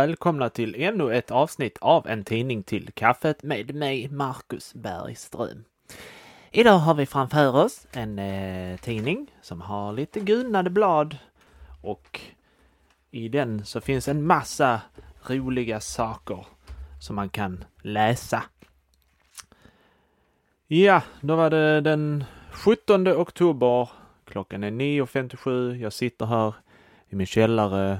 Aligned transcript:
Välkomna 0.00 0.48
till 0.48 0.74
ännu 0.78 1.14
ett 1.14 1.30
avsnitt 1.30 1.78
av 1.80 2.08
En 2.08 2.24
tidning 2.24 2.62
till 2.62 2.92
kaffet 2.94 3.42
med 3.42 3.74
mig, 3.74 4.08
Marcus 4.08 4.74
Bergström. 4.74 5.64
Idag 6.50 6.78
har 6.78 6.94
vi 6.94 7.06
framför 7.06 7.56
oss 7.56 7.86
en 7.92 8.18
eh, 8.18 8.76
tidning 8.76 9.30
som 9.42 9.60
har 9.60 9.92
lite 9.92 10.20
gulnade 10.20 10.70
blad 10.70 11.16
och 11.82 12.20
i 13.10 13.28
den 13.28 13.64
så 13.64 13.80
finns 13.80 14.08
en 14.08 14.26
massa 14.26 14.80
roliga 15.22 15.80
saker 15.80 16.46
som 17.00 17.16
man 17.16 17.28
kan 17.28 17.64
läsa. 17.82 18.42
Ja, 20.66 21.02
då 21.20 21.36
var 21.36 21.50
det 21.50 21.80
den 21.80 22.24
17 22.50 23.08
oktober. 23.08 23.88
Klockan 24.24 24.64
är 24.64 24.70
9.57. 24.70 25.76
Jag 25.76 25.92
sitter 25.92 26.26
här 26.26 26.54
i 27.08 27.16
min 27.16 27.26
källare. 27.26 27.98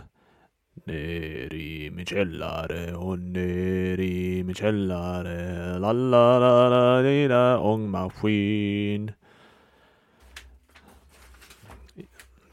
Ner 0.84 1.54
i 1.54 1.90
min 1.90 2.06
källare 2.06 2.94
och 2.94 3.18
ner 3.18 4.00
i 4.00 4.44
min 4.44 4.54
källare. 4.54 5.78
La 5.78 5.92
la 5.92 6.38
la 6.38 6.68
la 6.68 7.00
lilla 7.00 7.58
ångmaskin. 7.58 9.12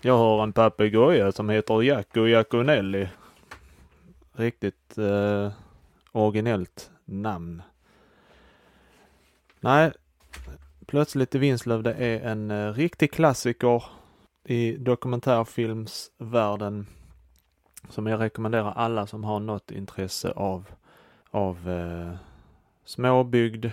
Jag 0.02 0.18
har 0.18 0.44
en 0.44 0.54
papegoja 0.54 1.32
som 1.32 1.50
heter 1.50 1.82
Jacko 1.82 2.26
Jackonelli. 2.26 3.08
Riktigt 4.34 4.98
eh, 4.98 5.52
originellt 6.12 6.92
namn. 7.06 7.62
Nej, 9.60 9.92
Plötsligt 10.88 11.36
i 11.36 11.38
Vinslöv 11.38 11.84
det 11.84 11.94
är 11.94 12.20
en 12.20 12.52
eh, 12.52 12.74
riktig 12.74 13.12
klassiker 13.12 13.84
i 14.44 14.78
dokumentärfilmsvärlden 14.78 16.88
som 17.90 18.08
jag 18.08 18.20
rekommenderar 18.20 18.74
alla 18.76 19.08
som 19.08 19.24
har 19.24 19.40
något 19.40 19.72
intresse 19.72 20.32
av, 20.32 20.66
av 21.32 21.70
eh, 21.70 22.16
småbygd, 22.86 23.66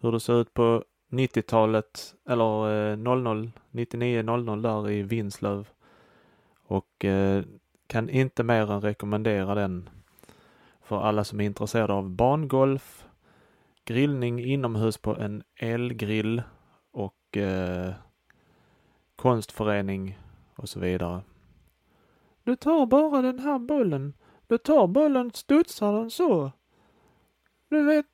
hur 0.00 0.12
det 0.12 0.20
ser 0.20 0.40
ut 0.40 0.54
på 0.54 0.84
90-talet 1.10 2.14
eller 2.28 2.90
eh, 2.92 2.96
00, 2.96 3.50
99, 3.70 4.22
00 4.22 4.62
där 4.62 4.90
i 4.90 5.02
Vinslöv. 5.02 5.68
Och 6.66 7.04
eh, 7.04 7.44
kan 7.86 8.08
inte 8.08 8.42
mer 8.42 8.70
än 8.70 8.80
rekommendera 8.80 9.54
den 9.54 9.88
för 10.82 11.00
alla 11.00 11.24
som 11.24 11.40
är 11.40 11.44
intresserade 11.44 11.92
av 11.92 12.10
bangolf, 12.10 13.06
grillning 13.84 14.44
inomhus 14.44 14.98
på 14.98 15.16
en 15.16 15.42
elgrill 15.56 16.42
och 16.90 17.36
eh, 17.36 17.92
konstförening 19.16 20.18
och 20.56 20.68
så 20.68 20.80
vidare. 20.80 21.22
Du 22.44 22.56
tar 22.56 22.86
bara 22.86 23.22
den 23.22 23.38
här 23.38 23.58
bollen. 23.58 24.14
Du 24.46 24.58
tar 24.58 24.86
bollen, 24.86 25.30
studsar 25.34 25.92
den 25.92 26.10
så. 26.10 26.52
Du 27.68 27.84
vet, 27.84 28.06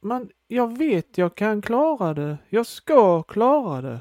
man, 0.00 0.30
jag 0.48 0.78
vet 0.78 1.18
jag 1.18 1.34
kan 1.34 1.62
klara 1.62 2.14
det. 2.14 2.38
Jag 2.48 2.66
ska 2.66 3.22
klara 3.22 3.82
det. 3.82 4.00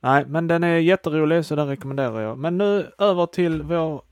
Nej, 0.00 0.24
men 0.26 0.48
den 0.48 0.64
är 0.64 0.76
jätterolig 0.76 1.44
så 1.44 1.54
den 1.54 1.68
rekommenderar 1.68 2.20
jag. 2.20 2.38
Men 2.38 2.58
nu 2.58 2.92
över 2.98 3.26
till 3.26 3.62
vår 3.62 4.02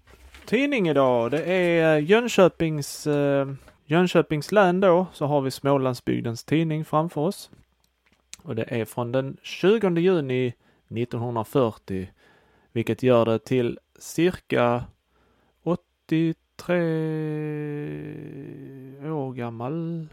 tidning 0.46 0.88
idag. 0.88 1.30
Det 1.30 1.44
är 1.44 1.96
eh, 1.96 2.04
Jönköpings 2.04 3.06
eh, 3.06 3.46
Jönköpings 3.84 4.52
län 4.52 4.80
då 4.80 5.06
så 5.12 5.26
har 5.26 5.40
vi 5.40 5.50
Smålandsbygdens 5.50 6.44
tidning 6.44 6.84
framför 6.84 7.20
oss. 7.20 7.50
Och 8.42 8.56
det 8.56 8.64
är 8.68 8.84
från 8.84 9.12
den 9.12 9.36
20 9.42 10.00
juni 10.00 10.54
1940, 10.88 12.10
vilket 12.72 13.02
gör 13.02 13.24
det 13.24 13.38
till 13.38 13.78
cirka 13.98 14.84
83 15.62 16.74
år 19.10 19.32
gammal. 19.32 20.08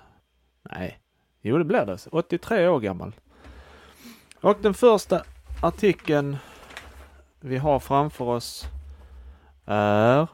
Nej, 0.62 1.00
jo 1.42 1.58
det 1.58 1.64
blir 1.64 1.86
det. 1.86 2.08
83 2.12 2.68
år 2.68 2.80
gammal. 2.80 3.16
Och 4.42 4.58
den 4.62 4.74
första 4.74 5.24
artikeln 5.62 6.38
vi 7.40 7.58
har 7.58 7.80
framför 7.80 8.25
oss 8.25 8.66
är 9.66 10.28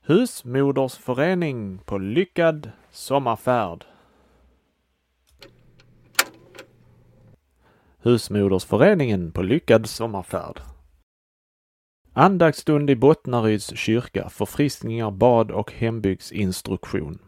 Husmodersförening 0.00 1.78
på 1.78 1.98
lyckad 1.98 2.70
sommarfärd. 2.90 3.84
Husmodersföreningen 7.98 9.32
på 9.32 9.42
lyckad 9.42 9.88
sommarfärd. 9.88 10.60
Andaktsstund 12.18 12.90
i 12.90 12.96
Bottnaryds 12.96 13.76
kyrka, 13.76 14.28
förfriskningar, 14.28 15.10
bad 15.10 15.50
och 15.50 15.72
hembygdsinstruktion. 15.72 17.18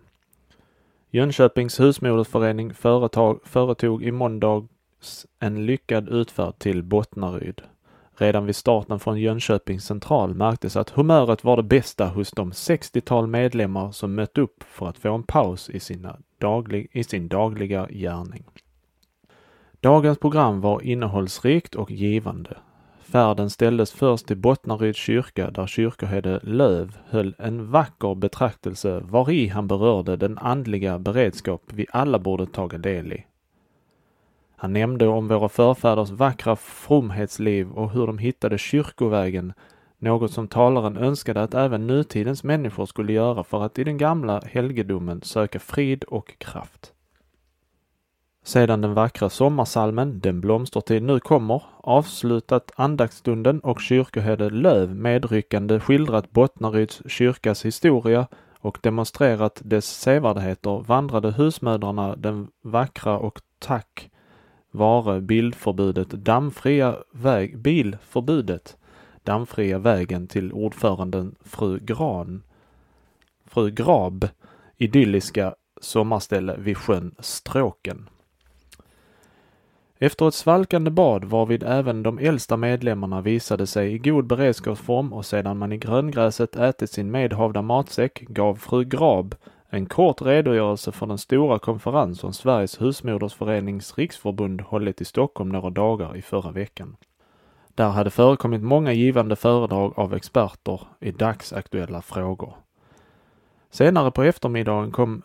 Jönköpings 1.10 1.80
husmodersförening 1.80 2.74
företag, 2.74 3.40
företog 3.44 4.02
i 4.02 4.12
måndags 4.12 5.26
en 5.38 5.66
lyckad 5.66 6.08
utfärd 6.08 6.58
till 6.58 6.82
Bottnaryd. 6.82 7.62
Redan 8.16 8.46
vid 8.46 8.56
starten 8.56 8.98
från 8.98 9.20
Jönköpings 9.20 9.84
central 9.84 10.34
märktes 10.34 10.76
att 10.76 10.90
humöret 10.90 11.44
var 11.44 11.56
det 11.56 11.62
bästa 11.62 12.06
hos 12.06 12.30
de 12.30 12.52
60-tal 12.52 13.26
medlemmar 13.26 13.92
som 13.92 14.14
mött 14.14 14.38
upp 14.38 14.64
för 14.68 14.86
att 14.86 14.98
få 14.98 15.14
en 15.14 15.22
paus 15.22 15.70
i, 15.70 15.80
sina 15.80 16.18
daglig, 16.38 16.90
i 16.92 17.04
sin 17.04 17.28
dagliga 17.28 17.86
gärning. 17.90 18.44
Dagens 19.80 20.18
program 20.18 20.60
var 20.60 20.82
innehållsrikt 20.82 21.74
och 21.74 21.90
givande. 21.90 22.56
Färden 23.12 23.50
ställdes 23.50 23.92
först 23.92 24.26
till 24.26 24.36
Bottnaryds 24.36 24.98
kyrka 24.98 25.50
där 25.50 25.66
kyrkoherde 25.66 26.40
Löv 26.42 26.98
höll 27.08 27.34
en 27.38 27.70
vacker 27.70 28.14
betraktelse 28.14 29.00
vari 29.00 29.48
han 29.48 29.66
berörde 29.66 30.16
den 30.16 30.38
andliga 30.38 30.98
beredskap 30.98 31.62
vi 31.66 31.86
alla 31.90 32.18
borde 32.18 32.46
taga 32.46 32.78
del 32.78 33.12
i. 33.12 33.24
Han 34.56 34.72
nämnde 34.72 35.06
om 35.06 35.28
våra 35.28 35.48
förfäders 35.48 36.10
vackra 36.10 36.56
fromhetsliv 36.56 37.70
och 37.70 37.90
hur 37.90 38.06
de 38.06 38.18
hittade 38.18 38.58
kyrkovägen, 38.58 39.52
något 39.98 40.32
som 40.32 40.48
talaren 40.48 40.96
önskade 40.96 41.42
att 41.42 41.54
även 41.54 41.86
nutidens 41.86 42.44
människor 42.44 42.86
skulle 42.86 43.12
göra 43.12 43.44
för 43.44 43.62
att 43.62 43.78
i 43.78 43.84
den 43.84 43.98
gamla 43.98 44.40
helgedomen 44.46 45.22
söka 45.22 45.58
frid 45.58 46.04
och 46.04 46.38
kraft. 46.38 46.92
Sedan 48.48 48.80
den 48.80 48.94
vackra 48.94 49.28
sommarsalmen 49.28 50.20
Den 50.20 50.40
blomstertid 50.40 51.02
nu 51.02 51.20
kommer 51.20 51.62
avslutat 51.76 52.70
andaktsstunden 52.76 53.60
och 53.60 53.80
kyrkoherde 53.80 54.50
Löv 54.50 54.94
medryckande 54.94 55.80
skildrat 55.80 56.30
Bottnaryds 56.30 57.02
kyrkas 57.06 57.64
historia 57.64 58.26
och 58.60 58.78
demonstrerat 58.82 59.60
dess 59.64 59.86
sevärdheter 59.86 60.84
vandrade 60.86 61.30
husmödrarna 61.30 62.16
den 62.16 62.48
vackra 62.62 63.18
och 63.18 63.40
tack 63.58 64.10
vare 64.70 65.20
bildförbudet 65.20 66.10
dammfria 66.10 66.96
väg, 67.12 67.58
bilförbudet 67.58 68.76
dammfria 69.24 69.78
vägen 69.78 70.26
till 70.26 70.52
ordföranden 70.52 71.34
fru 71.44 71.78
Gran, 71.78 72.42
fru 73.46 73.70
Grab 73.70 74.28
idylliska 74.76 75.54
sommarställe 75.80 76.56
vid 76.58 76.76
sjön 76.76 77.14
Stråken. 77.18 78.08
Efter 80.00 80.28
ett 80.28 80.34
svalkande 80.34 80.90
bad 80.90 81.24
varvid 81.24 81.62
även 81.62 82.02
de 82.02 82.18
äldsta 82.18 82.56
medlemmarna 82.56 83.20
visade 83.20 83.66
sig 83.66 83.92
i 83.92 83.98
god 83.98 84.26
beredskapsform 84.26 85.12
och 85.12 85.26
sedan 85.26 85.58
man 85.58 85.72
i 85.72 85.76
gröngräset 85.76 86.56
ätit 86.56 86.90
sin 86.90 87.10
medhavda 87.10 87.62
matsäck 87.62 88.20
gav 88.20 88.54
fru 88.54 88.84
Grab 88.84 89.34
en 89.70 89.86
kort 89.86 90.22
redogörelse 90.22 90.92
för 90.92 91.06
den 91.06 91.18
stora 91.18 91.58
konferens 91.58 92.20
som 92.20 92.32
Sveriges 92.32 92.80
husmodersförenings 92.80 93.98
riksförbund 93.98 94.60
hållit 94.60 95.00
i 95.00 95.04
Stockholm 95.04 95.48
några 95.48 95.70
dagar 95.70 96.16
i 96.16 96.22
förra 96.22 96.50
veckan. 96.50 96.96
Där 97.74 97.88
hade 97.88 98.10
förekommit 98.10 98.62
många 98.62 98.92
givande 98.92 99.36
föredrag 99.36 99.92
av 99.96 100.14
experter 100.14 100.80
i 101.00 101.10
dagsaktuella 101.10 102.02
frågor. 102.02 102.54
Senare 103.70 104.10
på 104.10 104.22
eftermiddagen 104.22 104.90
kom 104.90 105.22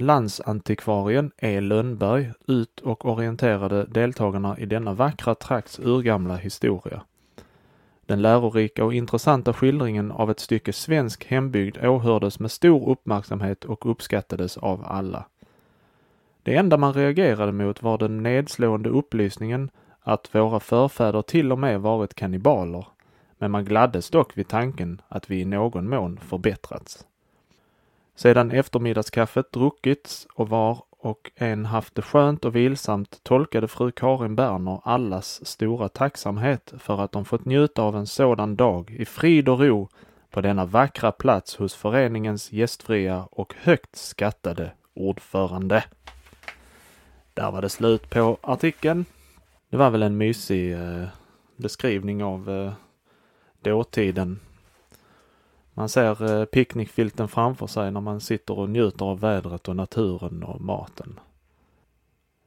landsantikvarien 0.00 1.30
E 1.38 1.60
Lönnberg 1.60 2.32
ut 2.46 2.80
och 2.80 3.06
orienterade 3.06 3.84
deltagarna 3.84 4.58
i 4.58 4.66
denna 4.66 4.94
vackra 4.94 5.34
trakts 5.34 5.78
urgamla 5.78 6.36
historia. 6.36 7.02
Den 8.06 8.22
lärorika 8.22 8.84
och 8.84 8.94
intressanta 8.94 9.52
skildringen 9.52 10.12
av 10.12 10.30
ett 10.30 10.40
stycke 10.40 10.72
svensk 10.72 11.24
hembygd 11.24 11.84
åhördes 11.84 12.40
med 12.40 12.50
stor 12.50 12.90
uppmärksamhet 12.90 13.64
och 13.64 13.90
uppskattades 13.90 14.56
av 14.56 14.84
alla. 14.86 15.26
Det 16.42 16.56
enda 16.56 16.76
man 16.76 16.92
reagerade 16.92 17.52
mot 17.52 17.82
var 17.82 17.98
den 17.98 18.22
nedslående 18.22 18.88
upplysningen 18.88 19.70
att 20.00 20.34
våra 20.34 20.60
förfäder 20.60 21.22
till 21.22 21.52
och 21.52 21.58
med 21.58 21.80
varit 21.80 22.14
kannibaler, 22.14 22.86
men 23.38 23.50
man 23.50 23.64
gladdes 23.64 24.10
dock 24.10 24.38
vid 24.38 24.48
tanken 24.48 25.00
att 25.08 25.30
vi 25.30 25.40
i 25.40 25.44
någon 25.44 25.88
mån 25.88 26.18
förbättrats. 26.18 27.06
Sedan 28.16 28.50
eftermiddagskaffet 28.50 29.52
druckits 29.52 30.26
och 30.34 30.48
var 30.48 30.82
och 30.90 31.30
en 31.34 31.66
haft 31.66 31.94
det 31.94 32.02
skönt 32.02 32.44
och 32.44 32.56
vilsamt 32.56 33.20
tolkade 33.22 33.68
fru 33.68 33.92
Karin 33.92 34.36
Berner 34.36 34.80
allas 34.84 35.46
stora 35.46 35.88
tacksamhet 35.88 36.74
för 36.78 37.00
att 37.00 37.12
de 37.12 37.24
fått 37.24 37.44
njuta 37.44 37.82
av 37.82 37.96
en 37.96 38.06
sådan 38.06 38.56
dag 38.56 38.90
i 38.90 39.04
frid 39.04 39.48
och 39.48 39.60
ro 39.60 39.88
på 40.30 40.40
denna 40.40 40.64
vackra 40.64 41.12
plats 41.12 41.56
hos 41.56 41.74
föreningens 41.74 42.52
gästfria 42.52 43.28
och 43.30 43.54
högt 43.58 43.96
skattade 43.96 44.72
ordförande. 44.94 45.84
Där 47.34 47.50
var 47.50 47.62
det 47.62 47.68
slut 47.68 48.10
på 48.10 48.38
artikeln. 48.40 49.04
Det 49.70 49.76
var 49.76 49.90
väl 49.90 50.02
en 50.02 50.16
mysig 50.16 50.72
eh, 50.72 51.08
beskrivning 51.56 52.24
av 52.24 52.50
eh, 52.50 52.72
dåtiden. 53.62 54.40
Man 55.78 55.88
ser 55.88 56.40
eh, 56.40 56.44
picknickfilten 56.44 57.28
framför 57.28 57.66
sig 57.66 57.90
när 57.90 58.00
man 58.00 58.20
sitter 58.20 58.58
och 58.58 58.70
njuter 58.70 59.04
av 59.04 59.20
vädret 59.20 59.68
och 59.68 59.76
naturen 59.76 60.42
och 60.42 60.60
maten. 60.60 61.20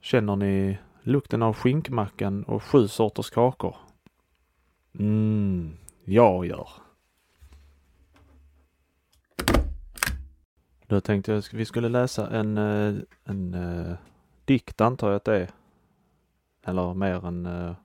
Känner 0.01 0.35
ni 0.35 0.77
lukten 1.03 1.43
av 1.43 1.53
skinkmackan 1.53 2.43
och 2.43 2.63
sju 2.63 2.87
sorters 2.87 3.29
kakor? 3.29 3.75
Mm, 4.99 5.77
jag 6.03 6.45
gör. 6.45 6.69
Då 10.87 11.01
tänkte 11.01 11.31
jag 11.31 11.39
att 11.39 11.53
vi 11.53 11.65
skulle 11.65 11.89
läsa 11.89 12.29
en, 12.29 12.57
eh, 12.57 12.95
en, 13.23 13.53
en 13.53 13.97
dikt 14.45 14.81
antar 14.81 15.07
jag 15.07 15.15
att 15.15 15.25
det 15.25 15.35
är. 15.35 15.49
Eller 16.65 16.93
mer 16.93 17.25
än, 17.25 17.45
uh, 17.45 17.75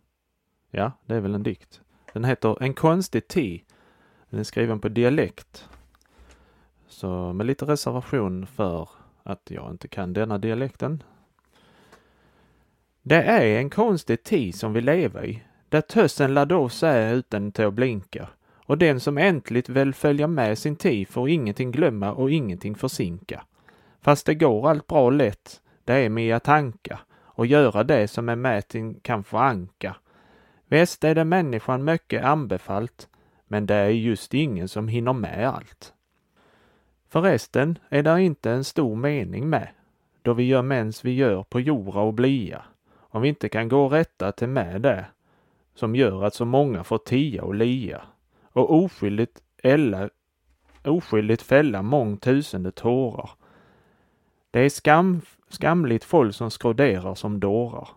ja 0.71 0.93
det 1.07 1.15
är 1.15 1.21
väl 1.21 1.35
en 1.35 1.43
dikt. 1.43 1.81
Den 2.13 2.25
heter 2.25 2.63
En 2.63 2.75
konstig 2.75 3.29
te. 3.29 3.61
Den 4.35 4.41
är 4.41 4.45
skriven 4.45 4.81
på 4.81 4.89
dialekt. 4.89 5.69
Så 6.89 7.33
med 7.33 7.47
lite 7.47 7.65
reservation 7.65 8.47
för 8.47 8.89
att 9.23 9.51
jag 9.51 9.71
inte 9.71 9.89
kan 9.89 10.13
denna 10.13 10.39
dialekten. 10.39 11.03
Det 13.03 13.23
är 13.23 13.59
en 13.59 13.71
konstig 13.71 14.23
tid 14.23 14.55
som 14.55 14.73
vi 14.73 14.81
lever 14.81 15.25
i, 15.25 15.43
där 15.69 15.81
tössen 15.81 16.35
Lados 16.35 16.83
är 16.83 17.15
utan 17.15 17.53
till 17.53 17.65
att 17.65 17.75
blinka. 17.75 18.29
Och 18.67 18.79
den 18.79 19.01
som 19.01 19.19
äntligt 19.19 19.69
vill 19.69 19.95
följa 19.95 20.27
med 20.27 20.59
sin 20.59 20.77
tid 20.77 21.09
får 21.09 21.29
ingenting 21.29 21.71
glömma 21.71 22.13
och 22.13 22.31
ingenting 22.31 22.75
försinka. 22.75 23.45
Fast 24.01 24.27
det 24.27 24.35
går 24.35 24.71
allt 24.71 24.87
bra 24.87 25.11
lätt, 25.11 25.61
det 25.85 25.95
är 25.95 26.09
med 26.09 26.43
tanka. 26.43 27.01
och 27.37 27.47
göra 27.47 27.85
det 27.85 28.09
som 28.09 28.29
en 28.29 28.41
mäting 28.41 29.01
kan 29.03 29.25
föranka. 29.25 29.97
Väst 30.67 31.05
är 31.05 31.15
det 31.15 31.25
människan 31.25 31.85
mycket 31.85 32.25
anbefallt, 32.25 33.09
men 33.55 33.67
det 33.67 33.75
är 33.75 33.89
just 33.89 34.35
ingen 34.35 34.69
som 34.69 34.89
hinner 34.89 35.13
med 35.13 35.49
allt. 35.49 35.95
Förresten 37.09 37.79
är 37.89 38.03
det 38.03 38.23
inte 38.23 38.51
en 38.51 38.65
stor 38.65 38.97
mening 38.97 39.49
med, 39.49 39.69
då 40.23 40.33
vi 40.33 40.45
gör 40.45 40.63
mens 40.63 41.05
vi 41.05 41.15
gör 41.15 41.43
på 41.43 41.61
jorda 41.61 42.01
och 42.01 42.15
blia, 42.15 42.63
om 42.97 43.23
vi 43.23 43.29
inte 43.29 43.49
kan 43.49 43.69
gå 43.69 43.89
rätta 43.89 44.33
till 44.33 44.49
med 44.49 44.83
det, 44.83 45.07
som 45.75 45.97
gör 45.97 46.25
att 46.25 46.35
så 46.35 46.45
många 46.45 46.85
får 46.85 46.99
tia 46.99 47.45
och 47.45 47.55
lia, 47.55 48.03
och 48.53 48.75
oskyldigt, 48.85 49.43
eller, 49.63 50.11
oskyldigt 50.85 51.43
fälla 51.43 51.83
mångtusende 51.83 52.71
tårar. 52.73 53.31
Det 54.51 54.61
är 54.61 54.71
skam, 54.71 55.21
skamligt 55.49 56.05
folk 56.05 56.35
som 56.35 56.51
skroderar 56.51 57.15
som 57.15 57.41
dårar 57.41 57.89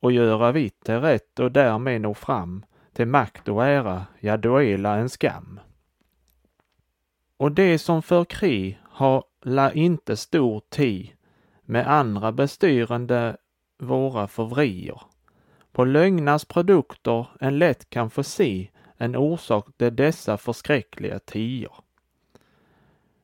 och 0.00 0.12
göra 0.12 0.52
vitt 0.52 0.84
till 0.84 1.00
rätt 1.00 1.38
och 1.38 1.52
därmed 1.52 2.00
nå 2.00 2.14
fram 2.14 2.62
till 2.98 3.06
makt 3.06 3.48
och 3.48 3.64
ära, 3.64 4.06
ja 4.20 4.36
då 4.36 4.62
är 4.62 4.78
la 4.78 4.96
en 4.96 5.08
skam. 5.08 5.60
Och 7.36 7.52
det 7.52 7.78
som 7.78 8.02
för 8.02 8.24
krig 8.24 8.80
har 8.84 9.24
la 9.42 9.72
inte 9.72 10.16
stor 10.16 10.62
tid 10.68 11.10
med 11.62 11.86
andra 11.86 12.32
bestyrande 12.32 13.36
våra 13.78 14.28
förvrier. 14.28 15.00
På 15.72 15.84
lögnars 15.84 16.44
produkter 16.44 17.26
en 17.40 17.58
lätt 17.58 17.90
kan 17.90 18.10
få 18.10 18.22
se 18.22 18.70
en 18.96 19.16
orsak 19.16 19.66
till 19.76 19.96
dessa 19.96 20.36
förskräckliga 20.36 21.18
tior. 21.18 21.74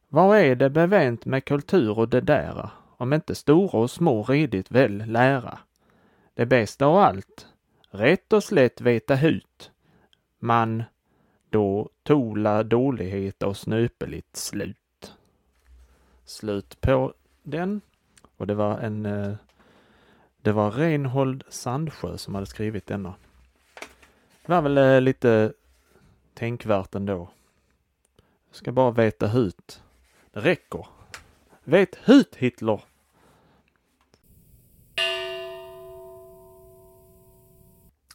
Vad 0.09 0.39
är 0.39 0.57
det 0.57 0.71
bevänt 0.71 1.25
med 1.25 1.45
kultur 1.45 1.99
och 1.99 2.09
det 2.09 2.21
dära, 2.21 2.71
om 2.97 3.13
inte 3.13 3.35
stora 3.35 3.79
och 3.79 3.91
små 3.91 4.23
redigt 4.23 4.71
väl 4.71 5.07
lära? 5.07 5.59
Det 6.35 6.47
bästa 6.47 6.87
av 6.87 6.97
allt, 6.97 7.47
rätt 7.95 8.33
och 8.33 8.45
slätt 8.45 8.81
veta 8.81 9.15
hut. 9.15 9.71
Man 10.39 10.85
då 11.51 11.91
tola 12.03 12.63
dålighet 12.63 13.43
och 13.43 13.57
snöpeligt 13.57 14.37
slut. 14.37 15.15
Slut 16.25 16.81
på 16.81 17.15
den. 17.43 17.81
Och 18.37 18.47
det 18.47 18.55
var 18.55 18.79
en 18.79 19.07
eh, 19.07 19.35
det 20.43 20.53
var 20.53 20.71
Reinhold 20.71 21.45
Sandsjö 21.49 22.19
som 22.19 22.35
hade 22.35 22.47
skrivit 22.47 22.87
denna. 22.87 23.15
Det 24.47 24.53
var 24.53 24.63
väl 24.63 24.79
eh, 24.79 25.01
lite 25.01 25.53
tänkvärt 26.35 26.95
ändå. 26.95 27.31
Jag 28.49 28.57
ska 28.57 28.73
bara 28.73 28.91
veta 28.91 29.27
hut. 29.27 29.83
Det 30.33 30.41
räcker. 30.41 30.87
Vet 31.65 31.97
hut 32.09 32.37
Hitler! 32.37 32.81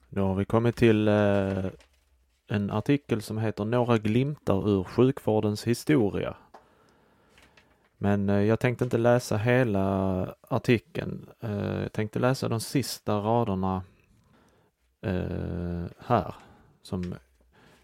Nu 0.09 0.21
har 0.21 0.35
vi 0.35 0.45
kommit 0.45 0.75
till 0.75 1.07
eh, 1.07 1.65
en 2.47 2.71
artikel 2.71 3.21
som 3.21 3.37
heter 3.37 3.65
Några 3.65 3.97
glimtar 3.97 4.69
ur 4.69 4.83
sjukvårdens 4.83 5.63
historia. 5.63 6.35
Men 7.97 8.29
eh, 8.29 8.41
jag 8.41 8.59
tänkte 8.59 8.83
inte 8.83 8.97
läsa 8.97 9.37
hela 9.37 10.35
artikeln. 10.41 11.29
Eh, 11.39 11.81
jag 11.81 11.91
tänkte 11.91 12.19
läsa 12.19 12.49
de 12.49 12.59
sista 12.59 13.17
raderna 13.17 13.83
eh, 15.01 15.83
här. 15.99 16.35
Som 16.81 17.15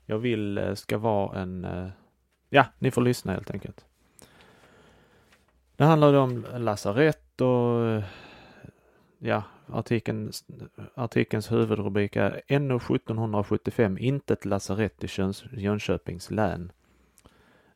jag 0.06 0.18
vill 0.18 0.58
eh, 0.58 0.74
ska 0.74 0.98
vara 0.98 1.40
en... 1.40 1.66
Eh, 1.66 1.88
ja, 2.50 2.66
ni 2.80 2.92
får 2.92 3.02
lyssna 3.02 3.34
helt 3.34 3.52
enkelt. 3.52 3.86
Det 5.76 5.84
handlar 5.84 6.14
om 6.14 6.46
lasarett 6.54 7.42
och 7.42 7.86
eh, 7.86 8.04
ja, 9.20 9.44
artikeln, 9.68 10.32
artikelns 10.94 11.52
huvudrubrik 11.52 12.16
är 12.16 12.60
NO 12.60 12.76
1775 12.76 13.98
intet 13.98 14.46
lasarett 14.46 15.04
i 15.04 15.08
Jönköpings 15.52 16.32
län. 16.32 16.72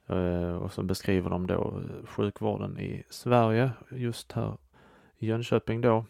Eh, 0.07 0.55
och 0.55 0.73
så 0.73 0.83
beskriver 0.83 1.29
de 1.29 1.47
då 1.47 1.53
eh, 1.53 2.05
sjukvården 2.05 2.79
i 2.79 3.03
Sverige, 3.09 3.71
just 3.91 4.31
här 4.31 4.57
i 5.17 5.27
Jönköping 5.27 5.81
då. 5.81 6.05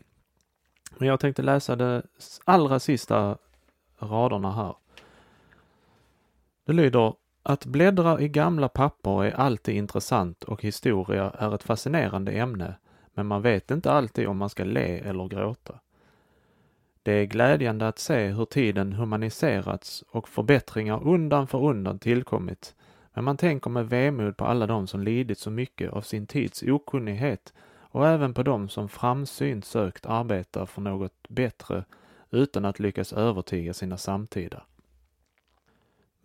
Men 0.98 1.08
jag 1.08 1.20
tänkte 1.20 1.42
läsa 1.42 1.75
de 1.75 2.01
allra 2.46 2.80
sista 2.80 3.38
raderna 4.00 4.51
här. 4.51 4.75
Det 6.65 6.74
lyder 6.74 7.13
att 7.44 7.65
bläddra 7.65 8.22
i 8.22 8.30
gamla 8.30 8.70
papper 8.70 9.24
är 9.24 9.32
alltid 9.32 9.75
intressant 9.75 10.44
och 10.44 10.63
historia 10.63 11.30
är 11.30 11.56
ett 11.56 11.63
fascinerande 11.63 12.32
ämne 12.32 12.75
men 13.20 13.28
man 13.28 13.42
vet 13.42 13.72
inte 13.72 13.92
alltid 13.92 14.28
om 14.28 14.38
man 14.38 14.50
ska 14.50 14.64
le 14.64 15.00
eller 15.00 15.28
gråta. 15.28 15.80
Det 17.04 17.12
är 17.12 17.26
glädjande 17.26 17.88
att 17.88 18.00
se 18.00 18.28
hur 18.28 18.46
tiden 18.46 18.94
humaniserats 18.94 20.04
och 20.12 20.30
förbättringar 20.30 21.08
undan 21.08 21.48
för 21.48 21.64
undan 21.66 22.00
tillkommit, 22.00 22.76
men 23.14 23.24
man 23.24 23.38
tänker 23.38 23.70
med 23.70 23.90
vemod 23.90 24.38
på 24.38 24.46
alla 24.46 24.68
de 24.68 24.88
som 24.88 25.04
lidit 25.04 25.40
så 25.40 25.52
mycket 25.52 25.92
av 25.92 26.02
sin 26.02 26.28
tids 26.28 26.64
okunnighet 26.64 27.54
och 27.92 28.08
även 28.08 28.34
på 28.34 28.44
de 28.44 28.70
som 28.70 28.90
framsynt 28.90 29.66
sökt 29.66 30.06
arbeta 30.06 30.66
för 30.66 30.82
något 30.82 31.30
bättre 31.30 31.84
utan 32.32 32.66
att 32.66 32.80
lyckas 32.80 33.14
övertyga 33.14 33.74
sina 33.74 33.98
samtida. 33.98 34.64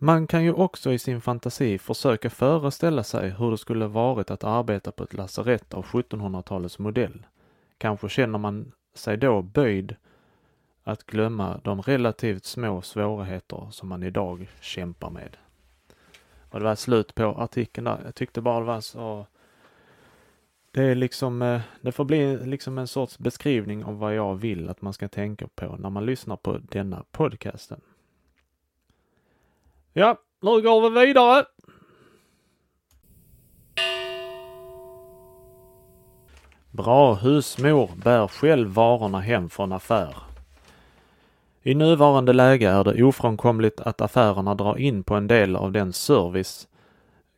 Man 0.05 0.27
kan 0.27 0.43
ju 0.43 0.53
också 0.53 0.91
i 0.91 0.99
sin 0.99 1.21
fantasi 1.21 1.77
försöka 1.77 2.29
föreställa 2.29 3.03
sig 3.03 3.29
hur 3.29 3.51
det 3.51 3.57
skulle 3.57 3.87
varit 3.87 4.31
att 4.31 4.43
arbeta 4.43 4.91
på 4.91 5.03
ett 5.03 5.13
lasarett 5.13 5.73
av 5.73 5.85
1700-talets 5.85 6.79
modell. 6.79 7.25
Kanske 7.77 8.09
känner 8.09 8.39
man 8.39 8.71
sig 8.93 9.17
då 9.17 9.41
böjd 9.41 9.95
att 10.83 11.03
glömma 11.03 11.61
de 11.63 11.81
relativt 11.81 12.45
små 12.45 12.81
svårigheter 12.81 13.67
som 13.71 13.89
man 13.89 14.03
idag 14.03 14.51
kämpar 14.61 15.09
med. 15.09 15.37
Och 16.49 16.59
det 16.59 16.65
var 16.65 16.75
slut 16.75 17.15
på 17.15 17.23
artikeln 17.23 17.85
där. 17.85 18.01
Jag 18.05 18.15
tyckte 18.15 18.41
bara 18.41 18.59
det 18.59 18.65
var 18.65 18.81
så 18.81 19.25
det 20.71 20.83
är 20.83 20.95
liksom, 20.95 21.41
eh, 21.41 21.61
det 21.81 21.91
får 21.91 22.05
bli 22.05 22.37
liksom 22.45 22.77
en 22.77 22.87
sorts 22.87 23.19
beskrivning 23.19 23.85
av 23.85 23.99
vad 23.99 24.15
jag 24.15 24.35
vill 24.35 24.69
att 24.69 24.81
man 24.81 24.93
ska 24.93 25.07
tänka 25.07 25.47
på 25.47 25.75
när 25.79 25.89
man 25.89 26.05
lyssnar 26.05 26.35
på 26.35 26.57
denna 26.57 27.03
podcasten. 27.11 27.81
Ja, 29.97 30.17
nu 30.41 30.61
går 30.61 30.89
vi 30.89 31.05
vidare. 31.05 31.45
Bra 36.71 37.13
husmor 37.13 37.89
bär 38.03 38.27
själv 38.27 38.69
varorna 38.69 39.19
hem 39.19 39.49
från 39.49 39.71
affär. 39.71 40.15
I 41.61 41.75
nuvarande 41.75 42.33
läge 42.33 42.69
är 42.69 42.83
det 42.83 43.03
ofrånkomligt 43.03 43.79
att 43.79 44.01
affärerna 44.01 44.55
drar 44.55 44.77
in 44.77 45.03
på 45.03 45.15
en 45.15 45.27
del 45.27 45.55
av 45.55 45.71
den 45.71 45.93
service 45.93 46.67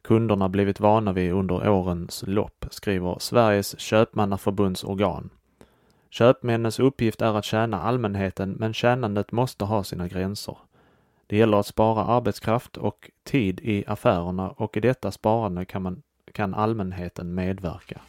kunderna 0.01 0.49
blivit 0.49 0.79
vana 0.79 1.13
vid 1.13 1.33
under 1.33 1.69
årens 1.69 2.23
lopp, 2.27 2.65
skriver 2.71 3.17
Sveriges 3.19 3.79
köpmannaförbunds 3.79 4.83
organ. 4.83 5.29
Köpmännens 6.09 6.79
uppgift 6.79 7.21
är 7.21 7.37
att 7.37 7.45
tjäna 7.45 7.81
allmänheten, 7.81 8.51
men 8.51 8.73
tjänandet 8.73 9.31
måste 9.31 9.65
ha 9.65 9.83
sina 9.83 10.07
gränser. 10.07 10.57
Det 11.27 11.37
gäller 11.37 11.57
att 11.57 11.65
spara 11.65 12.05
arbetskraft 12.05 12.77
och 12.77 13.11
tid 13.23 13.59
i 13.59 13.83
affärerna 13.87 14.49
och 14.49 14.77
i 14.77 14.79
detta 14.79 15.11
sparande 15.11 15.65
kan, 15.65 15.81
man, 15.81 16.01
kan 16.31 16.53
allmänheten 16.53 17.35
medverka. 17.35 18.01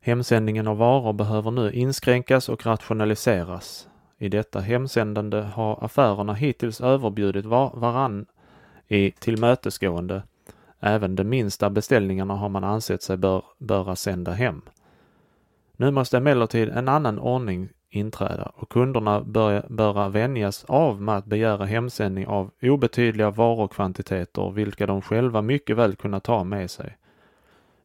Hemsändningen 0.00 0.68
av 0.68 0.76
varor 0.76 1.12
behöver 1.12 1.50
nu 1.50 1.72
inskränkas 1.72 2.48
och 2.48 2.66
rationaliseras. 2.66 3.88
I 4.18 4.28
detta 4.28 4.60
hemsändande 4.60 5.40
har 5.40 5.84
affärerna 5.84 6.34
hittills 6.34 6.80
överbjudit 6.80 7.44
var 7.44 7.70
varann 7.74 8.26
i 8.88 9.10
tillmötesgående. 9.10 10.22
Även 10.80 11.16
de 11.16 11.24
minsta 11.24 11.70
beställningarna 11.70 12.34
har 12.34 12.48
man 12.48 12.64
ansett 12.64 13.02
sig 13.02 13.16
bör, 13.16 13.44
böra 13.58 13.96
sända 13.96 14.32
hem. 14.32 14.62
Nu 15.76 15.90
måste 15.90 16.16
emellertid 16.16 16.68
en 16.68 16.88
annan 16.88 17.18
ordning 17.18 17.68
inträda 17.90 18.52
och 18.54 18.68
kunderna 18.68 19.20
bör, 19.20 19.66
bör 19.68 20.08
vänjas 20.08 20.64
av 20.64 21.02
med 21.02 21.16
att 21.16 21.24
begära 21.24 21.64
hemsändning 21.64 22.26
av 22.26 22.50
obetydliga 22.62 23.30
varukvantiteter 23.30 24.50
vilka 24.50 24.86
de 24.86 25.02
själva 25.02 25.42
mycket 25.42 25.76
väl 25.76 25.96
kunna 25.96 26.20
ta 26.20 26.44
med 26.44 26.70
sig. 26.70 26.96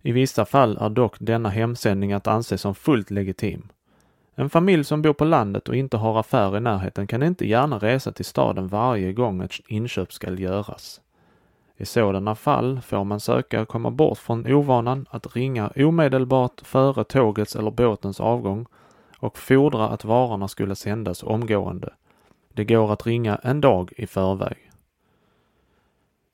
I 0.02 0.12
vissa 0.12 0.46
fall 0.46 0.78
är 0.78 0.90
dock 0.90 1.16
denna 1.20 1.50
hemsändning 1.50 2.14
att 2.14 2.28
anse 2.28 2.58
som 2.58 2.76
fullt 2.76 3.12
legitim. 3.12 3.70
En 4.36 4.50
familj 4.50 4.84
som 4.84 5.02
bor 5.02 5.14
på 5.14 5.26
landet 5.26 5.70
och 5.70 5.76
inte 5.76 5.98
har 5.98 6.20
affär 6.20 6.58
i 6.58 6.60
närheten 6.60 7.08
kan 7.08 7.24
inte 7.24 7.48
gärna 7.48 7.78
resa 7.78 8.12
till 8.12 8.26
staden 8.26 8.68
varje 8.68 9.14
gång 9.14 9.42
ett 9.42 9.52
inköp 9.68 10.14
skall 10.14 10.40
göras. 10.40 11.02
I 11.78 11.86
sådana 11.86 12.36
fall 12.36 12.82
får 12.82 13.04
man 13.04 13.20
söka 13.20 13.66
komma 13.66 13.92
bort 13.92 14.18
från 14.18 14.54
ovanan 14.54 15.06
att 15.10 15.36
ringa 15.36 15.72
omedelbart 15.76 16.62
före 16.64 17.04
tågets 17.04 17.56
eller 17.56 17.72
båtens 17.72 18.20
avgång 18.20 18.66
och 19.24 19.38
fordra 19.38 19.90
att 19.90 20.06
varorna 20.06 20.48
skulle 20.48 20.76
sändas 20.76 21.24
omgående. 21.24 21.94
Det 22.54 22.66
går 22.66 22.94
att 22.94 23.06
ringa 23.06 23.36
en 23.36 23.62
dag 23.62 23.94
i 23.98 24.08
förväg. 24.08 24.72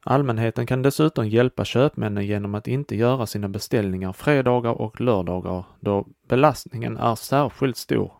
Allmänheten 0.04 0.66
kan 0.66 0.82
dessutom 0.82 1.28
hjälpa 1.28 1.66
köpmännen 1.66 2.26
genom 2.26 2.56
att 2.56 2.68
inte 2.68 2.96
göra 2.96 3.26
sina 3.26 3.50
beställningar 3.50 4.14
fredagar 4.14 4.72
och 4.72 5.02
lördagar 5.02 5.64
då 5.80 6.08
belastningen 6.28 6.98
är 6.98 7.16
särskilt 7.16 7.78
stor. 7.78 8.12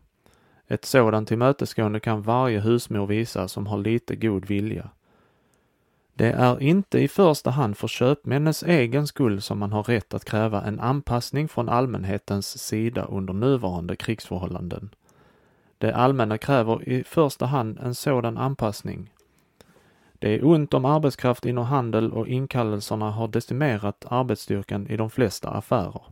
Ett 0.68 0.86
sådant 0.86 1.28
tillmötesgående 1.28 2.00
kan 2.00 2.22
varje 2.22 2.60
husmor 2.60 3.08
visa 3.08 3.48
som 3.48 3.68
har 3.68 3.78
lite 3.78 4.16
god 4.16 4.46
vilja. 4.46 4.90
Det 6.20 6.32
är 6.32 6.62
inte 6.62 7.00
i 7.00 7.08
första 7.08 7.50
hand 7.50 7.78
för 7.78 7.88
köpmännens 7.88 8.64
egen 8.64 9.08
skull 9.08 9.42
som 9.42 9.60
man 9.60 9.72
har 9.72 9.84
rätt 9.84 10.14
att 10.14 10.26
kräva 10.26 10.62
en 10.62 10.80
anpassning 10.80 11.48
från 11.48 11.70
allmänhetens 11.70 12.64
sida 12.64 13.06
under 13.06 13.34
nuvarande 13.34 13.96
krigsförhållanden. 13.96 14.90
Det 15.78 15.96
allmänna 15.96 16.38
kräver 16.38 16.90
i 16.90 17.04
första 17.04 17.46
hand 17.46 17.80
en 17.80 17.96
sådan 17.96 18.38
anpassning. 18.38 19.14
Det 20.14 20.36
är 20.36 20.46
ont 20.46 20.74
om 20.74 20.86
arbetskraft 20.86 21.46
inom 21.46 21.66
handel 21.66 22.14
och 22.14 22.28
inkallelserna 22.28 23.12
har 23.12 23.28
decimerat 23.28 24.06
arbetsstyrkan 24.10 24.88
i 24.88 24.98
de 24.98 25.10
flesta 25.10 25.50
affärer. 25.50 26.04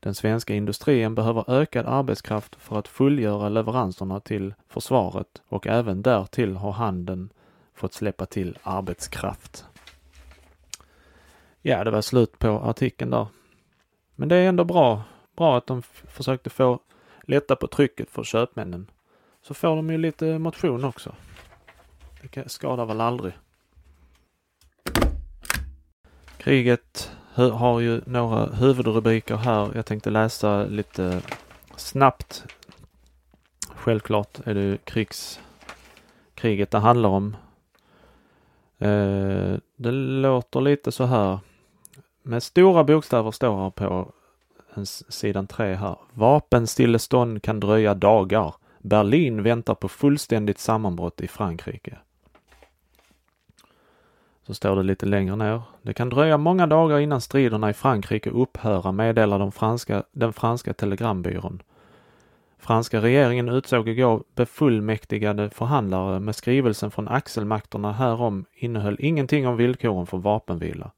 Den 0.00 0.14
svenska 0.14 0.54
industrin 0.54 1.14
behöver 1.14 1.50
ökad 1.50 1.86
arbetskraft 1.86 2.56
för 2.56 2.78
att 2.78 2.88
fullgöra 2.88 3.48
leveranserna 3.48 4.20
till 4.20 4.54
försvaret 4.68 5.42
och 5.48 5.66
även 5.66 6.02
därtill 6.02 6.56
har 6.56 6.72
handeln 6.72 7.30
fått 7.74 7.94
släppa 7.94 8.26
till 8.26 8.58
arbetskraft. 8.62 9.64
Ja, 11.62 11.84
det 11.84 11.90
var 11.90 12.00
slut 12.00 12.38
på 12.38 12.48
artikeln 12.48 13.10
där. 13.10 13.26
Men 14.14 14.28
det 14.28 14.36
är 14.36 14.48
ändå 14.48 14.64
bra, 14.64 15.02
bra 15.36 15.58
att 15.58 15.66
de 15.66 15.82
försökte 15.82 16.50
få 16.50 16.80
lätta 17.22 17.56
på 17.56 17.66
trycket 17.66 18.10
för 18.10 18.24
köpmännen. 18.24 18.90
Så 19.42 19.54
får 19.54 19.76
de 19.76 19.90
ju 19.90 19.98
lite 19.98 20.38
motion 20.38 20.84
också. 20.84 21.14
Det 22.32 22.50
skadar 22.50 22.86
väl 22.86 23.00
aldrig. 23.00 23.32
Kriget 26.36 27.10
har 27.34 27.80
ju 27.80 28.00
några 28.06 28.46
huvudrubriker 28.46 29.36
här. 29.36 29.70
Jag 29.74 29.86
tänkte 29.86 30.10
läsa 30.10 30.64
lite 30.64 31.22
snabbt. 31.76 32.44
Självklart 33.74 34.38
är 34.44 34.54
det 34.54 34.84
krigs, 34.84 35.40
kriget 36.34 36.70
det 36.70 36.78
handlar 36.78 37.08
om. 37.08 37.36
Eh, 38.84 39.58
det 39.76 39.90
låter 39.92 40.60
lite 40.60 40.92
så 40.92 41.04
här. 41.04 41.38
Med 42.22 42.42
stora 42.42 42.84
bokstäver 42.84 43.30
står 43.30 43.56
här 43.56 43.70
på 43.70 44.12
sidan 45.08 45.46
3 45.46 45.74
här. 45.74 45.96
Vapenstillestånd 46.12 47.42
kan 47.42 47.60
dröja 47.60 47.94
dagar. 47.94 48.54
Berlin 48.78 49.42
väntar 49.42 49.74
på 49.74 49.88
fullständigt 49.88 50.58
sammanbrott 50.58 51.20
i 51.20 51.28
Frankrike. 51.28 51.98
Så 54.46 54.54
står 54.54 54.76
det 54.76 54.82
lite 54.82 55.06
längre 55.06 55.36
ner. 55.36 55.62
Det 55.82 55.94
kan 55.94 56.08
dröja 56.08 56.38
många 56.38 56.66
dagar 56.66 56.98
innan 56.98 57.20
striderna 57.20 57.70
i 57.70 57.72
Frankrike 57.72 58.30
upphör, 58.30 58.92
meddelar 58.92 59.38
de 59.38 59.52
franska, 59.52 60.02
den 60.12 60.32
franska 60.32 60.74
telegrambyrån. 60.74 61.62
Franska 62.66 63.00
regeringen 63.00 63.48
utsåg 63.48 63.88
igår 63.88 64.24
befullmäktigade 64.34 65.50
förhandlare 65.50 66.20
med 66.20 66.36
skrivelsen 66.36 66.90
från 66.90 67.08
axelmakterna 67.08 67.92
härom 67.92 68.44
innehöll 68.54 68.96
ingenting 68.98 69.46
om 69.46 69.56
villkoren 69.56 70.06
för 70.06 70.18
vapenvila. 70.18 70.90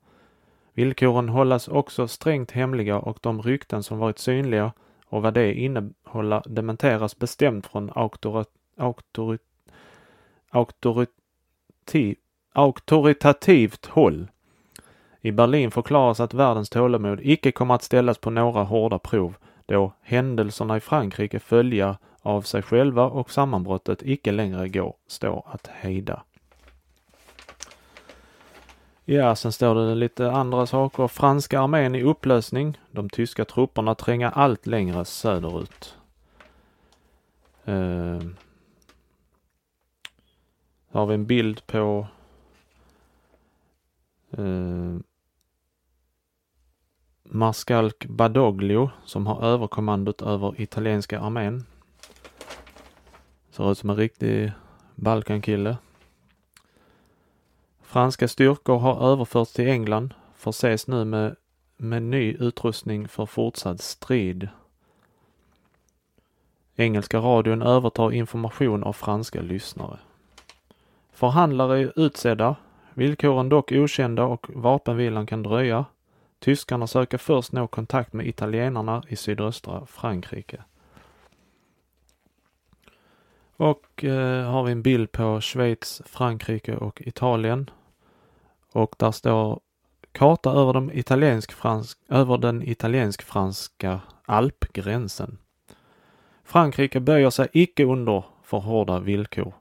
Villkoren 0.73 1.29
hållas 1.29 1.69
också 1.69 2.09
strängt 2.09 2.51
hemliga 2.51 2.99
och 2.99 3.19
de 3.21 3.43
rykten 3.43 3.83
som 3.83 3.99
varit 3.99 4.19
synliga 4.19 4.73
och 5.07 5.23
vad 5.23 5.35
det 5.35 5.55
innehåller 5.55 6.43
dementeras 6.47 7.19
bestämt 7.19 7.67
från 7.67 7.91
auktorit, 7.95 8.49
auktorit, 10.51 11.11
auktoritativt 12.53 13.87
håll. 13.87 14.29
I 15.21 15.33
Berlin 15.33 15.71
förklaras 15.71 16.21
att 16.21 16.35
världens 16.35 16.71
tålamod 16.71 17.21
icke 17.23 17.53
kommer 17.53 17.75
att 17.75 17.83
ställas 17.83 18.19
på 18.19 18.31
några 18.31 18.63
hårda 18.63 18.99
prov 18.99 19.35
då 19.67 19.93
händelserna 20.03 20.77
i 20.77 20.81
Frankrike 20.81 21.41
följa 21.41 21.99
av 22.23 22.43
sig 22.43 22.63
själva 22.63 23.05
och 23.05 23.31
sammanbrottet 23.31 24.03
icke 24.03 24.33
längre 24.33 24.69
går 24.69 24.95
stå 25.07 25.47
att 25.53 25.67
hejda. 25.67 26.23
Ja, 29.05 29.37
sen 29.37 29.53
står 29.53 29.75
det 29.75 29.95
lite 29.95 30.31
andra 30.31 30.67
saker. 30.67 31.09
Franska 31.09 31.61
armén 31.61 31.95
i 31.95 32.03
upplösning. 32.03 32.79
De 32.91 33.11
tyska 33.11 33.45
trupperna 33.45 33.95
tränger 33.95 34.31
allt 34.31 34.67
längre 34.67 35.05
söderut. 35.05 35.97
Uh, 37.69 38.21
har 40.91 41.07
vi 41.07 41.15
en 41.15 41.27
bild 41.27 41.67
på 41.67 42.07
uh, 44.39 44.99
marskalk 47.29 48.07
Badoglio 48.07 48.91
som 49.05 49.27
har 49.27 49.45
överkommandot 49.45 50.23
över 50.23 50.61
italienska 50.61 51.21
armén. 51.21 51.65
Ser 53.51 53.73
ut 53.73 53.79
som 53.79 53.91
en 53.91 53.97
riktig 53.97 54.53
Balkankille. 54.95 55.77
Franska 57.83 58.29
styrkor 58.29 58.79
har 58.79 59.13
överförts 59.13 59.53
till 59.53 59.69
England, 59.69 60.15
förses 60.35 60.87
nu 60.87 61.05
med, 61.05 61.37
med 61.77 62.03
ny 62.03 62.33
utrustning 62.33 63.09
för 63.09 63.27
fortsatt 63.27 63.81
strid. 63.81 64.49
Engelska 66.77 67.19
radion 67.19 67.63
övertar 67.63 68.13
information 68.13 68.85
av 68.85 68.93
franska 68.93 69.43
lyssnare. 69.43 69.99
Förhandlare 71.13 71.79
är 71.81 71.93
utsedda, 71.97 72.57
villkoren 72.95 73.49
dock 73.49 73.73
okända 73.73 74.25
och 74.25 74.47
vapenvilan 74.55 75.27
kan 75.27 75.43
dröja. 75.43 75.85
Tyskarna 76.39 76.87
söker 76.87 77.19
först 77.19 77.53
nå 77.53 77.67
kontakt 77.67 78.13
med 78.13 78.27
italienarna 78.27 79.03
i 79.09 79.17
sydöstra 79.17 79.87
Frankrike. 79.87 80.65
Och 83.57 84.05
eh, 84.05 84.51
har 84.51 84.65
vi 84.65 84.73
en 84.73 84.83
bild 84.83 85.13
på 85.13 85.41
Schweiz, 85.41 86.03
Frankrike 86.07 86.77
och 86.77 87.03
Italien. 87.03 87.71
Och 88.73 88.95
där 88.99 89.13
står 89.13 89.61
karta 90.13 90.51
över, 90.51 90.73
de 90.73 90.91
italiensk 90.93 91.53
-fransk, 91.53 91.97
över 92.09 92.39
den 92.39 92.63
italiensk-franska 92.63 94.01
alpgränsen. 94.25 95.39
Frankrike 96.45 97.01
böjer 97.01 97.31
sig 97.31 97.49
icke 97.53 97.85
under 97.85 98.25
för 98.43 98.59
hårda 98.59 98.99
villkor, 99.01 99.55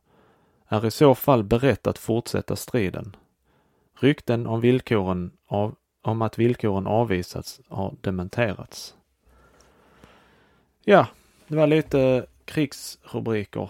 är 0.68 0.86
i 0.86 0.92
så 0.92 1.16
fall 1.16 1.44
berett 1.44 1.88
att 1.88 1.98
fortsätta 1.98 2.56
striden. 2.56 3.16
Rykten 4.00 4.48
om 4.48 4.62
villkoren 4.62 5.32
av, 5.48 5.76
om 6.08 6.22
att 6.22 6.38
villkoren 6.38 6.88
avvisats 6.88 7.62
har 7.68 7.94
dementerats. 8.02 8.96
Ja, 10.84 11.08
det 11.48 11.56
var 11.56 11.68
lite 11.68 12.26
krigsrubriker. 12.46 13.70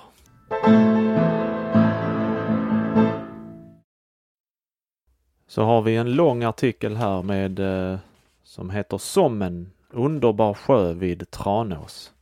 så 5.55 5.63
har 5.63 5.81
vi 5.81 5.95
en 5.95 6.11
lång 6.11 6.43
artikel 6.43 6.95
här 6.95 7.21
med 7.21 7.59
eh, 7.59 7.99
som 8.43 8.69
heter 8.69 8.97
Sommen, 8.97 9.71
underbar 9.89 10.53
sjö 10.53 10.93
vid 10.93 11.31
Tranås. 11.31 12.13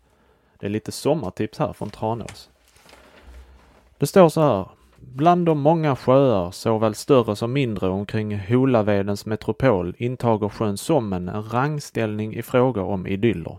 Det 0.60 0.66
är 0.66 0.70
lite 0.70 0.92
sommartips 0.92 1.60
här 1.60 1.74
från 1.74 1.90
Tranås. 1.90 2.50
Det 3.98 4.08
står 4.08 4.30
så 4.30 4.42
här. 4.42 4.68
Bland 5.12 5.46
de 5.46 5.60
många 5.60 5.96
sjöar, 5.96 6.52
såväl 6.52 6.96
större 6.96 7.36
som 7.36 7.54
mindre, 7.54 7.90
omkring 7.90 8.40
Holavedens 8.40 9.26
metropol 9.26 9.96
intager 9.98 10.50
sjön 10.50 10.78
Sommen 10.78 11.30
en 11.30 11.44
rangställning 11.44 12.36
i 12.36 12.42
fråga 12.42 12.82
om 12.82 13.08
idyller. 13.08 13.58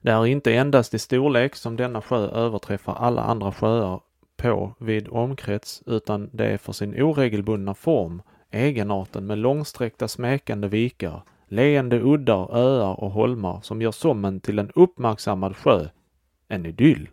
Det 0.00 0.10
är 0.10 0.26
inte 0.26 0.54
endast 0.54 0.94
i 0.94 0.98
storlek 0.98 1.56
som 1.56 1.76
denna 1.76 2.02
sjö 2.02 2.28
överträffar 2.28 2.94
alla 2.94 3.22
andra 3.22 3.52
sjöar 3.52 4.00
på 4.36 4.74
vid 4.78 5.08
omkrets, 5.08 5.82
utan 5.86 6.30
det 6.32 6.46
är 6.46 6.58
för 6.58 6.72
sin 6.72 7.02
oregelbundna 7.02 7.74
form, 7.74 8.22
egenarten 8.50 9.26
med 9.26 9.38
långsträckta 9.38 10.08
smekande 10.08 10.68
vikar, 10.68 11.22
leende 11.48 12.00
uddar, 12.00 12.56
öar 12.56 13.00
och 13.00 13.10
holmar 13.10 13.60
som 13.62 13.82
gör 13.82 13.92
Sommen 13.92 14.40
till 14.40 14.58
en 14.58 14.70
uppmärksammad 14.74 15.56
sjö, 15.56 15.88
en 16.48 16.66
idyll. 16.66 17.08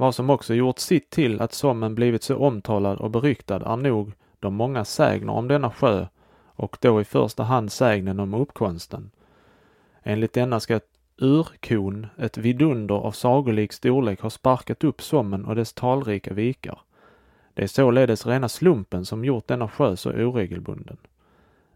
Vad 0.00 0.14
som 0.14 0.30
också 0.30 0.54
gjort 0.54 0.78
sitt 0.78 1.10
till 1.10 1.40
att 1.40 1.52
Sommen 1.52 1.94
blivit 1.94 2.22
så 2.22 2.36
omtalad 2.36 2.98
och 2.98 3.10
beryktad 3.10 3.72
är 3.72 3.76
nog 3.76 4.12
de 4.40 4.54
många 4.54 4.84
sägner 4.84 5.32
om 5.32 5.48
denna 5.48 5.70
sjö 5.70 6.06
och 6.46 6.78
då 6.80 7.00
i 7.00 7.04
första 7.04 7.42
hand 7.42 7.72
sägnen 7.72 8.20
om 8.20 8.34
uppkomsten. 8.34 9.10
Enligt 10.02 10.32
denna 10.32 10.60
ska 10.60 10.80
urkon, 11.16 12.06
ett 12.18 12.38
vidunder 12.38 12.94
av 12.94 13.12
sagolik 13.12 13.72
storlek, 13.72 14.20
ha 14.20 14.30
sparkat 14.30 14.84
upp 14.84 15.02
Sommen 15.02 15.44
och 15.44 15.54
dess 15.54 15.72
talrika 15.72 16.34
vikar. 16.34 16.80
Det 17.54 17.62
är 17.62 17.66
således 17.66 18.26
rena 18.26 18.48
slumpen 18.48 19.04
som 19.04 19.24
gjort 19.24 19.48
denna 19.48 19.68
sjö 19.68 19.96
så 19.96 20.10
oregelbunden. 20.10 20.96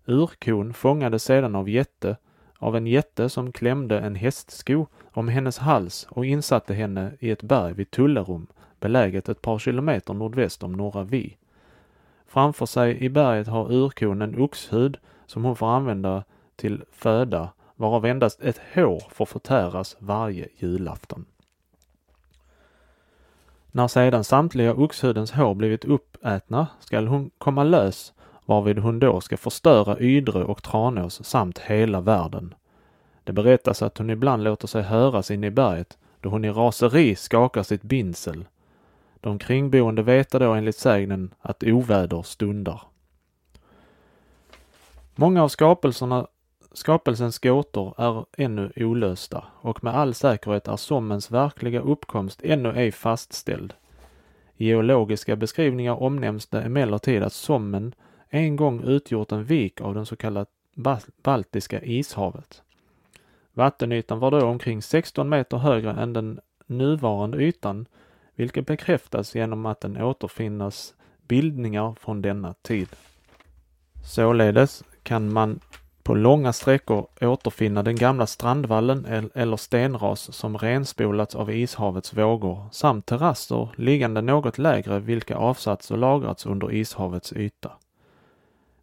Urkon 0.06 0.74
fångades 0.74 1.24
sedan 1.24 1.54
av 1.54 1.68
jätte, 1.68 2.16
av 2.62 2.76
en 2.76 2.86
jätte 2.86 3.28
som 3.28 3.52
klämde 3.52 4.00
en 4.00 4.14
hästsko 4.14 4.86
om 5.12 5.28
hennes 5.28 5.58
hals 5.58 6.06
och 6.10 6.26
insatte 6.26 6.74
henne 6.74 7.12
i 7.18 7.30
ett 7.30 7.42
berg 7.42 7.72
vid 7.72 7.90
Tullerum, 7.90 8.46
beläget 8.80 9.28
ett 9.28 9.42
par 9.42 9.58
kilometer 9.58 10.14
nordväst 10.14 10.62
om 10.62 10.72
Norra 10.72 11.04
Vi. 11.04 11.36
Framför 12.26 12.66
sig 12.66 13.04
i 13.04 13.08
berget 13.08 13.46
har 13.46 13.72
urkon 13.72 14.22
en 14.22 14.38
oxhud 14.38 14.98
som 15.26 15.44
hon 15.44 15.56
får 15.56 15.66
använda 15.66 16.24
till 16.56 16.84
föda, 16.92 17.48
varav 17.76 18.06
endast 18.06 18.40
ett 18.42 18.60
hår 18.74 19.02
får 19.10 19.26
förtäras 19.26 19.96
varje 19.98 20.48
julafton. 20.56 21.24
När 23.70 23.88
sedan 23.88 24.24
samtliga 24.24 24.74
oxhudens 24.74 25.32
hår 25.32 25.54
blivit 25.54 25.84
uppätna 25.84 26.66
skall 26.80 27.06
hon 27.06 27.30
komma 27.38 27.64
lös 27.64 28.12
varvid 28.46 28.78
hon 28.78 28.98
då 28.98 29.20
ska 29.20 29.36
förstöra 29.36 30.00
Ydre 30.00 30.44
och 30.44 30.62
Tranås 30.62 31.24
samt 31.24 31.58
hela 31.58 32.00
världen. 32.00 32.54
Det 33.24 33.32
berättas 33.32 33.82
att 33.82 33.98
hon 33.98 34.10
ibland 34.10 34.44
låter 34.44 34.68
sig 34.68 34.82
höras 34.82 35.30
inne 35.30 35.46
i 35.46 35.50
berget 35.50 35.98
då 36.20 36.28
hon 36.28 36.44
i 36.44 36.50
raseri 36.50 37.16
skakar 37.16 37.62
sitt 37.62 37.82
binsel. 37.82 38.44
De 39.20 39.38
kringboende 39.38 40.02
veta 40.02 40.38
då 40.38 40.52
enligt 40.52 40.76
sägnen 40.76 41.34
att 41.40 41.62
oväder 41.62 42.22
stundar. 42.22 42.82
Många 45.14 45.42
av 45.42 45.48
skapelserna, 45.48 46.26
skapelsens 46.72 47.38
gåtor 47.38 47.94
är 47.98 48.24
ännu 48.36 48.72
olösta 48.76 49.44
och 49.60 49.84
med 49.84 49.94
all 49.94 50.14
säkerhet 50.14 50.68
är 50.68 50.76
sommens 50.76 51.30
verkliga 51.30 51.80
uppkomst 51.80 52.40
ännu 52.44 52.72
ej 52.76 52.92
fastställd. 52.92 53.74
I 54.56 54.66
geologiska 54.66 55.36
beskrivningar 55.36 56.02
omnämns 56.02 56.46
det 56.46 56.62
emellertid 56.62 57.22
att 57.22 57.32
sommen 57.32 57.94
en 58.34 58.56
gång 58.56 58.80
utgjort 58.84 59.32
en 59.32 59.44
vik 59.44 59.80
av 59.80 59.94
den 59.94 60.06
så 60.06 60.16
kallade 60.16 60.46
Baltiska 61.22 61.82
ishavet. 61.82 62.62
Vattenytan 63.52 64.18
var 64.18 64.30
då 64.30 64.46
omkring 64.46 64.82
16 64.82 65.28
meter 65.28 65.56
högre 65.56 65.90
än 65.90 66.12
den 66.12 66.40
nuvarande 66.66 67.38
ytan, 67.38 67.86
vilket 68.34 68.66
bekräftas 68.66 69.34
genom 69.34 69.66
att 69.66 69.80
den 69.80 70.02
återfinnas 70.02 70.94
bildningar 71.28 71.94
från 72.00 72.22
denna 72.22 72.54
tid. 72.62 72.88
Således 74.04 74.84
kan 75.02 75.32
man 75.32 75.60
på 76.02 76.14
långa 76.14 76.52
sträckor 76.52 77.06
återfinna 77.20 77.82
den 77.82 77.96
gamla 77.96 78.26
strandvallen 78.26 79.30
eller 79.34 79.56
stenras 79.56 80.34
som 80.34 80.58
renspolats 80.58 81.34
av 81.34 81.50
ishavets 81.50 82.14
vågor 82.14 82.68
samt 82.72 83.06
terrasser 83.06 83.68
liggande 83.76 84.22
något 84.22 84.58
lägre 84.58 84.98
vilka 84.98 85.36
avsatts 85.36 85.90
och 85.90 85.98
lagrats 85.98 86.46
under 86.46 86.72
ishavets 86.72 87.32
yta. 87.32 87.72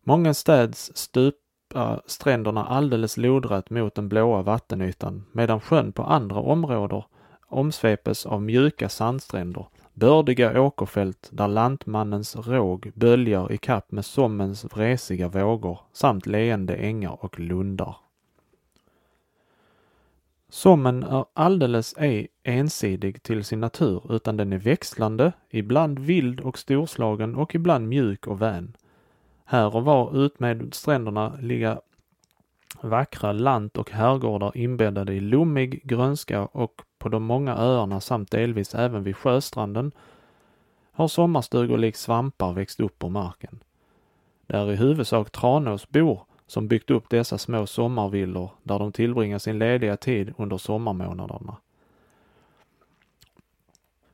Många 0.03 0.33
städs 0.33 0.91
stupa 0.95 2.01
stränderna 2.05 2.65
alldeles 2.65 3.17
lodrätt 3.17 3.69
mot 3.69 3.95
den 3.95 4.09
blåa 4.09 4.41
vattenytan 4.41 5.25
medan 5.31 5.59
sjön 5.59 5.91
på 5.91 6.03
andra 6.03 6.39
områden 6.39 7.01
omsvepes 7.49 8.25
av 8.25 8.41
mjuka 8.41 8.89
sandstränder, 8.89 9.65
bördiga 9.93 10.61
åkerfält 10.61 11.29
där 11.31 11.47
lantmannens 11.47 12.35
råg 12.35 12.91
böljar 12.95 13.51
i 13.51 13.57
kapp 13.57 13.91
med 13.91 14.05
sommens 14.05 14.65
vresiga 14.65 15.27
vågor 15.27 15.79
samt 15.93 16.25
leende 16.25 16.75
ängar 16.75 17.25
och 17.25 17.39
lundar. 17.39 17.95
Sommen 20.49 21.03
är 21.03 21.25
alldeles 21.33 21.95
ej 21.97 22.27
ensidig 22.43 23.23
till 23.23 23.43
sin 23.43 23.59
natur 23.59 24.15
utan 24.15 24.37
den 24.37 24.53
är 24.53 24.57
växlande, 24.57 25.33
ibland 25.49 25.99
vild 25.99 26.39
och 26.39 26.57
storslagen 26.57 27.35
och 27.35 27.55
ibland 27.55 27.87
mjuk 27.87 28.27
och 28.27 28.41
vän. 28.41 28.75
Här 29.51 29.75
och 29.75 29.85
var 29.85 30.25
utmed 30.25 30.73
stränderna 30.73 31.37
ligga 31.41 31.81
vackra 32.81 33.31
lant 33.31 33.77
och 33.77 33.91
herrgårdar 33.91 34.57
inbäddade 34.57 35.13
i 35.13 35.19
lommig 35.19 35.81
grönska 35.83 36.45
och 36.45 36.81
på 36.99 37.09
de 37.09 37.23
många 37.23 37.55
öarna 37.55 38.01
samt 38.01 38.31
delvis 38.31 38.75
även 38.75 39.03
vid 39.03 39.15
sjöstranden 39.15 39.91
har 40.91 41.07
sommarstugor 41.07 41.77
likt 41.77 41.97
svampar 41.97 42.53
växt 42.53 42.79
upp 42.79 43.03
ur 43.03 43.09
marken. 43.09 43.59
Det 44.47 44.57
är 44.57 44.71
i 44.71 44.75
huvudsak 44.75 45.31
Tranåsbor 45.31 46.21
som 46.47 46.67
byggt 46.67 46.91
upp 46.91 47.09
dessa 47.09 47.37
små 47.37 47.67
sommarvillor 47.67 48.51
där 48.63 48.79
de 48.79 48.91
tillbringar 48.91 49.39
sin 49.39 49.59
lediga 49.59 49.97
tid 49.97 50.33
under 50.37 50.57
sommarmånaderna. 50.57 51.57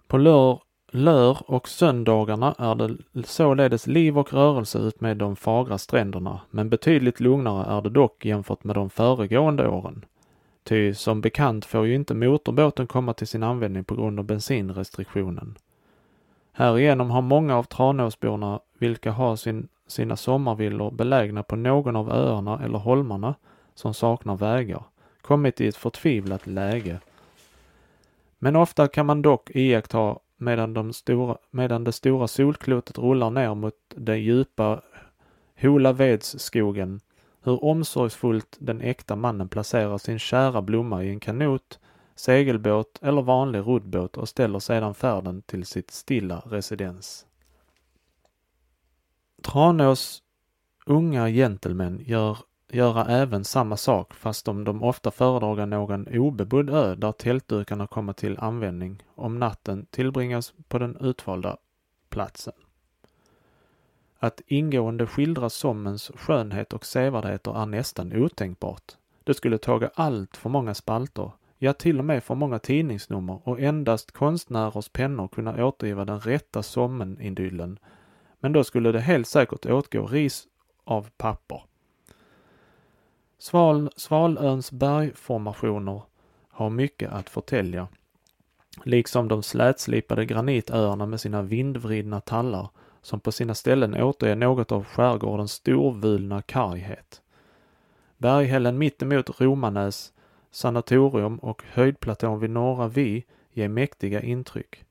På 0.08 0.18
lör 0.18 0.65
Lör 0.98 1.38
och 1.52 1.68
söndagarna 1.68 2.56
är 2.58 2.76
det 2.76 2.98
således 3.24 3.88
liv 3.88 4.18
och 4.18 4.34
rörelse 4.34 4.80
utmed 4.80 5.18
de 5.18 5.36
fagra 5.36 5.78
stränderna, 5.78 6.42
men 6.52 6.70
betydligt 6.70 7.20
lugnare 7.20 7.78
är 7.78 7.82
det 7.82 7.90
dock 7.90 8.26
jämfört 8.26 8.64
med 8.64 8.76
de 8.76 8.90
föregående 8.90 9.68
åren. 9.68 10.06
Ty 10.64 10.94
som 10.94 11.22
bekant 11.22 11.66
får 11.66 11.88
ju 11.88 11.96
inte 11.96 12.14
motorbåten 12.14 12.88
komma 12.88 13.14
till 13.14 13.28
sin 13.28 13.44
användning 13.44 13.84
på 13.84 13.96
grund 13.96 14.20
av 14.20 14.26
bensinrestriktionen. 14.26 15.58
Härigenom 16.54 17.12
har 17.12 17.22
många 17.22 17.58
av 17.58 17.64
Tranåsborna, 17.64 18.60
vilka 18.78 19.12
har 19.12 19.36
sin, 19.36 19.68
sina 19.88 20.16
sommarvillor 20.16 20.92
belägna 20.92 21.44
på 21.44 21.56
någon 21.56 21.96
av 21.96 22.12
öarna 22.12 22.62
eller 22.64 22.78
holmarna 22.78 23.36
som 23.74 23.94
saknar 23.94 24.36
vägar, 24.36 24.84
kommit 25.22 25.62
i 25.62 25.68
ett 25.68 25.76
förtvivlat 25.76 26.48
läge. 26.48 27.00
Men 28.40 28.56
ofta 28.56 28.88
kan 28.88 29.06
man 29.06 29.22
dock 29.22 29.50
iaktta 29.54 30.16
medan, 30.38 30.74
de 30.74 30.94
stora, 30.94 31.38
medan 31.52 31.84
det 31.84 31.92
stora 31.92 32.28
solklotet 32.28 32.98
rullar 32.98 33.30
ner 33.30 33.56
mot 33.56 33.74
den 33.96 34.22
djupa 34.22 34.82
Holavedsskogen, 35.62 37.00
hur 37.42 37.64
omsorgsfullt 37.64 38.58
den 38.60 38.82
äkta 38.82 39.16
mannen 39.16 39.50
placerar 39.50 39.98
sin 39.98 40.20
kära 40.20 40.62
blomma 40.62 41.04
i 41.04 41.10
en 41.10 41.20
kanot, 41.20 41.80
segelbåt 42.16 43.00
eller 43.02 43.22
vanlig 43.22 43.60
roddbåt 43.60 44.18
och 44.18 44.30
ställer 44.30 44.60
sedan 44.60 44.96
färden 44.96 45.42
till 45.42 45.66
sitt 45.66 45.92
stilla 45.92 46.44
residens. 46.46 47.26
Tranås 49.42 50.24
unga 50.86 51.30
gentlemän 51.30 52.02
gör 52.06 52.38
göra 52.72 53.06
även 53.06 53.44
samma 53.44 53.78
sak 53.78 54.14
fast 54.14 54.48
om 54.48 54.64
de 54.64 54.84
ofta 54.84 55.12
föredrar 55.12 55.66
någon 55.66 56.08
obebodd 56.08 56.70
ö 56.70 56.96
där 56.96 57.12
tältdukarna 57.12 57.88
kommer 57.88 58.14
till 58.14 58.38
användning 58.40 59.04
om 59.16 59.40
natten 59.40 59.86
tillbringas 59.90 60.54
på 60.68 60.80
den 60.80 60.98
utvalda 61.02 61.58
platsen. 62.10 62.54
Att 64.20 64.42
ingående 64.48 65.08
skildra 65.08 65.50
Sommens 65.50 66.12
skönhet 66.16 66.74
och 66.74 66.86
sevärdheter 66.86 67.62
är 67.62 67.66
nästan 67.66 68.14
otänkbart. 68.14 68.92
Det 69.24 69.34
skulle 69.34 69.58
taga 69.58 69.92
allt 69.96 70.38
för 70.38 70.50
många 70.50 70.74
spalter, 70.74 71.32
ja 71.58 71.74
till 71.74 72.00
och 72.00 72.06
med 72.06 72.24
för 72.24 72.36
många 72.36 72.60
tidningsnummer 72.60 73.40
och 73.44 73.60
endast 73.60 74.12
konstnärers 74.12 74.90
pennor 74.90 75.28
kunna 75.28 75.66
återgiva 75.66 76.06
den 76.06 76.20
rätta 76.20 76.64
Sommenidyllen. 76.64 77.80
Men 78.40 78.54
då 78.54 78.64
skulle 78.64 78.92
det 78.92 79.00
helt 79.00 79.28
säkert 79.28 79.66
åtgå 79.66 80.08
ris 80.08 80.48
av 80.84 81.10
papper. 81.18 81.62
Sval, 83.46 83.90
Svalöns 83.96 84.72
bergformationer 84.72 86.02
har 86.50 86.70
mycket 86.70 87.12
att 87.12 87.30
förtälja, 87.30 87.88
liksom 88.84 89.28
de 89.28 89.44
slätslipade 89.44 90.26
granitöarna 90.26 91.06
med 91.06 91.22
sina 91.22 91.42
vindvridna 91.42 92.22
tallar 92.22 92.70
som 93.02 93.20
på 93.20 93.32
sina 93.32 93.56
ställen 93.56 94.04
återger 94.04 94.36
något 94.36 94.72
av 94.72 94.84
skärgårdens 94.84 95.52
storvulna 95.52 96.42
karghet. 96.42 97.22
Berghällen 98.18 98.78
mittemot 98.78 99.42
Romanäs 99.42 100.14
sanatorium 100.52 101.38
och 101.38 101.64
höjdplatån 101.68 102.40
vid 102.40 102.50
Norra 102.50 102.88
Vi 102.88 103.26
ger 103.54 103.70
mäktiga 103.70 104.22
intryck. 104.22 104.84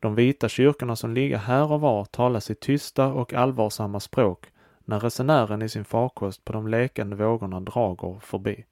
De 0.00 0.14
vita 0.14 0.48
kyrkorna 0.48 0.96
som 0.96 1.14
ligger 1.14 1.38
här 1.38 1.72
och 1.72 1.80
var 1.80 2.04
talar 2.04 2.40
sitt 2.40 2.60
tysta 2.60 3.06
och 3.06 3.32
allvarsamma 3.32 4.00
språk 4.00 4.50
när 4.84 5.00
resenären 5.00 5.62
i 5.62 5.68
sin 5.68 5.84
farkost 5.84 6.44
på 6.44 6.52
de 6.52 6.68
lekande 6.68 7.16
vågorna 7.16 7.60
drager 7.60 8.18
förbi. 8.20 8.64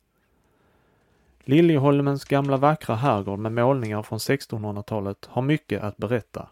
Liljeholmens 1.44 2.24
gamla 2.24 2.56
vackra 2.56 2.94
herrgård 2.94 3.38
med 3.38 3.52
målningar 3.52 4.02
från 4.02 4.18
1600-talet 4.18 5.28
har 5.30 5.42
mycket 5.42 5.82
att 5.82 5.96
berätta. 5.96 6.48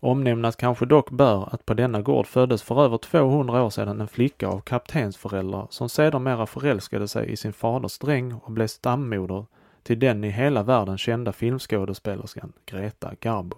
Omnämnas 0.00 0.56
kanske 0.56 0.86
dock 0.86 1.10
bör 1.10 1.54
att 1.54 1.66
på 1.66 1.74
denna 1.74 2.02
gård 2.02 2.26
föddes 2.26 2.62
för 2.62 2.84
över 2.84 2.98
200 2.98 3.62
år 3.62 3.70
sedan 3.70 4.00
en 4.00 4.08
flicka 4.08 4.48
av 4.48 4.60
kaptensföräldrar 4.60 5.66
som 5.70 5.88
sedermera 5.88 6.46
förälskade 6.46 7.08
sig 7.08 7.32
i 7.32 7.36
sin 7.36 7.52
faders 7.52 7.98
dräng 7.98 8.32
och 8.32 8.52
blev 8.52 8.66
stammoder 8.66 9.46
till 9.82 9.98
den 9.98 10.24
i 10.24 10.30
hela 10.30 10.62
världen 10.62 10.98
kända 10.98 11.32
filmskådespelerskan 11.32 12.52
Greta 12.66 13.12
Garbo. 13.20 13.56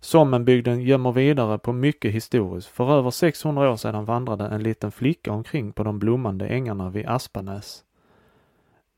Sommenbygden 0.00 0.80
gömmer 0.80 1.12
vidare 1.12 1.58
på 1.58 1.72
mycket 1.72 2.12
historiskt. 2.12 2.68
För 2.68 2.92
över 2.92 3.10
600 3.10 3.70
år 3.70 3.76
sedan 3.76 4.04
vandrade 4.04 4.46
en 4.46 4.62
liten 4.62 4.92
flicka 4.92 5.32
omkring 5.32 5.72
på 5.72 5.84
de 5.84 5.98
blommande 5.98 6.46
ängarna 6.46 6.90
vid 6.90 7.06
Aspanäs. 7.06 7.84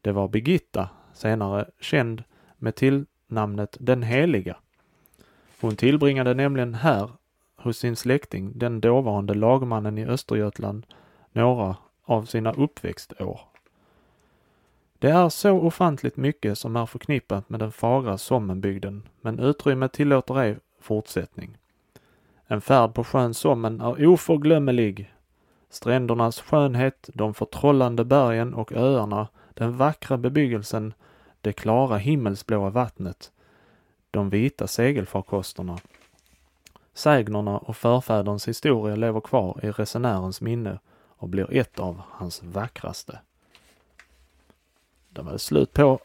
Det 0.01 0.13
var 0.13 0.29
Birgitta, 0.29 0.91
senare 1.13 1.71
känd 1.81 2.23
med 2.57 2.75
tillnamnet 2.75 3.77
Den 3.81 4.03
heliga. 4.03 4.57
Hon 5.61 5.77
tillbringade 5.77 6.35
nämligen 6.35 6.75
här 6.75 7.11
hos 7.57 7.79
sin 7.79 7.97
släkting, 7.97 8.59
den 8.59 8.81
dåvarande 8.81 9.35
lagmannen 9.35 9.99
i 9.99 10.07
Östergötland, 10.07 10.87
några 11.33 11.77
av 12.05 12.25
sina 12.25 12.53
uppväxtår. 12.53 13.41
Det 14.99 15.11
är 15.11 15.29
så 15.29 15.51
ofantligt 15.51 16.17
mycket 16.17 16.59
som 16.59 16.77
är 16.77 16.87
förknippat 16.87 17.49
med 17.49 17.61
den 17.61 17.73
fagra 17.73 18.19
Sommenbygden, 18.19 19.09
men 19.21 19.39
utrymmet 19.39 19.93
tillåter 19.93 20.41
ej 20.41 20.59
fortsättning. 20.81 21.59
En 22.47 22.61
färd 22.61 22.95
på 22.95 23.05
sjön 23.05 23.35
Sommen 23.35 23.81
är 23.81 24.07
oförglömmelig. 24.07 25.15
Strändernas 25.71 26.41
skönhet, 26.41 27.11
de 27.15 27.35
förtrollande 27.35 28.05
bergen 28.05 28.55
och 28.55 28.73
öarna, 28.73 29.29
den 29.55 29.77
vackra 29.77 30.19
bebyggelsen, 30.19 30.95
det 31.41 31.53
klara 31.53 31.97
himmelsblåa 31.97 32.71
vattnet, 32.71 33.33
de 34.11 34.31
vita 34.31 34.67
segelfarkosterna. 34.67 35.79
Sägnerna 36.95 37.59
och 37.59 37.77
förfäderns 37.77 38.49
historia 38.49 38.97
lever 38.97 39.21
kvar 39.21 39.61
i 39.63 39.71
resenärens 39.71 40.41
minne 40.41 40.79
och 41.17 41.29
blir 41.29 41.53
ett 41.53 41.79
av 41.79 42.03
hans 42.11 42.43
vackraste. 42.43 43.21
Det 45.09 45.23
var 45.23 45.39
slut 45.39 45.73
på 45.73 45.99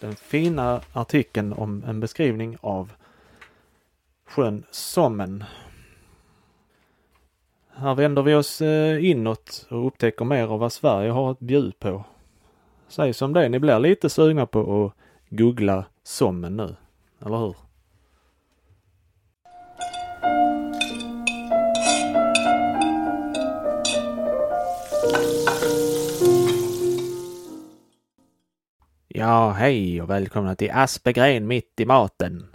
den 0.00 0.16
fina 0.16 0.80
artikeln 0.92 1.52
om 1.52 1.84
en 1.86 2.00
beskrivning 2.00 2.56
av 2.60 2.92
sjön 4.30 4.64
Sommen. 4.70 5.44
Här 7.74 7.94
vänder 7.94 8.22
vi 8.22 8.34
oss 8.34 8.60
eh, 8.60 9.04
inåt 9.04 9.66
och 9.70 9.86
upptäcker 9.86 10.24
mer 10.24 10.46
av 10.46 10.58
vad 10.58 10.72
Sverige 10.72 11.10
har 11.10 11.30
att 11.30 11.40
bjuda 11.40 11.72
på. 11.78 12.04
Säg 12.88 13.12
som 13.12 13.32
det, 13.32 13.48
ni 13.48 13.58
blir 13.58 13.78
lite 13.78 14.10
sugna 14.10 14.46
på 14.46 14.86
att 14.86 14.92
googla 15.30 15.84
Sommen 16.02 16.56
nu, 16.56 16.76
eller 17.26 17.38
hur? 17.38 17.56
Ja, 29.08 29.50
hej 29.50 30.02
och 30.02 30.10
välkomna 30.10 30.54
till 30.54 30.70
Aspegren 30.70 31.46
mitt 31.46 31.80
i 31.80 31.86
maten 31.86 32.49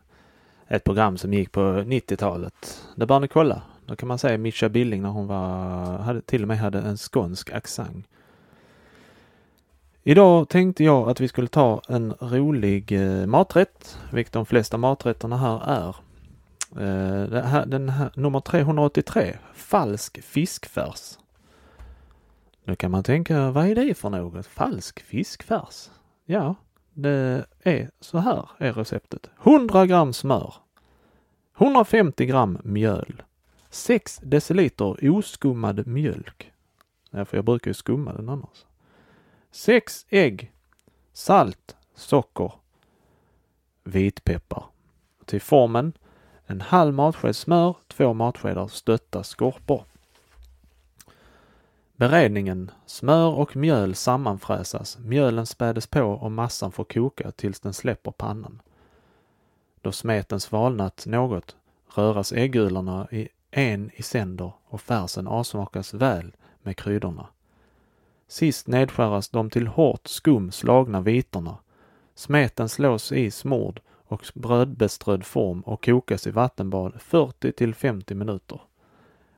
ett 0.67 0.84
program 0.84 1.17
som 1.17 1.34
gick 1.34 1.51
på 1.51 1.60
90-talet. 1.62 2.82
Det 2.95 3.06
bör 3.06 3.19
ni 3.19 3.28
kolla. 3.28 3.62
Då 3.86 3.95
kan 3.95 4.08
man 4.08 4.17
säga 4.17 4.38
Mischa 4.38 4.69
Billing 4.69 5.01
när 5.01 5.10
hon 5.10 5.28
var, 5.28 5.97
hade, 5.97 6.21
till 6.21 6.41
och 6.41 6.47
med 6.47 6.60
hade 6.60 6.80
en 6.80 6.97
skånsk 6.97 7.51
accent. 7.51 8.08
Idag 10.04 10.49
tänkte 10.49 10.84
jag 10.84 11.10
att 11.10 11.19
vi 11.19 11.28
skulle 11.28 11.47
ta 11.47 11.82
en 11.88 12.13
rolig 12.19 12.91
eh, 12.91 13.25
maträtt, 13.25 13.97
vilket 14.12 14.34
de 14.34 14.45
flesta 14.45 14.78
maträtterna 14.78 15.38
här 15.38 15.62
är. 15.65 15.95
Eh, 16.71 17.43
här, 17.43 17.65
den 17.65 17.89
här, 17.89 18.12
nummer 18.15 18.39
383, 18.39 19.38
falsk 19.54 20.23
fiskfärs. 20.23 21.17
Nu 22.63 22.75
kan 22.75 22.91
man 22.91 23.04
tänka, 23.04 23.51
vad 23.51 23.67
är 23.67 23.75
det 23.75 23.93
för 23.93 24.10
något? 24.10 24.45
Falsk 24.45 24.99
fiskfärs? 24.99 25.89
Ja, 26.25 26.56
det 26.95 27.45
är 27.60 27.91
så 27.99 28.17
här 28.17 28.49
är 28.58 28.73
receptet. 28.73 29.29
100 29.43 29.86
gram 29.86 30.13
smör. 30.13 30.53
150 31.58 32.25
gram 32.25 32.58
mjöl. 32.63 33.23
6 33.69 34.19
deciliter 34.23 35.10
oskummad 35.10 35.88
mjölk. 35.88 36.51
Ja, 37.10 37.25
för 37.25 37.38
jag 37.38 37.45
brukar 37.45 37.69
ju 37.69 37.73
skumma 37.73 38.13
den 38.13 38.29
annars. 38.29 38.65
6 39.51 40.05
ägg. 40.10 40.51
Salt, 41.13 41.75
socker, 41.95 42.51
vitpeppar. 43.84 44.63
Till 45.25 45.41
formen 45.41 45.93
en 46.45 46.62
halv 46.62 46.93
matsked 46.93 47.36
smör, 47.36 47.75
två 47.88 48.13
matskedar 48.13 48.67
stötta 48.67 49.23
skorpor. 49.23 49.84
Beredningen. 51.97 52.71
Smör 52.86 53.27
och 53.27 53.55
mjöl 53.55 53.95
sammanfräsas. 53.95 54.97
Mjölen 54.97 55.45
spädes 55.45 55.88
på 55.88 56.01
och 56.01 56.31
massan 56.31 56.71
får 56.71 56.84
koka 56.84 57.31
tills 57.31 57.60
den 57.60 57.73
släpper 57.73 58.12
pannan. 58.12 58.62
Då 59.81 59.91
smeten 59.91 60.39
svalnat 60.39 61.05
något 61.05 61.55
röras 61.95 62.34
äggulorna 62.34 63.08
i 63.12 63.27
en 63.51 63.91
i 63.93 64.03
sänder 64.03 64.51
och 64.65 64.81
färsen 64.81 65.27
avsmakas 65.27 65.93
väl 65.93 66.36
med 66.63 66.77
kryddorna. 66.77 67.27
Sist 68.27 68.67
nedskäras 68.67 69.29
de 69.29 69.49
till 69.49 69.67
hårt 69.67 70.08
skum 70.08 70.51
slagna 70.51 71.01
vitorna. 71.01 71.58
Smeten 72.15 72.69
slås 72.69 73.12
i 73.12 73.31
smord 73.31 73.81
och 74.08 74.31
brödbeströdd 74.34 75.25
form 75.25 75.62
och 75.62 75.86
kokas 75.86 76.27
i 76.27 76.31
vattenbad 76.31 77.01
40 77.01 77.51
till 77.51 77.75
50 77.75 78.15
minuter. 78.15 78.62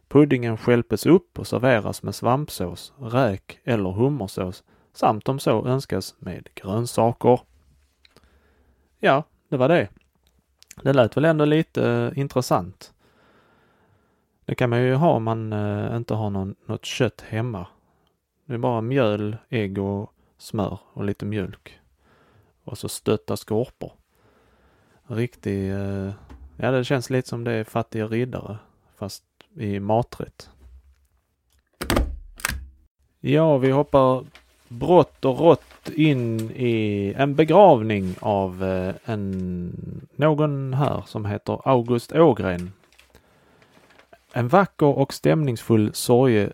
Puddingen 0.08 0.58
skälpes 0.58 1.06
upp 1.06 1.40
och 1.40 1.48
serveras 1.48 2.04
med 2.04 2.16
svampsås, 2.16 2.94
räk 3.00 3.60
eller 3.64 3.92
hummersås 3.92 4.64
samt 4.94 5.30
om 5.30 5.40
så 5.40 5.66
önskas 5.68 6.16
med 6.20 6.48
grönsaker. 6.56 7.40
Ja, 9.00 9.24
det 9.50 9.58
var 9.58 9.70
det. 9.70 9.88
Det 10.84 10.94
lät 10.94 11.18
väl 11.18 11.26
ändå 11.26 11.46
lite 11.46 11.90
eh, 11.90 12.20
intressant. 12.20 12.94
Det 14.46 14.56
kan 14.56 14.70
man 14.70 14.82
ju 14.82 14.94
ha 14.94 15.12
om 15.12 15.24
man 15.24 15.54
eh, 15.54 15.96
inte 15.96 16.14
har 16.14 16.30
någon, 16.30 16.56
något 16.66 16.86
kött 16.86 17.22
hemma. 17.22 17.68
Det 18.46 18.54
är 18.54 18.58
bara 18.58 18.82
mjöl, 18.82 19.38
ägg 19.50 19.78
och 19.78 20.14
smör 20.38 20.80
och 20.94 21.04
lite 21.04 21.26
mjölk. 21.26 21.80
Och 22.64 22.78
så 22.78 22.90
stötta 22.90 23.38
skorpor. 23.38 23.92
Riktig, 25.08 25.72
eh, 25.72 26.12
ja 26.58 26.72
det 26.72 26.84
känns 26.84 27.10
lite 27.10 27.30
som 27.30 27.44
det 27.44 27.52
är 27.52 27.64
fattiga 27.64 28.08
riddare 28.08 28.58
fast 28.96 29.24
i 29.58 29.80
maträtt. 29.80 30.50
Ja, 33.20 33.58
vi 33.58 33.72
hoppar 33.72 34.26
brått 34.68 35.26
och 35.26 35.40
rått 35.40 35.90
in 35.96 36.52
i 36.52 37.14
en 37.18 37.36
begravning 37.36 38.16
av 38.20 38.64
eh, 38.64 38.96
en, 39.06 40.08
någon 40.16 40.74
här 40.74 41.04
som 41.06 41.26
heter 41.26 41.60
August 41.66 42.12
Ågren. 42.16 42.72
En 44.34 44.48
vacker 44.48 44.98
och 44.98 45.14
stämningsfull 45.14 45.94
sorge, 45.94 46.50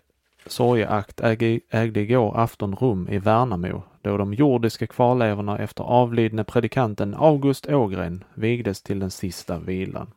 sorgeakt 0.46 1.20
ägde, 1.20 1.60
ägde 1.70 2.00
igår 2.00 2.40
afton 2.40 2.76
rum 2.76 3.08
i 3.10 3.18
Värnamo 3.18 3.82
då 4.04 4.16
de 4.16 4.34
jordiska 4.34 4.86
kvarlevorna 4.86 5.58
efter 5.58 5.84
avlidne 5.84 6.44
predikanten 6.44 7.14
August 7.14 7.66
Ågren 7.66 8.24
vigdes 8.34 8.82
till 8.82 8.98
den 8.98 9.10
sista 9.10 9.58
vilan. 9.58 10.10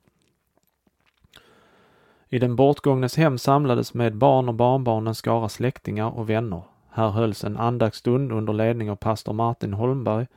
I 2.30 2.40
den 2.40 2.56
bortgångnes 2.56 3.18
hem 3.18 3.38
samlades 3.38 3.94
med 3.94 4.16
barn 4.16 4.50
och 4.50 4.56
barnbarn 4.56 5.08
en 5.08 5.16
skara 5.16 5.50
släktingar 5.50 6.18
och 6.18 6.30
vänner. 6.30 6.62
Här 6.90 7.10
hölls 7.10 7.44
en 7.44 7.58
andaktsstund 7.58 8.32
under 8.32 8.54
ledning 8.54 8.92
av 8.92 8.96
pastor 8.96 9.34
Martin 9.34 9.74
Holmberg. 9.74 10.28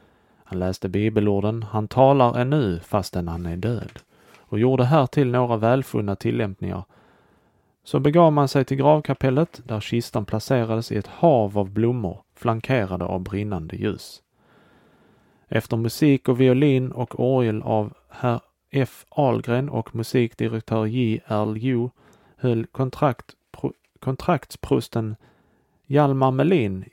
Han 0.44 0.58
läste 0.58 0.88
bibelorden 0.88 1.62
Han 1.62 1.88
talar 1.88 2.38
ännu 2.38 2.80
fastän 2.80 3.28
han 3.28 3.46
är 3.46 3.56
död 3.56 3.98
och 4.38 4.58
gjorde 4.58 4.84
här 4.84 5.06
till 5.06 5.30
några 5.30 5.56
välfunna 5.56 6.16
tillämpningar. 6.16 6.84
Så 7.84 8.00
begav 8.00 8.32
man 8.32 8.48
sig 8.48 8.64
till 8.64 8.76
gravkapellet 8.76 9.60
där 9.64 9.80
kistan 9.80 10.24
placerades 10.24 10.92
i 10.92 10.96
ett 10.96 11.06
hav 11.06 11.58
av 11.58 11.70
blommor 11.70 12.22
flankerade 12.34 13.04
av 13.04 13.20
brinnande 13.20 13.76
ljus. 13.76 14.22
Efter 15.48 15.76
musik 15.76 16.28
och 16.28 16.40
violin 16.40 16.92
och 16.92 17.20
orgel 17.20 17.62
av 17.62 17.92
herr 18.08 18.40
F 18.70 19.06
Ahlgren 19.08 19.68
och 19.68 19.94
musikdirektör 19.94 20.86
J. 20.86 21.20
R. 21.26 21.54
Ju 21.56 21.88
höll 22.36 22.66
kontrakt, 22.66 23.34
pro, 23.52 23.72
kontraktsprosten 24.00 25.16
Hjalmar 25.86 26.30
Melin 26.30 26.84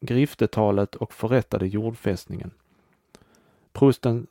griftetalet 0.00 0.94
och 0.94 1.12
förrättade 1.12 1.66
jordfästningen. 1.66 2.50
Prosten, 3.72 4.26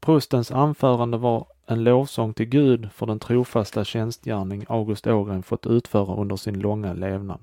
prostens 0.00 0.50
anförande 0.50 1.16
var 1.16 1.46
en 1.66 1.84
lovsång 1.84 2.34
till 2.34 2.46
Gud 2.46 2.92
för 2.92 3.06
den 3.06 3.18
trofasta 3.18 3.84
tjänstgärning 3.84 4.64
August 4.68 5.06
Ågren 5.06 5.42
fått 5.42 5.66
utföra 5.66 6.16
under 6.16 6.36
sin 6.36 6.60
långa 6.60 6.92
levnad. 6.92 7.40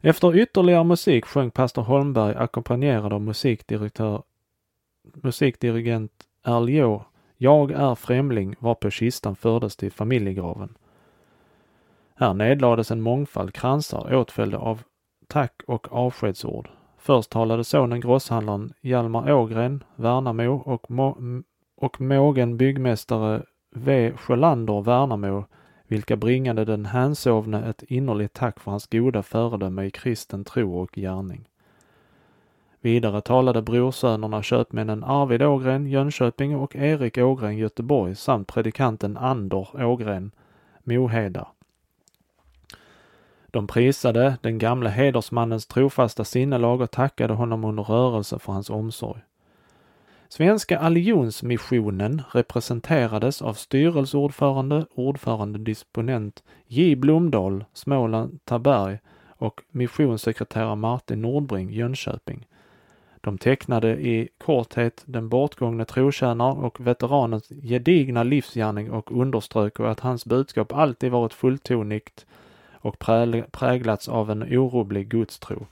Efter 0.00 0.36
ytterligare 0.36 0.84
musik 0.84 1.24
sjöng 1.24 1.50
pastor 1.50 1.82
Holmberg 1.82 2.34
ackompanjerad 2.34 3.12
av 3.12 3.20
musikdirektör, 3.20 4.22
musikdirigent 5.14 6.26
Erliot 6.44 7.02
Jag 7.36 7.70
är 7.70 7.94
främling 7.94 8.54
varpå 8.58 8.90
kistan 8.90 9.36
fördes 9.36 9.76
till 9.76 9.92
familjegraven. 9.92 10.74
Här 12.14 12.34
nedlades 12.34 12.90
en 12.90 13.00
mångfald 13.00 13.54
kransar 13.54 14.14
åtföljda 14.14 14.58
av 14.58 14.82
tack 15.28 15.62
och 15.66 15.92
avskedsord. 15.92 16.68
Först 16.98 17.30
talade 17.30 17.64
sonen 17.64 18.00
grosshandlaren 18.00 18.72
Hjalmar 18.80 19.32
Ågren, 19.32 19.84
Värnamo 19.96 20.62
och, 20.64 20.90
må 20.90 21.18
och 21.76 22.00
mågen 22.00 22.56
byggmästare 22.56 23.42
V 23.74 24.12
Sjölander, 24.16 24.80
Värnamo, 24.82 25.44
vilka 25.86 26.16
bringade 26.16 26.64
den 26.64 26.86
hänsovne 26.86 27.68
ett 27.68 27.82
innerligt 27.82 28.32
tack 28.32 28.60
för 28.60 28.70
hans 28.70 28.86
goda 28.86 29.22
föredöme 29.22 29.84
i 29.84 29.90
kristen 29.90 30.44
tro 30.44 30.78
och 30.80 30.94
gärning. 30.94 31.48
Vidare 32.84 33.20
talade 33.20 33.62
brorsönerna 33.62 34.42
köpmännen 34.42 35.04
Arvid 35.04 35.42
Ågren, 35.42 35.86
Jönköping 35.86 36.56
och 36.56 36.76
Erik 36.76 37.18
Ågren, 37.18 37.56
Göteborg 37.56 38.14
samt 38.14 38.48
predikanten 38.48 39.16
Ander 39.16 39.84
Ågren, 39.84 40.30
Moheda. 40.84 41.48
De 43.46 43.66
prisade 43.66 44.38
den 44.40 44.58
gamle 44.58 44.90
hedersmannens 44.90 45.66
trofasta 45.66 46.24
sinnelag 46.24 46.80
och 46.80 46.90
tackade 46.90 47.34
honom 47.34 47.64
under 47.64 47.82
rörelse 47.82 48.38
för 48.38 48.52
hans 48.52 48.70
omsorg. 48.70 49.20
Svenska 50.28 50.78
Allionsmissionen 50.78 52.22
representerades 52.32 53.42
av 53.42 53.54
styrelseordförande, 53.54 54.86
ordförande 54.94 55.58
disponent 55.58 56.42
J 56.66 56.96
Blomdahl, 56.96 57.64
Småland 57.72 58.44
Taberg 58.44 58.98
och 59.26 59.60
missionssekreterare 59.70 60.76
Martin 60.76 61.22
Nordbring, 61.22 61.70
Jönköping. 61.70 62.46
De 63.24 63.38
tecknade 63.38 63.88
i 63.88 64.28
korthet 64.38 65.02
den 65.06 65.28
bortgångne 65.28 65.84
trotjänaren 65.84 66.56
och 66.56 66.80
veteranens 66.86 67.48
gedigna 67.48 68.22
livsgärning 68.22 68.90
och 68.90 69.12
underströk 69.12 69.80
att 69.80 70.00
hans 70.00 70.26
budskap 70.26 70.72
alltid 70.72 71.12
varit 71.12 71.34
fulltonigt 71.34 72.26
och 72.72 72.98
präglats 73.52 74.08
av 74.08 74.30
en 74.30 74.42
orubblig 74.42 75.08
gudstro. 75.08 75.66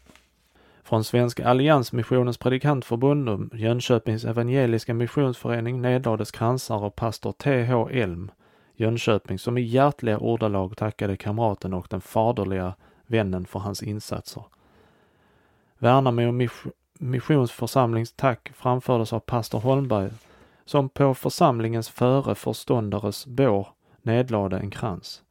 Från 0.83 1.05
Svenska 1.05 1.49
Alliansmissionens 1.49 2.39
predikantförbund 2.39 3.29
och 3.29 3.41
Jönköpings 3.59 4.25
evangeliska 4.25 4.95
missionsförening 4.95 5.83
nedlades 5.83 6.31
kransar 6.31 6.85
av 6.85 6.91
pastor 6.91 7.33
T.H. 7.33 7.89
Elm, 7.89 8.31
Jönköping, 8.77 9.39
som 9.39 9.59
i 9.59 9.63
hjärtliga 9.63 10.19
ordalag 10.19 10.77
tackade 10.77 11.17
kamraten 11.17 11.75
och 11.75 11.87
den 11.91 12.01
faderliga 12.01 12.75
vännen 13.07 13.47
för 13.47 13.59
hans 13.59 13.83
insatser. 13.83 14.45
Värnamo 15.79 16.33
missionsförsamlings 17.01 18.13
tack 18.13 18.53
framfördes 18.55 19.13
av 19.13 19.21
pastor 19.21 19.61
Holmberg, 19.61 20.11
som 20.65 20.89
på 20.89 21.15
församlingens 21.15 21.89
före 21.89 22.35
förståndares 22.35 23.27
bår 23.27 23.69
nedlade 24.03 24.59
en 24.59 24.71
krans. 24.71 25.23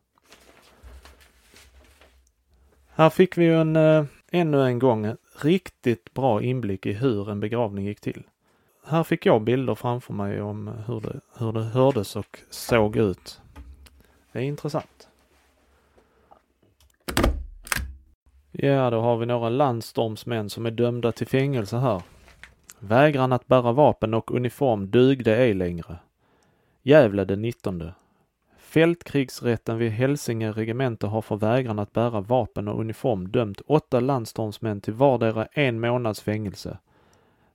Här 2.87 3.09
fick 3.09 3.37
vi 3.37 3.45
ju 3.45 3.61
en, 3.61 3.75
eh, 3.75 4.05
ännu 4.31 4.65
en 4.65 4.79
gång 4.79 5.15
riktigt 5.41 6.13
bra 6.13 6.41
inblick 6.41 6.85
i 6.85 6.93
hur 6.93 7.29
en 7.29 7.39
begravning 7.39 7.85
gick 7.85 8.01
till. 8.01 8.23
Här 8.85 9.03
fick 9.03 9.25
jag 9.25 9.41
bilder 9.41 9.75
framför 9.75 10.13
mig 10.13 10.41
om 10.41 10.67
hur 10.87 11.01
det, 11.01 11.19
hur 11.37 11.51
det 11.51 11.63
hördes 11.63 12.15
och 12.15 12.39
såg 12.49 12.95
ut. 12.95 13.41
Det 14.31 14.39
är 14.39 14.43
intressant. 14.43 15.07
Ja, 18.51 18.89
då 18.89 19.01
har 19.01 19.17
vi 19.17 19.25
några 19.25 19.49
landstormsmän 19.49 20.49
som 20.49 20.65
är 20.65 20.71
dömda 20.71 21.11
till 21.11 21.27
fängelse 21.27 21.77
här. 21.77 22.01
Vägran 22.79 23.33
att 23.33 23.47
bära 23.47 23.71
vapen 23.71 24.13
och 24.13 24.31
uniform 24.31 24.91
dugde 24.91 25.37
ej 25.37 25.53
längre. 25.53 25.99
Gävle 26.83 27.25
den 27.25 27.41
19. 27.41 27.91
Fältkrigsrätten 28.77 29.77
vid 29.77 29.91
Hälsinge 29.91 30.51
regemente 30.51 31.07
har 31.07 31.21
för 31.21 31.35
vägran 31.35 31.79
att 31.79 31.93
bära 31.93 32.21
vapen 32.21 32.67
och 32.67 32.79
uniform 32.79 33.31
dömt 33.31 33.61
åtta 33.67 33.99
landstormsmän 33.99 34.81
till 34.81 34.93
vardera 34.93 35.45
en 35.45 35.79
månads 35.79 36.21
fängelse. 36.21 36.77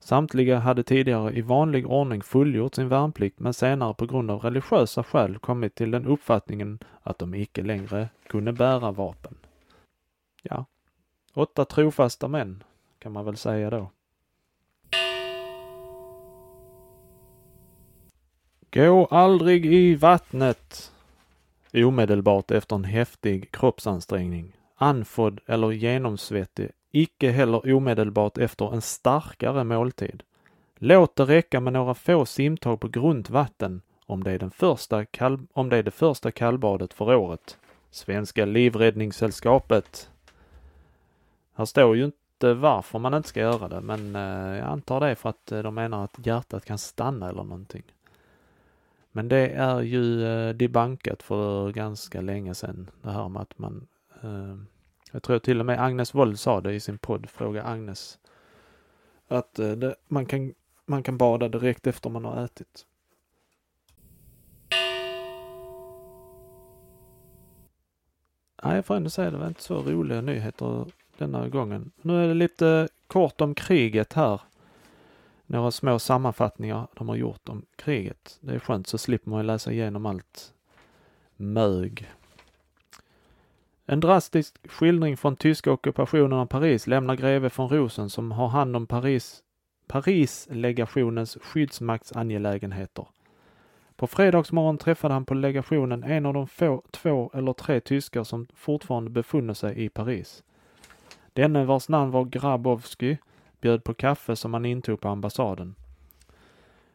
Samtliga 0.00 0.58
hade 0.58 0.82
tidigare 0.82 1.32
i 1.32 1.40
vanlig 1.40 1.86
ordning 1.86 2.22
fullgjort 2.22 2.74
sin 2.74 2.88
värnplikt 2.88 3.40
men 3.40 3.54
senare 3.54 3.94
på 3.94 4.06
grund 4.06 4.30
av 4.30 4.40
religiösa 4.40 5.04
skäl 5.04 5.38
kommit 5.38 5.74
till 5.74 5.90
den 5.90 6.06
uppfattningen 6.06 6.78
att 7.02 7.18
de 7.18 7.34
icke 7.34 7.62
längre 7.62 8.08
kunde 8.26 8.52
bära 8.52 8.90
vapen. 8.90 9.34
Ja, 10.42 10.64
Åtta 11.34 11.64
trofasta 11.64 12.28
män, 12.28 12.62
kan 12.98 13.12
man 13.12 13.24
väl 13.24 13.36
säga 13.36 13.70
då. 13.70 13.90
Gå 18.72 19.04
aldrig 19.04 19.66
i 19.66 19.94
vattnet 19.94 20.91
omedelbart 21.74 22.50
efter 22.50 22.76
en 22.76 22.84
häftig 22.84 23.52
kroppsansträngning, 23.52 24.56
andfådd 24.76 25.40
eller 25.46 25.70
genomsvettig, 25.70 26.70
icke 26.90 27.30
heller 27.30 27.74
omedelbart 27.74 28.38
efter 28.38 28.74
en 28.74 28.82
starkare 28.82 29.64
måltid. 29.64 30.22
Låt 30.78 31.16
det 31.16 31.24
räcka 31.24 31.60
med 31.60 31.72
några 31.72 31.94
få 31.94 32.26
simtag 32.26 32.80
på 32.80 32.88
grunt 32.88 33.30
vatten 33.30 33.82
om 34.06 34.24
det 34.24 34.30
är, 34.30 34.38
den 34.38 34.50
första 34.50 35.04
kall, 35.04 35.38
om 35.52 35.68
det, 35.68 35.76
är 35.76 35.82
det 35.82 35.90
första 35.90 36.30
kallbadet 36.30 36.94
för 36.94 37.14
året. 37.14 37.58
Svenska 37.90 38.44
Livräddningssällskapet 38.44 40.10
här 41.54 41.64
står 41.64 41.96
ju 41.96 42.04
inte 42.04 42.54
varför 42.54 42.98
man 42.98 43.14
inte 43.14 43.28
ska 43.28 43.40
göra 43.40 43.68
det, 43.68 43.80
men 43.80 44.16
eh, 44.16 44.58
jag 44.58 44.68
antar 44.68 45.00
det 45.00 45.14
för 45.14 45.28
att 45.28 45.52
eh, 45.52 45.62
de 45.62 45.74
menar 45.74 46.04
att 46.04 46.26
hjärtat 46.26 46.64
kan 46.64 46.78
stanna 46.78 47.28
eller 47.28 47.42
någonting. 47.42 47.82
Men 49.12 49.28
det 49.28 49.48
är 49.48 49.80
ju 49.80 50.26
eh, 50.26 50.54
debankat 50.54 51.22
för 51.22 51.72
ganska 51.72 52.20
länge 52.20 52.54
sedan, 52.54 52.90
det 53.02 53.10
här 53.10 53.28
med 53.28 53.42
att 53.42 53.58
man 53.58 53.86
eh, 54.22 54.56
jag 55.12 55.22
tror 55.22 55.38
till 55.38 55.60
och 55.60 55.66
med 55.66 55.84
Agnes 55.84 56.14
Wold 56.14 56.38
sa 56.38 56.60
det 56.60 56.72
i 56.72 56.80
sin 56.80 56.98
podd, 56.98 57.30
Fråga 57.30 57.64
Agnes. 57.64 58.18
Att 59.28 59.58
eh, 59.58 59.70
det, 59.72 59.94
man, 60.08 60.26
kan, 60.26 60.54
man 60.86 61.02
kan 61.02 61.18
bada 61.18 61.48
direkt 61.48 61.86
efter 61.86 62.10
man 62.10 62.24
har 62.24 62.44
ätit. 62.44 62.86
Nej, 68.64 68.74
jag 68.74 68.86
får 68.86 68.96
ändå 68.96 69.10
säga 69.10 69.30
det 69.30 69.36
var 69.36 69.48
inte 69.48 69.62
så 69.62 69.82
roliga 69.82 70.20
nyheter 70.20 70.86
denna 71.18 71.48
gången. 71.48 71.90
Nu 72.02 72.24
är 72.24 72.28
det 72.28 72.34
lite 72.34 72.88
kort 73.06 73.40
om 73.40 73.54
kriget 73.54 74.12
här. 74.12 74.40
Några 75.52 75.70
små 75.70 75.98
sammanfattningar 75.98 76.86
de 76.94 77.08
har 77.08 77.16
gjort 77.16 77.48
om 77.48 77.66
kriget. 77.76 78.38
Det 78.40 78.54
är 78.54 78.58
skönt 78.58 78.86
så 78.86 78.98
slipper 78.98 79.30
man 79.30 79.46
läsa 79.46 79.72
igenom 79.72 80.06
allt 80.06 80.54
mög. 81.36 82.10
En 83.86 84.00
drastisk 84.00 84.70
skildring 84.70 85.16
från 85.16 85.36
tyska 85.36 85.72
ockupationen 85.72 86.32
av 86.32 86.46
Paris 86.46 86.86
lämnar 86.86 87.16
greve 87.16 87.50
von 87.56 87.68
Rosen 87.68 88.10
som 88.10 88.32
har 88.32 88.48
hand 88.48 88.76
om 88.76 88.86
Paris 88.86 89.42
Parislegationens 89.86 91.38
skyddsmaktsangelägenheter. 91.42 93.06
På 93.96 94.06
fredagsmorgon 94.06 94.78
träffade 94.78 95.14
han 95.14 95.24
på 95.24 95.34
legationen 95.34 96.04
en 96.04 96.26
av 96.26 96.34
de 96.34 96.46
få, 96.46 96.82
två 96.90 97.30
eller 97.34 97.52
tre 97.52 97.80
tyskar 97.80 98.24
som 98.24 98.46
fortfarande 98.54 99.10
befunne 99.10 99.54
sig 99.54 99.84
i 99.84 99.88
Paris. 99.88 100.44
Denne 101.32 101.64
vars 101.64 101.88
namn 101.88 102.10
var 102.10 102.24
Grabowski 102.24 103.18
bjöd 103.62 103.84
på 103.84 103.94
kaffe 103.94 104.36
som 104.36 104.50
man 104.50 104.64
intog 104.64 105.00
på 105.00 105.08
ambassaden. 105.08 105.74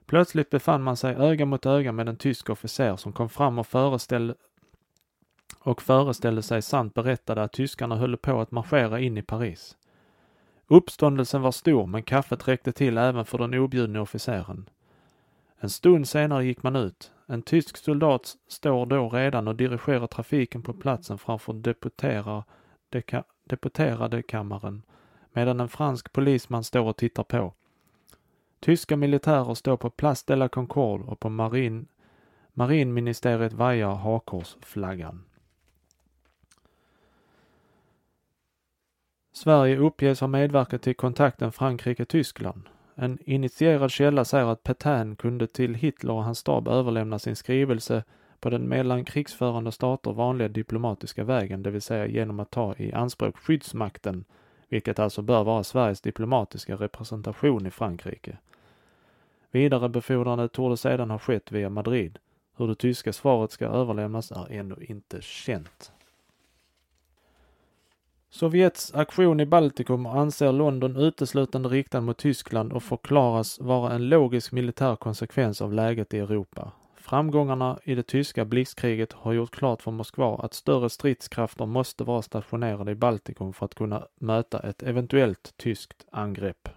Plötsligt 0.05 0.49
befann 0.49 0.83
man 0.83 0.97
sig 0.97 1.15
öga 1.15 1.45
mot 1.45 1.65
öga 1.65 1.91
med 1.91 2.09
en 2.09 2.17
tysk 2.17 2.49
officer 2.49 2.95
som 2.95 3.13
kom 3.13 3.29
fram 3.29 3.59
och 3.59 3.67
föreställde 3.67 4.35
och 5.59 5.81
föreställde 5.81 6.41
sig 6.41 6.61
sant 6.61 6.93
berättade 6.93 7.43
att 7.43 7.53
tyskarna 7.53 7.95
höll 7.95 8.17
på 8.17 8.41
att 8.41 8.51
marschera 8.51 8.99
in 8.99 9.17
i 9.17 9.21
Paris. 9.21 9.77
Uppståndelsen 10.67 11.41
var 11.41 11.51
stor, 11.51 11.87
men 11.87 12.03
kaffet 12.03 12.47
räckte 12.47 12.71
till 12.71 12.97
även 12.97 13.25
för 13.25 13.37
den 13.37 13.53
objudne 13.53 13.99
officeren. 13.99 14.69
En 15.59 15.69
stund 15.69 16.07
senare 16.07 16.45
gick 16.45 16.63
man 16.63 16.75
ut. 16.75 17.11
En 17.25 17.41
tysk 17.41 17.77
soldat 17.77 18.35
står 18.47 18.85
då 18.85 19.09
redan 19.09 19.47
och 19.47 19.55
dirigerar 19.55 20.07
trafiken 20.07 20.63
på 20.63 20.73
platsen 20.73 21.17
framför 21.17 21.53
deputera, 21.53 22.43
deka, 22.89 23.23
deputerade 23.43 24.23
kammaren, 24.23 24.83
medan 25.37 25.59
en 25.59 25.69
fransk 25.69 26.13
polisman 26.13 26.63
står 26.63 26.81
och 26.81 26.97
tittar 26.97 27.23
på. 27.23 27.53
Tyska 28.59 28.97
militärer 28.97 29.53
står 29.53 29.77
på 29.77 29.89
Place 29.89 30.23
de 30.27 30.35
la 30.35 30.47
Concorde 30.47 31.03
och 31.03 31.19
på 31.19 31.29
marin, 31.29 31.87
marinministeriet 32.53 33.53
vajar 33.53 33.95
hakkorsflaggan. 33.95 35.23
Sverige 39.31 39.77
uppges 39.77 40.19
ha 40.19 40.27
medverkat 40.27 40.81
till 40.81 40.95
kontakten 40.95 41.51
Frankrike-Tyskland. 41.51 42.69
En 42.95 43.19
initierad 43.25 43.91
källa 43.91 44.25
säger 44.25 44.45
att 44.45 44.63
Petain 44.63 45.15
kunde 45.15 45.47
till 45.47 45.75
Hitler 45.75 46.13
och 46.13 46.23
hans 46.23 46.39
stab 46.39 46.67
överlämna 46.67 47.19
sin 47.19 47.35
skrivelse 47.35 48.03
på 48.39 48.49
den 48.49 48.67
mellan 48.67 49.05
krigsförande 49.05 49.71
stater 49.71 50.11
vanliga 50.11 50.47
diplomatiska 50.47 51.23
vägen, 51.23 51.63
det 51.63 51.71
vill 51.71 51.81
säga 51.81 52.07
genom 52.07 52.39
att 52.39 52.51
ta 52.51 52.75
i 52.75 52.93
anspråk 52.93 53.37
skyddsmakten, 53.37 54.25
vilket 54.69 54.99
alltså 54.99 55.21
bör 55.21 55.43
vara 55.43 55.63
Sveriges 55.63 56.01
diplomatiska 56.01 56.75
representation 56.75 57.65
i 57.65 57.71
Frankrike. 57.71 58.37
Vidarebefordrandet 59.51 60.51
torde 60.51 60.77
sedan 60.77 61.09
ha 61.09 61.19
skett 61.19 61.51
via 61.51 61.69
Madrid. 61.69 62.19
Hur 62.57 62.67
det 62.67 62.75
tyska 62.75 63.13
svaret 63.13 63.51
ska 63.51 63.65
överlämnas 63.65 64.31
är 64.31 64.51
ännu 64.51 64.75
inte 64.79 65.21
känt. 65.21 65.91
Sovjets 68.29 68.93
aktion 68.93 69.39
i 69.39 69.45
Baltikum 69.45 70.05
anser 70.05 70.51
London 70.51 70.95
uteslutande 70.95 71.69
riktad 71.69 72.01
mot 72.01 72.17
Tyskland 72.17 72.73
och 72.73 72.83
förklaras 72.83 73.59
vara 73.59 73.93
en 73.93 74.09
logisk 74.09 74.51
militär 74.51 74.95
konsekvens 74.95 75.61
av 75.61 75.73
läget 75.73 76.13
i 76.13 76.19
Europa. 76.19 76.71
Framgångarna 77.07 77.79
i 77.83 77.95
det 77.95 78.03
tyska 78.03 78.45
blixtkriget 78.45 79.13
har 79.13 79.33
gjort 79.33 79.51
klart 79.51 79.81
för 79.81 79.91
Moskva 79.91 80.37
att 80.37 80.53
större 80.53 80.89
stridskrafter 80.89 81.65
måste 81.65 82.03
vara 82.03 82.21
stationerade 82.21 82.91
i 82.91 82.95
Baltikum 82.95 83.53
för 83.53 83.65
att 83.65 83.75
kunna 83.75 84.07
möta 84.15 84.59
ett 84.59 84.83
eventuellt 84.83 85.57
tyskt 85.57 86.05
angrepp. 86.11 86.69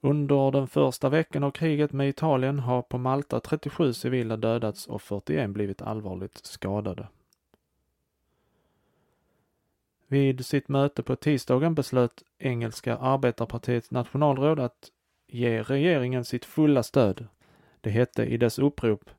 Under 0.00 0.50
den 0.50 0.68
första 0.68 1.08
veckan 1.08 1.44
av 1.44 1.50
kriget 1.50 1.92
med 1.92 2.08
Italien 2.08 2.58
har 2.58 2.82
på 2.82 2.98
Malta 2.98 3.40
37 3.40 3.92
civila 3.92 4.36
dödats 4.36 4.86
och 4.86 5.02
41 5.02 5.50
blivit 5.50 5.82
allvarligt 5.82 6.46
skadade. 6.46 7.08
Vid 10.06 10.46
sitt 10.46 10.68
möte 10.68 11.02
på 11.02 11.16
tisdagen 11.16 11.74
beslöt 11.74 12.22
engelska 12.38 12.96
arbetarpartiets 12.96 13.90
nationalråd 13.90 14.60
att 14.60 14.90
ge 15.26 15.62
regeringen 15.62 16.24
sitt 16.24 16.44
fulla 16.44 16.82
stöd. 16.82 17.26
Det 17.86 17.90
hette 17.90 18.24
i 18.24 18.36
dess 18.36 18.58
upprop 18.58 19.10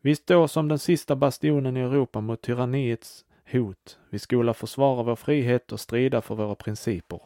Vi 0.00 0.16
står 0.16 0.46
som 0.46 0.68
den 0.68 0.78
sista 0.78 1.16
bastionen 1.16 1.76
i 1.76 1.80
Europa 1.80 2.20
mot 2.20 2.42
tyranniets 2.42 3.24
hot. 3.52 3.98
Vi 4.10 4.18
skola 4.18 4.54
försvara 4.54 5.02
vår 5.02 5.16
frihet 5.16 5.72
och 5.72 5.80
strida 5.80 6.22
för 6.22 6.34
våra 6.34 6.54
principer. 6.54 7.20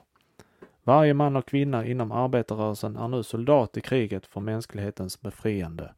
Varje 0.83 1.15
man 1.15 1.37
och 1.37 1.47
kvinna 1.47 1.87
inom 1.87 2.13
arbetarrörelsen 2.13 2.97
är 2.97 3.09
nu 3.09 3.23
soldat 3.23 3.77
i 3.77 3.81
kriget 3.81 4.27
för 4.27 4.41
mänsklighetens 4.41 5.21
befriande. 5.21 5.95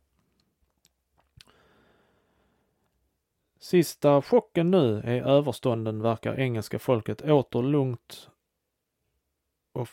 Sista 3.58 4.22
chocken 4.22 4.70
nu 4.70 5.00
är 5.04 5.22
överstånden 5.22 6.02
verkar 6.02 6.40
engelska 6.40 6.78
folket 6.78 7.22
åter 7.22 7.62
lugnt 7.62 8.30
och, 9.72 9.88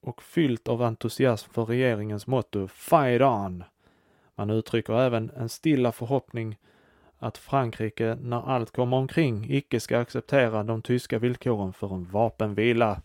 och 0.00 0.22
fyllt 0.22 0.68
av 0.68 0.82
entusiasm 0.82 1.52
för 1.52 1.64
regeringens 1.64 2.26
motto 2.26 2.68
Fight 2.68 3.22
on! 3.22 3.64
Han 4.40 4.50
uttrycker 4.50 5.00
även 5.00 5.30
en 5.30 5.48
stilla 5.48 5.92
förhoppning 5.92 6.56
att 7.18 7.38
Frankrike, 7.38 8.18
när 8.20 8.48
allt 8.48 8.70
kommer 8.70 8.96
omkring, 8.96 9.46
icke 9.50 9.80
ska 9.80 9.98
acceptera 9.98 10.62
de 10.62 10.82
tyska 10.82 11.18
villkoren 11.18 11.72
för 11.72 11.94
en 11.94 12.04
vapenvila. 12.04 13.02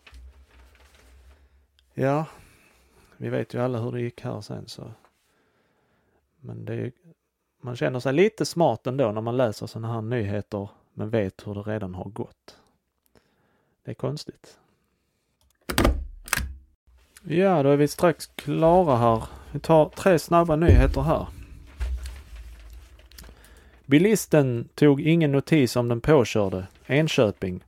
Ja, 1.94 2.26
vi 3.16 3.28
vet 3.28 3.54
ju 3.54 3.60
alla 3.62 3.78
hur 3.78 3.92
det 3.92 4.00
gick 4.00 4.20
här 4.20 4.40
sen 4.40 4.68
så. 4.68 4.90
Men 6.40 6.64
det 6.64 6.92
man 7.60 7.76
känner 7.76 8.00
sig 8.00 8.12
lite 8.12 8.46
smart 8.46 8.86
ändå 8.86 9.12
när 9.12 9.20
man 9.20 9.36
läser 9.36 9.66
sådana 9.66 9.92
här 9.94 10.02
nyheter 10.02 10.68
men 10.94 11.10
vet 11.10 11.46
hur 11.46 11.54
det 11.54 11.62
redan 11.62 11.94
har 11.94 12.10
gått. 12.10 12.56
Det 13.84 13.90
är 13.90 13.94
konstigt. 13.94 14.58
Ja, 17.22 17.62
då 17.62 17.68
är 17.68 17.76
vi 17.76 17.88
strax 17.88 18.26
klara 18.26 18.96
här. 18.96 19.24
Vi 19.56 19.60
tar 19.60 19.88
tre 19.88 20.18
snabba 20.18 20.56
nyheter 20.56 21.00
här. 21.00 21.26
Bilisten 23.86 24.68
tog 24.74 25.00
ingen 25.00 25.32
notis 25.32 25.76
om 25.76 25.88
den 25.88 26.00
påkörde. 26.00 26.66
Enköping. 26.86 27.64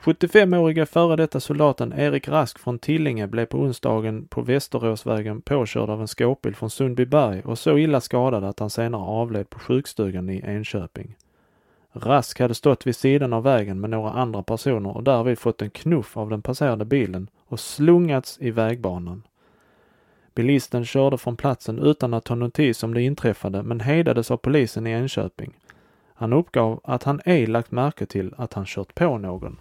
75-åriga 0.00 0.86
före 0.86 1.16
detta 1.16 1.40
soldaten 1.40 1.92
Erik 1.92 2.28
Rask 2.28 2.58
från 2.58 2.78
Tillinge 2.78 3.26
blev 3.26 3.46
på 3.46 3.58
onsdagen 3.58 4.26
på 4.26 4.42
Västeråsvägen 4.42 5.40
påkörd 5.40 5.90
av 5.90 6.00
en 6.00 6.08
skåpbil 6.08 6.54
från 6.54 6.70
Sundbyberg 6.70 7.42
och 7.44 7.58
så 7.58 7.78
illa 7.78 8.00
skadad 8.00 8.44
att 8.44 8.60
han 8.60 8.70
senare 8.70 9.02
avled 9.02 9.50
på 9.50 9.58
sjukstugan 9.58 10.30
i 10.30 10.42
Enköping. 10.46 11.16
Rask 11.92 12.40
hade 12.40 12.54
stått 12.54 12.86
vid 12.86 12.96
sidan 12.96 13.32
av 13.32 13.42
vägen 13.42 13.80
med 13.80 13.90
några 13.90 14.10
andra 14.10 14.42
personer 14.42 14.96
och 14.96 15.04
därvid 15.04 15.38
fått 15.38 15.62
en 15.62 15.70
knuff 15.70 16.16
av 16.16 16.30
den 16.30 16.42
passerade 16.42 16.84
bilen 16.84 17.28
och 17.46 17.60
slungats 17.60 18.38
i 18.40 18.50
vägbanan. 18.50 19.22
Bilisten 20.40 20.84
körde 20.84 21.18
från 21.18 21.36
platsen 21.36 21.78
utan 21.78 22.14
att 22.14 22.24
ta 22.24 22.34
notis 22.34 22.82
om 22.82 22.94
det 22.94 23.02
inträffade 23.02 23.62
men 23.62 23.80
hejdades 23.80 24.30
av 24.30 24.36
polisen 24.36 24.86
i 24.86 24.90
Enköping. 24.90 25.52
Han 26.14 26.32
uppgav 26.32 26.80
att 26.84 27.02
han 27.02 27.20
ej 27.24 27.46
lagt 27.46 27.70
märke 27.70 28.06
till 28.06 28.34
att 28.36 28.52
han 28.52 28.64
kört 28.66 28.94
på 28.94 29.18
någon. 29.18 29.58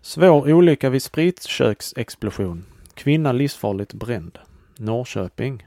Svår 0.00 0.52
olycka 0.52 0.90
vid 0.90 1.02
spritköksexplosion. 1.02 2.64
Kvinna 2.94 3.32
livsfarligt 3.32 3.94
bränd. 3.94 4.38
Norrköping. 4.76 5.66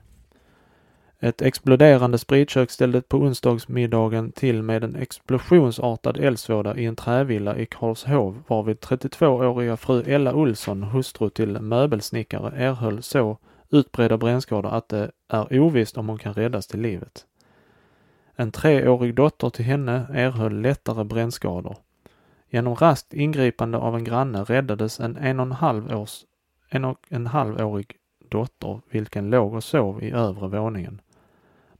Ett 1.19 1.41
exploderande 1.41 2.17
spritkök 2.17 2.71
ställde 2.71 3.01
på 3.01 3.17
onsdagsmiddagen 3.17 4.31
till 4.31 4.63
med 4.63 4.83
en 4.83 4.95
explosionsartad 4.95 6.17
eldsvåda 6.17 6.77
i 6.77 6.85
en 6.85 6.95
trävilla 6.95 7.57
i 7.57 7.65
Karlshov 7.65 8.43
varvid 8.47 8.77
32-åriga 8.77 9.77
fru 9.77 10.03
Ella 10.07 10.33
Olsson, 10.33 10.83
hustru 10.83 11.29
till 11.29 11.61
möbelsnickare, 11.61 12.51
erhöll 12.55 13.03
så 13.03 13.37
utbredda 13.69 14.17
brännskador 14.17 14.73
att 14.73 14.89
det 14.89 15.11
är 15.27 15.59
ovisst 15.59 15.97
om 15.97 16.09
hon 16.09 16.17
kan 16.17 16.33
räddas 16.33 16.67
till 16.67 16.81
livet. 16.81 17.25
En 18.35 18.51
treårig 18.51 19.15
dotter 19.15 19.49
till 19.49 19.65
henne 19.65 20.07
erhöll 20.13 20.61
lättare 20.61 21.03
brännskador. 21.03 21.77
Genom 22.49 22.75
raskt 22.75 23.13
ingripande 23.13 23.77
av 23.77 23.95
en 23.95 24.03
granne 24.03 24.43
räddades 24.43 24.99
en 24.99 25.17
en 25.17 25.39
och 25.39 25.45
en 25.45 25.51
halv, 25.51 25.95
års, 25.95 26.23
en 26.69 26.85
och 26.85 26.99
en 27.09 27.27
halvårig 27.27 27.95
dotter, 28.29 28.81
vilken 28.89 29.29
låg 29.29 29.53
och 29.53 29.63
sov 29.63 30.03
i 30.03 30.11
övre 30.11 30.47
våningen. 30.47 31.01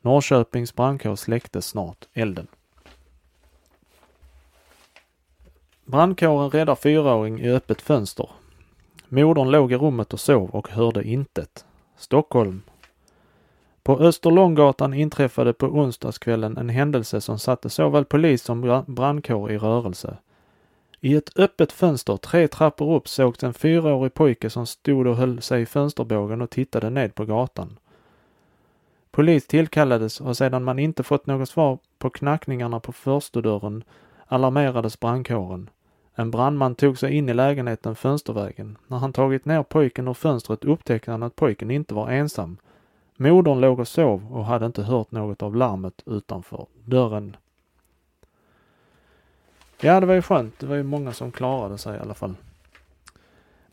Norrköpings 0.05 0.75
brandkår 0.75 1.15
släckte 1.15 1.61
snart 1.61 2.07
elden. 2.13 2.47
Brandkåren 5.85 6.49
räddar 6.49 6.75
fyraåring 6.75 7.39
i 7.39 7.49
öppet 7.49 7.81
fönster. 7.81 8.29
Modern 9.07 9.51
låg 9.51 9.71
i 9.71 9.75
rummet 9.75 10.13
och 10.13 10.19
sov 10.19 10.49
och 10.49 10.69
hörde 10.69 11.03
intet. 11.03 11.65
Stockholm. 11.97 12.61
På 13.83 13.99
Österlånggatan 13.99 14.93
inträffade 14.93 15.53
på 15.53 15.65
onsdagskvällen 15.65 16.57
en 16.57 16.69
händelse 16.69 17.21
som 17.21 17.39
satte 17.39 17.69
såväl 17.69 18.05
polis 18.05 18.43
som 18.43 18.83
brandkår 18.87 19.51
i 19.51 19.57
rörelse. 19.57 20.17
I 21.01 21.15
ett 21.15 21.39
öppet 21.39 21.71
fönster 21.71 22.17
tre 22.17 22.47
trappor 22.47 22.95
upp 22.95 23.07
sågs 23.07 23.43
en 23.43 23.53
fyraårig 23.53 24.13
pojke 24.13 24.49
som 24.49 24.65
stod 24.65 25.07
och 25.07 25.17
höll 25.17 25.41
sig 25.41 25.61
i 25.61 25.65
fönsterbågen 25.65 26.41
och 26.41 26.49
tittade 26.49 26.89
ned 26.89 27.15
på 27.15 27.25
gatan. 27.25 27.77
Polis 29.15 29.47
tillkallades 29.47 30.21
och 30.21 30.37
sedan 30.37 30.63
man 30.63 30.79
inte 30.79 31.03
fått 31.03 31.25
något 31.25 31.49
svar 31.49 31.77
på 31.97 32.09
knackningarna 32.09 32.79
på 32.79 32.91
förstudörren 32.91 33.83
alarmerades 34.27 34.99
brandkåren. 34.99 35.69
En 36.15 36.31
brandman 36.31 36.75
tog 36.75 36.97
sig 36.97 37.13
in 37.13 37.29
i 37.29 37.33
lägenheten 37.33 37.95
fönstervägen. 37.95 38.77
När 38.87 38.97
han 38.97 39.13
tagit 39.13 39.45
ner 39.45 39.63
pojken 39.63 40.07
ur 40.07 40.13
fönstret 40.13 40.65
upptäckte 40.65 41.11
han 41.11 41.23
att 41.23 41.35
pojken 41.35 41.71
inte 41.71 41.93
var 41.93 42.09
ensam. 42.09 42.57
Modern 43.17 43.61
låg 43.61 43.79
och 43.79 43.87
sov 43.87 44.33
och 44.33 44.45
hade 44.45 44.65
inte 44.65 44.83
hört 44.83 45.11
något 45.11 45.41
av 45.41 45.55
larmet 45.55 46.03
utanför 46.05 46.65
dörren. 46.83 47.37
Ja, 49.81 49.99
det 49.99 50.05
var 50.05 50.13
ju 50.13 50.21
skönt. 50.21 50.59
Det 50.59 50.65
var 50.65 50.75
ju 50.75 50.83
många 50.83 51.11
som 51.11 51.31
klarade 51.31 51.77
sig 51.77 51.97
i 51.97 51.99
alla 51.99 52.13
fall. 52.13 52.35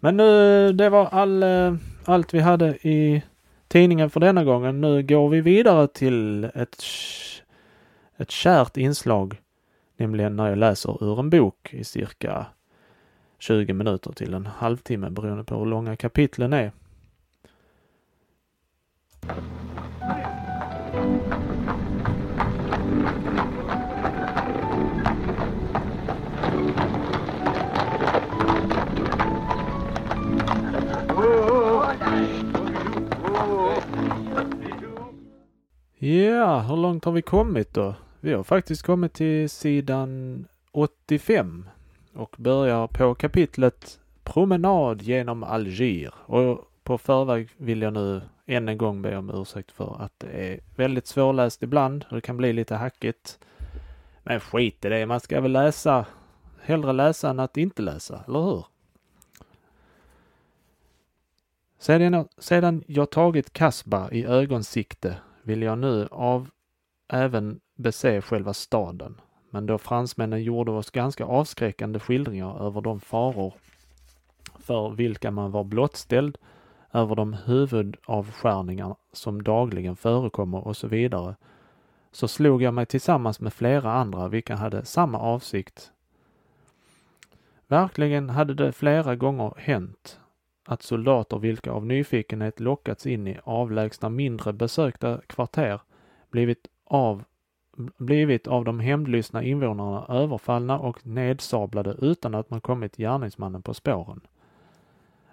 Men 0.00 0.16
nu, 0.16 0.72
det 0.72 0.88
var 0.88 1.06
all, 1.06 1.42
eh, 1.42 1.74
allt 2.04 2.34
vi 2.34 2.40
hade 2.40 2.68
i 2.88 3.22
tidningen 3.72 4.10
för 4.10 4.20
denna 4.20 4.44
gången. 4.44 4.80
Nu 4.80 5.02
går 5.02 5.28
vi 5.28 5.40
vidare 5.40 5.88
till 5.88 6.44
ett, 6.44 6.84
ett 8.16 8.30
kärt 8.30 8.76
inslag, 8.76 9.40
nämligen 9.96 10.36
när 10.36 10.48
jag 10.48 10.58
läser 10.58 11.04
ur 11.04 11.20
en 11.20 11.30
bok 11.30 11.74
i 11.74 11.84
cirka 11.84 12.46
20 13.38 13.72
minuter 13.72 14.12
till 14.12 14.34
en 14.34 14.46
halvtimme 14.46 15.10
beroende 15.10 15.44
på 15.44 15.58
hur 15.58 15.66
långa 15.66 15.96
kapitlen 15.96 16.52
är. 16.52 16.72
Ja, 36.04 36.60
hur 36.60 36.76
långt 36.76 37.04
har 37.04 37.12
vi 37.12 37.22
kommit 37.22 37.74
då? 37.74 37.94
Vi 38.20 38.32
har 38.32 38.42
faktiskt 38.44 38.82
kommit 38.82 39.12
till 39.12 39.50
sidan 39.50 40.44
85 40.72 41.68
och 42.14 42.34
börjar 42.38 42.86
på 42.86 43.14
kapitlet 43.14 44.00
Promenad 44.24 45.02
genom 45.02 45.42
Alger. 45.42 46.14
Och 46.16 46.70
på 46.82 46.98
förväg 46.98 47.48
vill 47.56 47.82
jag 47.82 47.92
nu 47.92 48.22
än 48.46 48.68
en 48.68 48.78
gång 48.78 49.02
be 49.02 49.16
om 49.16 49.30
ursäkt 49.30 49.72
för 49.72 50.02
att 50.02 50.12
det 50.18 50.26
är 50.26 50.60
väldigt 50.76 51.06
svårläst 51.06 51.62
ibland 51.62 52.04
och 52.08 52.14
det 52.14 52.20
kan 52.20 52.36
bli 52.36 52.52
lite 52.52 52.74
hackigt. 52.74 53.38
Men 54.22 54.40
skit 54.40 54.84
i 54.84 54.88
det, 54.88 55.06
man 55.06 55.20
ska 55.20 55.40
väl 55.40 55.52
läsa, 55.52 56.06
hellre 56.62 56.92
läsa 56.92 57.30
än 57.30 57.40
att 57.40 57.56
inte 57.56 57.82
läsa, 57.82 58.24
eller 58.26 58.40
hur? 58.42 58.64
Sedan, 61.78 62.28
sedan 62.38 62.84
jag 62.86 63.10
tagit 63.10 63.52
Kasba 63.52 64.10
i 64.10 64.24
ögonsikte 64.24 65.16
vill 65.42 65.62
jag 65.62 65.78
nu 65.78 66.08
av 66.10 66.50
även 67.08 67.60
bese 67.74 68.20
själva 68.22 68.52
staden. 68.52 69.20
Men 69.50 69.66
då 69.66 69.78
fransmännen 69.78 70.42
gjorde 70.42 70.70
oss 70.70 70.90
ganska 70.90 71.24
avskräckande 71.24 71.98
skildringar 71.98 72.66
över 72.66 72.80
de 72.80 73.00
faror 73.00 73.54
för 74.58 74.90
vilka 74.90 75.30
man 75.30 75.50
var 75.50 75.64
blottställd, 75.64 76.38
över 76.92 77.14
de 77.14 77.32
huvudavskärningar 77.32 78.96
som 79.12 79.42
dagligen 79.42 79.96
förekommer 79.96 80.66
och 80.66 80.76
så 80.76 80.88
vidare, 80.88 81.36
så 82.12 82.28
slog 82.28 82.62
jag 82.62 82.74
mig 82.74 82.86
tillsammans 82.86 83.40
med 83.40 83.52
flera 83.52 83.92
andra 83.92 84.28
vilka 84.28 84.56
hade 84.56 84.84
samma 84.84 85.18
avsikt. 85.18 85.92
Verkligen 87.66 88.30
hade 88.30 88.54
det 88.54 88.72
flera 88.72 89.16
gånger 89.16 89.54
hänt 89.56 90.20
att 90.72 90.82
soldater 90.82 91.38
vilka 91.38 91.72
av 91.72 91.86
nyfikenhet 91.86 92.60
lockats 92.60 93.06
in 93.06 93.26
i 93.26 93.38
avlägsna 93.44 94.08
mindre 94.08 94.52
besökta 94.52 95.20
kvarter 95.26 95.80
blivit 96.30 96.68
av, 96.84 97.24
blivit 97.96 98.46
av 98.46 98.64
de 98.64 98.80
hämndlystna 98.80 99.42
invånarna 99.42 100.06
överfallna 100.08 100.78
och 100.78 101.06
nedsablade 101.06 101.96
utan 102.00 102.34
att 102.34 102.50
man 102.50 102.60
kommit 102.60 102.96
gärningsmannen 102.96 103.62
på 103.62 103.74
spåren. 103.74 104.20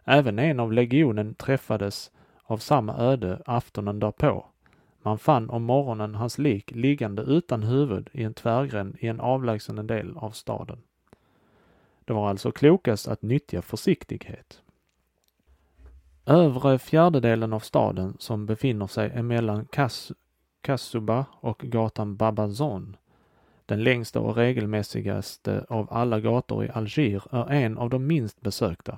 Även 0.05 0.39
en 0.39 0.59
av 0.59 0.73
legionen 0.73 1.35
träffades 1.35 2.11
av 2.43 2.57
samma 2.57 2.97
öde 2.97 3.41
aftonen 3.45 3.99
därpå. 3.99 4.45
Man 5.01 5.19
fann 5.19 5.49
om 5.49 5.63
morgonen 5.63 6.15
hans 6.15 6.37
lik 6.37 6.71
liggande 6.71 7.21
utan 7.21 7.63
huvud 7.63 8.09
i 8.13 8.23
en 8.23 8.33
tvärgränd 8.33 8.97
i 8.99 9.07
en 9.07 9.19
avlägsen 9.19 9.87
del 9.87 10.17
av 10.17 10.31
staden. 10.31 10.81
Det 12.05 12.13
var 12.13 12.29
alltså 12.29 12.51
klokast 12.51 13.07
att 13.07 13.21
nyttja 13.21 13.61
försiktighet. 13.61 14.61
Övre 16.29 16.79
fjärdedelen 16.79 17.53
av 17.53 17.59
staden 17.59 18.15
som 18.19 18.45
befinner 18.45 18.87
sig 18.87 19.11
emellan 19.15 19.65
Kas 19.65 20.11
Kasuba 20.61 21.25
och 21.39 21.59
gatan 21.59 22.15
Babazon, 22.15 22.95
den 23.65 23.83
längsta 23.83 24.19
och 24.19 24.35
regelmässigaste 24.35 25.65
av 25.69 25.87
alla 25.91 26.19
gator 26.19 26.65
i 26.65 26.69
Alger, 26.69 27.23
är 27.31 27.65
en 27.65 27.77
av 27.77 27.89
de 27.89 28.07
minst 28.07 28.41
besökta. 28.41 28.97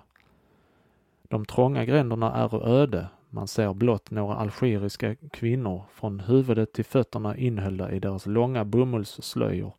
De 1.24 1.46
trånga 1.46 1.86
gränderna 1.86 2.34
är 2.34 2.68
öde, 2.68 3.08
man 3.30 3.48
ser 3.48 3.74
blott 3.74 4.12
några 4.12 4.36
algeriska 4.36 5.16
kvinnor 5.16 5.84
från 5.94 6.20
huvudet 6.20 6.74
till 6.74 6.86
fötterna 6.86 7.38
inhöljda 7.38 7.92
i 7.92 8.00
deras 8.00 8.26
långa 8.26 8.66
bomullsslöjor, 8.66 9.74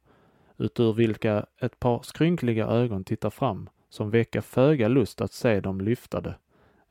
utur 0.59 0.93
vilka 0.93 1.47
ett 1.61 1.81
par 1.81 2.03
skrynkliga 2.03 2.67
ögon 2.67 3.05
tittar 3.05 3.31
fram, 3.31 3.69
som 3.91 4.11
väcker 4.11 4.41
föga 4.41 4.89
lust 4.89 5.21
att 5.21 5.33
se 5.33 5.61
dem 5.61 5.81
lyftade 5.81 6.35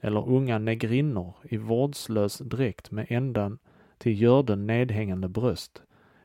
eller 0.01 0.29
unga 0.29 0.57
negrinnor 0.57 1.33
i 1.43 1.57
vårdslös 1.57 2.37
dräkt 2.37 2.91
med 2.91 3.05
ändan 3.09 3.57
till 3.97 4.21
görden 4.21 4.67
nedhängande 4.67 5.27
bröst, 5.27 5.81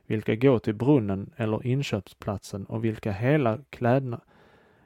vilka 0.06 0.34
går 0.34 0.58
till 0.58 0.74
brunnen 0.74 1.30
eller 1.36 1.66
inköpsplatsen 1.66 2.64
och 2.64 2.84
vilka 2.84 3.12
hela 3.12 3.58
klädna, 3.70 4.20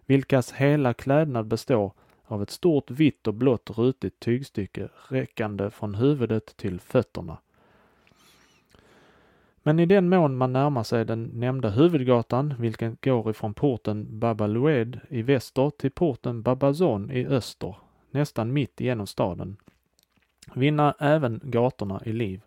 vilkas 0.07 0.53
hela 0.53 0.95
klädnad 0.95 1.47
består 1.47 1.93
av 2.25 2.43
ett 2.43 2.51
stort 2.51 2.91
vitt 2.91 3.27
och 3.27 3.35
blått 3.35 3.71
rutigt 3.79 4.21
tygstycke 4.21 4.89
räckande 5.09 5.71
från 5.71 5.95
huvudet 5.95 6.57
till 6.57 6.81
fötterna. 6.81 7.39
Men 9.63 9.79
i 9.79 9.87
den 9.87 10.09
mån 10.09 10.37
man 10.37 10.53
närmar 10.53 10.83
sig 10.83 11.05
den 11.05 11.25
nämnda 11.25 11.71
huvudgatan, 11.71 12.55
vilken 12.59 12.97
går 13.03 13.31
ifrån 13.31 13.55
porten 13.55 14.19
Babalued 14.19 15.01
i 15.09 15.23
väster 15.23 15.71
till 15.71 15.91
porten 15.91 16.43
Babazon 16.43 17.11
i 17.11 17.27
öster, 17.27 17.77
nästan 18.11 18.53
mitt 18.53 18.81
igenom 18.81 19.07
staden, 19.07 19.57
vinna 20.55 20.95
även 20.99 21.41
gatorna 21.43 22.03
i 22.05 22.13
liv. 22.13 22.43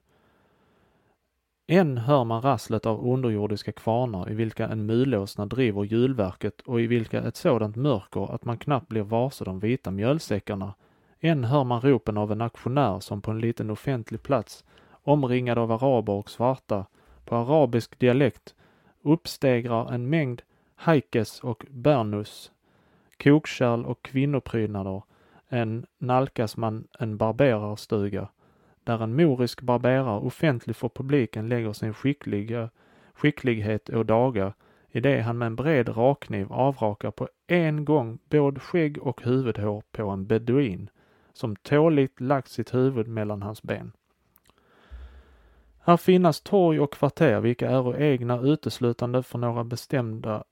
Än 1.67 1.97
hör 1.97 2.23
man 2.23 2.41
rasslet 2.41 2.85
av 2.85 3.07
underjordiska 3.07 3.71
kvarnar 3.71 4.31
i 4.31 4.33
vilka 4.33 4.67
en 4.67 4.85
mulåsna 4.85 5.45
driver 5.45 5.83
hjulverket 5.83 6.61
och 6.61 6.81
i 6.81 6.87
vilka 6.87 7.21
ett 7.21 7.35
sådant 7.35 7.75
mörker 7.75 8.35
att 8.35 8.45
man 8.45 8.57
knappt 8.57 8.87
blir 8.87 9.01
varse 9.01 9.45
de 9.45 9.59
vita 9.59 9.91
mjölsäckarna. 9.91 10.73
Än 11.19 11.43
hör 11.43 11.63
man 11.63 11.81
ropen 11.81 12.17
av 12.17 12.31
en 12.31 12.41
aktionär 12.41 12.99
som 12.99 13.21
på 13.21 13.31
en 13.31 13.39
liten 13.39 13.69
offentlig 13.69 14.23
plats, 14.23 14.63
omringad 15.03 15.57
av 15.57 15.71
araber 15.71 16.13
och 16.13 16.29
svarta, 16.29 16.85
på 17.25 17.35
arabisk 17.35 17.99
dialekt 17.99 18.55
uppstegrar 19.01 19.93
en 19.93 20.09
mängd 20.09 20.41
haikes 20.75 21.39
och 21.39 21.65
bernus, 21.69 22.51
kokkärl 23.23 23.85
och 23.85 24.01
kvinnoprydnader 24.01 25.01
än 25.53 25.85
nalkas 25.97 26.57
man 26.57 26.87
en 26.99 27.17
barberarstuga 27.17 28.27
där 28.83 29.03
en 29.03 29.15
morisk 29.15 29.61
barberare 29.61 30.19
offentligt 30.19 30.77
för 30.77 30.89
publiken 30.89 31.49
lägger 31.49 31.73
sin 31.73 31.93
skickliga, 31.93 32.69
skicklighet 33.13 33.89
å 33.89 34.03
daga 34.03 34.53
i 34.91 34.99
det 34.99 35.21
han 35.21 35.37
med 35.37 35.45
en 35.45 35.55
bred 35.55 35.97
rakkniv 35.97 36.53
avrakar 36.53 37.11
på 37.11 37.29
en 37.47 37.85
gång 37.85 38.19
både 38.29 38.59
skägg 38.59 38.97
och 39.01 39.21
huvudhår 39.21 39.83
på 39.91 40.09
en 40.09 40.25
beduin 40.25 40.89
som 41.33 41.55
tåligt 41.55 42.21
lagt 42.21 42.49
sitt 42.49 42.73
huvud 42.73 43.07
mellan 43.07 43.41
hans 43.41 43.63
ben. 43.63 43.91
Här 45.79 45.97
finnas 45.97 46.41
torg 46.41 46.79
och 46.79 46.93
kvarter 46.93 47.39
vilka 47.39 47.69
är 47.69 48.01
egna 48.01 48.41
uteslutande 48.41 49.23
för 49.23 49.37
några 49.37 49.63
bestämda 49.63 50.43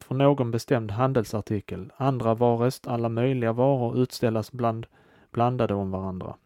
för 0.00 0.14
någon 0.14 0.50
bestämd 0.50 0.90
handelsartikel. 0.90 1.92
Andra 1.96 2.34
varest 2.34 2.86
alla 2.86 3.08
möjliga 3.08 3.52
varor 3.52 3.98
utställas 3.98 4.52
bland, 4.52 4.86
blandade 5.30 5.74
om 5.74 5.90
varandra. 5.90 6.36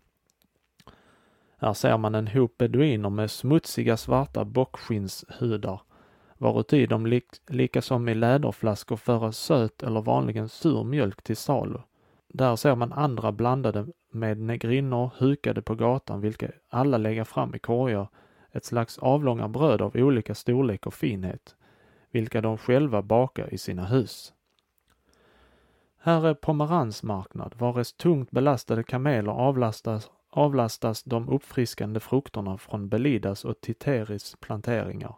Här 1.59 1.73
ser 1.73 1.99
man 1.99 2.15
en 2.15 2.29
hop 2.29 2.59
beduiner 2.59 3.11
med 3.11 3.31
smutsiga 3.31 3.97
svarta 3.97 4.45
bockskinnshudar, 4.45 5.81
varuti 6.39 6.87
de 6.87 7.07
lik, 7.07 7.27
lika 7.49 7.83
som 7.83 8.09
i 8.09 8.15
läderflaskor 8.15 8.97
föra 8.97 9.33
söt 9.33 9.83
eller 9.83 10.01
vanligen 10.01 10.49
sur 10.49 10.85
mjölk 10.85 11.23
till 11.23 11.37
salu. 11.37 11.79
Där 12.29 12.57
ser 12.57 12.75
man 12.75 12.93
andra 12.93 13.33
blandade 13.33 13.87
med 14.11 14.39
negrinnor 14.39 15.11
hukade 15.19 15.63
på 15.63 15.75
gatan, 15.75 16.21
vilka 16.21 16.51
alla 16.69 16.99
lägger 16.99 17.25
fram 17.25 17.55
i 17.55 17.59
korgar 17.59 18.09
ett 18.53 18.65
slags 18.65 18.99
avlånga 18.99 19.49
bröd 19.49 19.83
av 19.83 19.97
olika 19.97 20.35
storlek 20.35 20.87
och 20.87 20.95
finhet 20.95 21.56
vilka 22.17 22.41
de 22.41 22.59
själva 22.59 23.03
bakar 23.03 23.55
i 23.55 23.59
sina 23.59 23.85
hus. 23.85 24.35
Här 25.99 26.27
är 26.27 26.35
pomeransmarknad, 26.35 27.55
vares 27.59 27.93
tungt 27.93 28.31
belastade 28.31 28.83
kameler 28.83 29.33
avlastas, 29.33 30.11
avlastas 30.31 31.03
de 31.03 31.29
uppfriskande 31.29 32.01
frukterna 32.01 32.59
från 32.59 32.89
Belidas 32.89 33.45
och 33.45 33.61
Titeris 33.61 34.37
planteringar. 34.41 35.15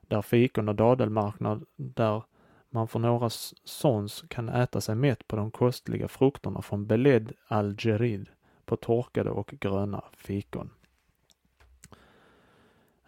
Där 0.00 0.22
fikon 0.22 0.68
och 0.68 0.74
dadelmarknad, 0.74 1.64
där 1.76 2.22
man 2.70 2.88
för 2.88 2.98
några 2.98 3.30
sons 3.64 4.24
kan 4.28 4.48
äta 4.48 4.80
sig 4.80 4.94
mätt 4.94 5.28
på 5.28 5.36
de 5.36 5.50
kostliga 5.50 6.08
frukterna 6.08 6.62
från 6.62 6.86
Beled 6.86 7.32
algerid 7.48 8.28
på 8.64 8.76
torkade 8.76 9.30
och 9.30 9.54
gröna 9.60 10.04
fikon. 10.12 10.70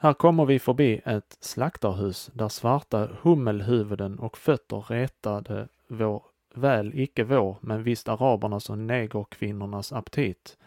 Här 0.03 0.13
kommer 0.13 0.45
vi 0.45 0.59
förbi 0.59 1.01
ett 1.05 1.37
slaktarhus 1.41 2.31
där 2.35 2.49
svarta 2.49 3.09
hummelhuvuden 3.23 4.19
och 4.19 4.39
fötter 4.39 4.85
retade 4.89 5.69
vår, 5.89 6.23
väl 6.55 6.93
icke 6.95 7.25
vår, 7.25 7.57
men 7.61 7.83
visst 7.83 8.09
arabernas 8.09 8.71
och 8.71 8.79
negerkvinnornas 8.79 9.93
aptit. 9.93 10.59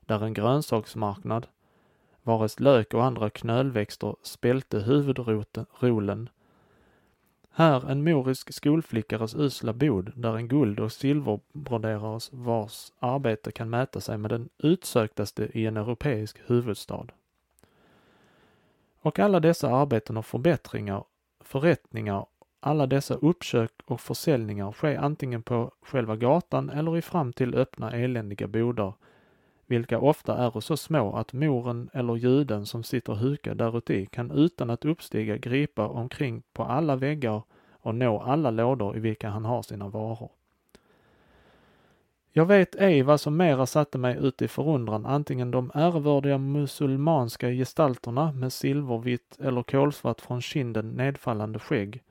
Där 0.00 0.24
en 0.24 0.34
grönsaksmarknad, 0.34 1.46
varest 2.22 2.60
lök 2.60 2.94
och 2.94 3.04
andra 3.04 3.30
knölväxter 3.30 4.16
spälte 4.22 4.78
huvudrolen. 4.78 6.28
Här 7.50 7.90
en 7.90 8.04
morisk 8.04 8.54
skolflickares 8.54 9.34
usla 9.34 9.72
bod, 9.72 10.12
där 10.16 10.36
en 10.36 10.48
guld 10.48 10.80
och 10.80 10.92
silverbroderares 10.92 12.32
vars 12.32 12.92
arbete 12.98 13.52
kan 13.52 13.70
mäta 13.70 14.00
sig 14.00 14.18
med 14.18 14.30
den 14.30 14.48
utsöktaste 14.58 15.44
i 15.58 15.66
en 15.66 15.76
europeisk 15.76 16.38
huvudstad. 16.46 17.06
Och 19.04 19.18
alla 19.18 19.40
dessa 19.40 19.70
arbeten 19.70 20.16
och 20.16 20.26
förbättringar, 20.26 21.04
förrättningar, 21.40 22.26
alla 22.60 22.86
dessa 22.86 23.14
uppköp 23.14 23.72
och 23.84 24.00
försäljningar 24.00 24.72
sker 24.72 24.98
antingen 24.98 25.42
på 25.42 25.72
själva 25.82 26.16
gatan 26.16 26.70
eller 26.70 26.96
i 26.96 27.02
fram 27.02 27.32
till 27.32 27.54
öppna 27.54 27.92
eländiga 27.92 28.46
bodar, 28.48 28.94
vilka 29.66 29.98
ofta 29.98 30.36
är 30.36 30.60
så 30.60 30.76
små 30.76 31.16
att 31.16 31.32
moren 31.32 31.90
eller 31.92 32.16
juden 32.16 32.66
som 32.66 32.82
sitter 32.82 33.14
hukad 33.14 33.56
däruti 33.56 34.06
kan 34.06 34.30
utan 34.30 34.70
att 34.70 34.84
uppstiga 34.84 35.36
gripa 35.36 35.88
omkring 35.88 36.42
på 36.52 36.62
alla 36.62 36.96
väggar 36.96 37.42
och 37.72 37.94
nå 37.94 38.20
alla 38.20 38.50
lådor 38.50 38.96
i 38.96 39.00
vilka 39.00 39.28
han 39.28 39.44
har 39.44 39.62
sina 39.62 39.88
varor. 39.88 40.30
Jag 42.36 42.46
vet 42.46 42.74
ej 42.74 43.02
vad 43.02 43.20
som 43.20 43.36
mera 43.36 43.66
satte 43.66 43.98
mig 43.98 44.16
ut 44.20 44.42
i 44.42 44.48
förundran, 44.48 45.06
antingen 45.06 45.50
de 45.50 45.70
ärevördiga 45.74 46.38
musulmanska 46.38 47.50
gestalterna 47.50 48.32
med 48.32 48.52
silvervitt 48.52 49.38
eller 49.40 49.62
kolsvart 49.62 50.20
från 50.20 50.40
kinden 50.40 50.90
nedfallande 50.90 51.58
skägg, 51.58 52.02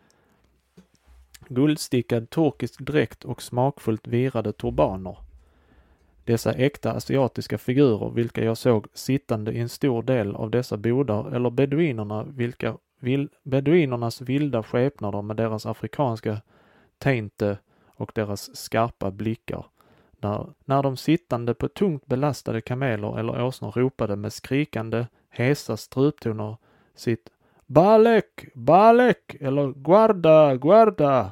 guldstickad 1.48 2.30
turkisk 2.30 2.80
dräkt 2.80 3.26
och 3.26 3.42
smakfullt 3.42 4.08
virade 4.08 4.54
turbaner. 4.54 5.18
Dessa 6.26 6.54
äkta 6.54 6.92
asiatiska 6.92 7.58
figurer, 7.58 8.10
vilka 8.10 8.44
jag 8.44 8.58
såg 8.58 8.88
sittande 8.94 9.52
i 9.52 9.60
en 9.60 9.70
stor 9.70 10.04
del 10.04 10.36
av 10.36 10.50
dessa 10.50 10.78
bodar, 10.78 11.36
eller 11.36 11.50
beduinerna, 11.50 12.24
vilka 12.24 12.78
vil, 13.00 13.30
beduinernas 13.44 14.22
vilda 14.22 14.64
skepnader 14.64 15.22
med 15.22 15.38
deras 15.38 15.66
afrikanska 15.66 16.42
teinte 16.98 17.58
och 17.96 18.12
deras 18.16 18.56
skarpa 18.56 19.12
blickar 19.12 19.66
när, 20.24 20.54
när 20.66 20.84
de 20.84 20.98
sittande 20.98 21.54
på 21.54 21.68
tungt 21.68 22.06
belastade 22.06 22.62
kameler 22.62 23.20
eller 23.20 23.44
åsnor 23.44 23.72
ropade 23.72 24.16
med 24.16 24.34
skrikande, 24.34 25.06
hesa 25.30 25.78
struptoner 25.78 26.58
sitt 26.96 27.30
Balek, 27.66 28.46
Balek! 28.56 29.36
eller 29.40 29.74
Guarda, 29.74 30.56
Guarda. 30.56 31.32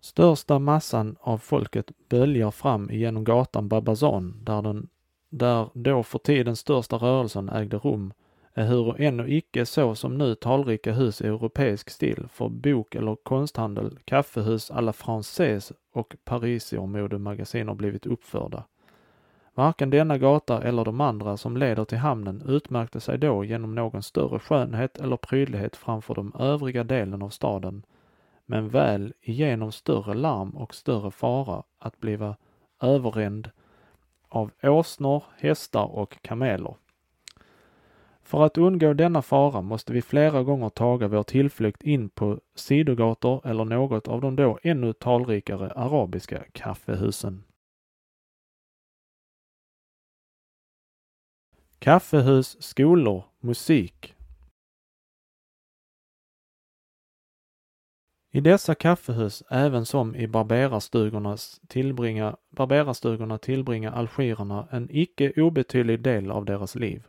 Största 0.00 0.58
massan 0.58 1.16
av 1.20 1.38
folket 1.38 1.90
böljar 2.08 2.50
fram 2.50 2.90
genom 2.92 3.24
gatan 3.24 3.68
Babazon 3.68 4.44
där, 4.44 4.62
den, 4.62 4.88
där 5.30 5.68
då 5.74 6.02
för 6.02 6.18
tiden 6.18 6.56
största 6.56 6.96
rörelsen 6.96 7.48
ägde 7.48 7.76
rum 7.76 8.12
ehuru 8.58 8.94
ännu 8.98 9.28
icke 9.28 9.66
så 9.66 9.94
som 9.94 10.18
nu 10.18 10.34
talrika 10.34 10.92
hus 10.92 11.20
i 11.20 11.26
europeisk 11.26 11.90
stil 11.90 12.26
för 12.28 12.48
bok 12.48 12.94
eller 12.94 13.16
konsthandel, 13.16 13.98
kaffehus 14.04 14.70
à 14.70 14.80
la 14.80 14.92
française 14.92 15.72
och 15.92 16.16
parisermodemagasiner 16.24 17.74
blivit 17.74 18.06
uppförda. 18.06 18.64
Varken 19.54 19.90
denna 19.90 20.18
gata 20.18 20.62
eller 20.62 20.84
de 20.84 21.00
andra 21.00 21.36
som 21.36 21.56
leder 21.56 21.84
till 21.84 21.98
hamnen 21.98 22.42
utmärkte 22.46 23.00
sig 23.00 23.18
då 23.18 23.44
genom 23.44 23.74
någon 23.74 24.02
större 24.02 24.38
skönhet 24.38 24.98
eller 24.98 25.16
prydlighet 25.16 25.76
framför 25.76 26.14
de 26.14 26.32
övriga 26.38 26.84
delen 26.84 27.22
av 27.22 27.28
staden, 27.28 27.82
men 28.46 28.68
väl 28.68 29.14
igenom 29.20 29.72
större 29.72 30.14
larm 30.14 30.50
och 30.50 30.74
större 30.74 31.10
fara 31.10 31.62
att 31.78 32.00
bliva 32.00 32.36
överränd 32.82 33.50
av 34.28 34.50
åsnor, 34.62 35.24
hästar 35.36 35.84
och 35.84 36.22
kameler. 36.22 36.74
För 38.28 38.44
att 38.44 38.58
undgå 38.58 38.92
denna 38.92 39.22
fara 39.22 39.62
måste 39.62 39.92
vi 39.92 40.02
flera 40.02 40.42
gånger 40.42 40.68
taga 40.68 41.08
vår 41.08 41.22
tillflykt 41.22 41.82
in 41.82 42.08
på 42.08 42.40
sidogator 42.54 43.46
eller 43.46 43.64
något 43.64 44.08
av 44.08 44.20
de 44.20 44.36
då 44.36 44.58
ännu 44.62 44.92
talrikare 44.92 45.72
arabiska 45.72 46.44
kaffehusen. 46.52 47.44
Kaffehus, 51.78 52.62
skolor, 52.62 53.24
musik. 53.40 54.14
I 58.30 58.40
dessa 58.40 58.74
kaffehus, 58.74 59.42
även 59.50 59.86
som 59.86 60.16
i 60.16 60.26
barberarstugorna 60.26 61.36
tillbringa, 61.68 62.36
barberarstugorna 62.50 63.38
tillbringar 63.38 63.92
algirerna 63.92 64.68
en 64.70 64.88
icke 64.90 65.32
obetydlig 65.42 66.02
del 66.02 66.30
av 66.30 66.44
deras 66.44 66.74
liv 66.74 67.06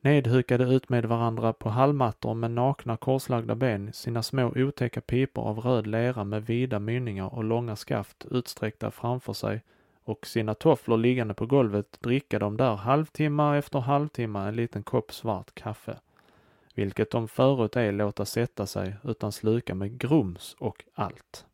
nedhukade 0.00 0.64
ut 0.64 0.88
med 0.88 1.04
varandra 1.04 1.52
på 1.52 1.68
hallmattor 1.68 2.34
med 2.34 2.50
nakna 2.50 2.96
korslagda 2.96 3.54
ben, 3.54 3.92
sina 3.92 4.22
små 4.22 4.52
otäcka 4.56 5.00
pipor 5.00 5.44
av 5.48 5.58
röd 5.58 5.86
lera 5.86 6.24
med 6.24 6.46
vida 6.46 6.78
mynningar 6.78 7.34
och 7.34 7.44
långa 7.44 7.76
skaft 7.76 8.26
utsträckta 8.30 8.90
framför 8.90 9.32
sig 9.32 9.62
och 10.04 10.26
sina 10.26 10.54
tofflor 10.54 10.96
liggande 10.96 11.34
på 11.34 11.46
golvet 11.46 12.00
dricka 12.00 12.38
de 12.38 12.56
där 12.56 12.74
halvtimme 12.74 13.58
efter 13.58 13.78
halvtimme 13.78 14.38
en 14.38 14.56
liten 14.56 14.82
kopp 14.82 15.12
svart 15.12 15.54
kaffe, 15.54 15.98
vilket 16.74 17.10
de 17.10 17.28
förut 17.28 17.76
ej 17.76 17.92
låta 17.92 18.24
sätta 18.24 18.66
sig 18.66 18.96
utan 19.04 19.32
sluka 19.32 19.74
med 19.74 19.98
grums 19.98 20.56
och 20.58 20.84
allt. 20.94 21.46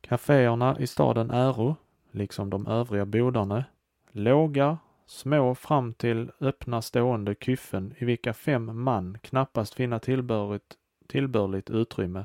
Kaféerna 0.00 0.76
i 0.80 0.86
staden 0.86 1.30
Äro, 1.30 1.76
liksom 2.10 2.50
de 2.50 2.66
övriga 2.66 3.06
bodarna, 3.06 3.64
låga, 4.12 4.78
små 5.06 5.54
fram 5.54 5.94
till 5.94 6.30
öppna 6.40 6.82
stående 6.82 7.34
kyffen 7.40 7.94
i 7.98 8.04
vilka 8.04 8.34
fem 8.34 8.82
man 8.82 9.18
knappast 9.22 9.74
finna 9.74 9.98
tillbörligt, 9.98 10.76
tillbörligt 11.06 11.70
utrymme. 11.70 12.24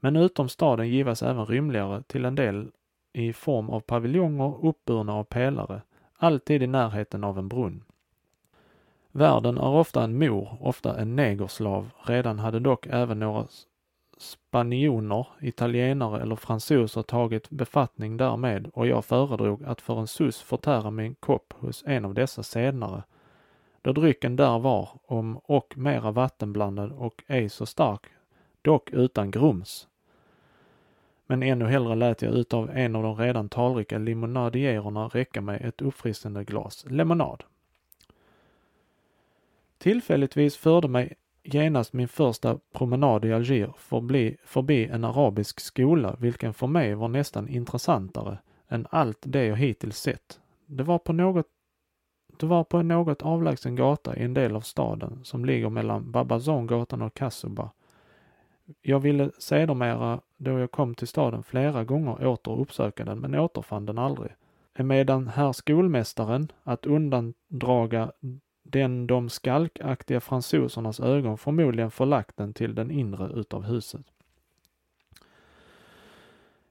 Men 0.00 0.16
utom 0.16 0.48
staden 0.48 0.88
givas 0.88 1.22
även 1.22 1.46
rymligare 1.46 2.02
till 2.02 2.24
en 2.24 2.34
del 2.34 2.70
i 3.12 3.32
form 3.32 3.70
av 3.70 3.80
paviljonger 3.80 4.66
uppburna 4.66 5.14
av 5.14 5.24
pelare, 5.24 5.82
alltid 6.16 6.62
i 6.62 6.66
närheten 6.66 7.24
av 7.24 7.38
en 7.38 7.48
brunn. 7.48 7.84
Värden 9.12 9.58
är 9.58 9.68
ofta 9.68 10.04
en 10.04 10.18
mor, 10.18 10.56
ofta 10.60 11.00
en 11.00 11.16
negerslav, 11.16 11.90
redan 12.02 12.38
hade 12.38 12.60
dock 12.60 12.86
även 12.86 13.18
några 13.18 13.46
spanjoner, 14.18 15.26
italienare 15.40 16.22
eller 16.22 16.36
fransoser 16.36 17.02
tagit 17.02 17.50
befattning 17.50 18.16
därmed 18.16 18.70
och 18.74 18.86
jag 18.86 19.04
föredrog 19.04 19.64
att 19.64 19.80
för 19.80 20.00
en 20.00 20.06
sus 20.06 20.40
förtära 20.40 20.90
min 20.90 21.14
kopp 21.14 21.54
hos 21.58 21.84
en 21.86 22.04
av 22.04 22.14
dessa 22.14 22.42
senare, 22.42 23.02
då 23.82 23.92
drycken 23.92 24.36
där 24.36 24.58
var 24.58 24.88
om 25.06 25.36
och 25.36 25.78
mera 25.78 26.10
vattenblandad 26.10 26.92
och 26.92 27.22
ej 27.26 27.48
så 27.48 27.66
stark, 27.66 28.06
dock 28.62 28.90
utan 28.90 29.30
grums. 29.30 29.88
Men 31.26 31.42
ännu 31.42 31.64
hellre 31.64 31.94
lät 31.94 32.22
jag 32.22 32.34
utav 32.34 32.70
en 32.70 32.96
av 32.96 33.02
de 33.02 33.16
redan 33.16 33.48
talrika 33.48 33.98
limonadiererna 33.98 35.08
räcka 35.08 35.40
mig 35.40 35.60
ett 35.64 35.82
uppfriskande 35.82 36.44
glas 36.44 36.84
lemonad. 36.88 37.44
Tillfälligtvis 39.78 40.56
förde 40.56 40.88
mig 40.88 41.14
genast 41.42 41.92
min 41.92 42.08
första 42.08 42.58
promenad 42.72 43.24
i 43.24 43.32
Alger 43.32 43.72
förbi, 43.76 44.36
förbi 44.44 44.86
en 44.86 45.04
arabisk 45.04 45.60
skola, 45.60 46.16
vilken 46.20 46.54
för 46.54 46.66
mig 46.66 46.94
var 46.94 47.08
nästan 47.08 47.48
intressantare 47.48 48.38
än 48.68 48.86
allt 48.90 49.18
det 49.20 49.44
jag 49.44 49.56
hittills 49.56 49.98
sett. 49.98 50.40
Det 50.66 50.82
var 50.82 50.98
på 50.98 51.12
något 51.12 51.46
det 52.38 52.46
var 52.46 52.64
på 52.64 52.78
en 52.78 52.88
något 52.88 53.22
avlägsen 53.22 53.76
gata 53.76 54.16
i 54.16 54.22
en 54.22 54.34
del 54.34 54.56
av 54.56 54.60
staden 54.60 55.20
som 55.24 55.44
ligger 55.44 55.68
mellan 55.68 56.10
Babazongatan 56.10 57.02
och 57.02 57.14
Kassuba. 57.14 57.70
Jag 58.82 59.00
ville 59.00 59.30
sedermera, 59.38 60.20
då 60.36 60.58
jag 60.58 60.70
kom 60.70 60.94
till 60.94 61.08
staden 61.08 61.42
flera 61.42 61.84
gånger, 61.84 62.26
åter 62.26 62.60
uppsöka 62.60 63.04
den, 63.04 63.18
men 63.18 63.34
återfann 63.34 63.86
den 63.86 63.98
aldrig. 63.98 64.30
Emedan 64.74 65.28
herr 65.28 65.52
skolmästaren, 65.52 66.52
att 66.62 66.86
undandraga 66.86 68.12
den 68.70 69.06
de 69.06 69.28
skalkaktiga 69.28 70.20
fransosernas 70.20 71.00
ögon 71.00 71.38
förmodligen 71.38 71.90
förlagt 71.90 72.36
den 72.36 72.54
till 72.54 72.74
den 72.74 72.90
inre 72.90 73.40
utav 73.40 73.62
huset. 73.62 74.06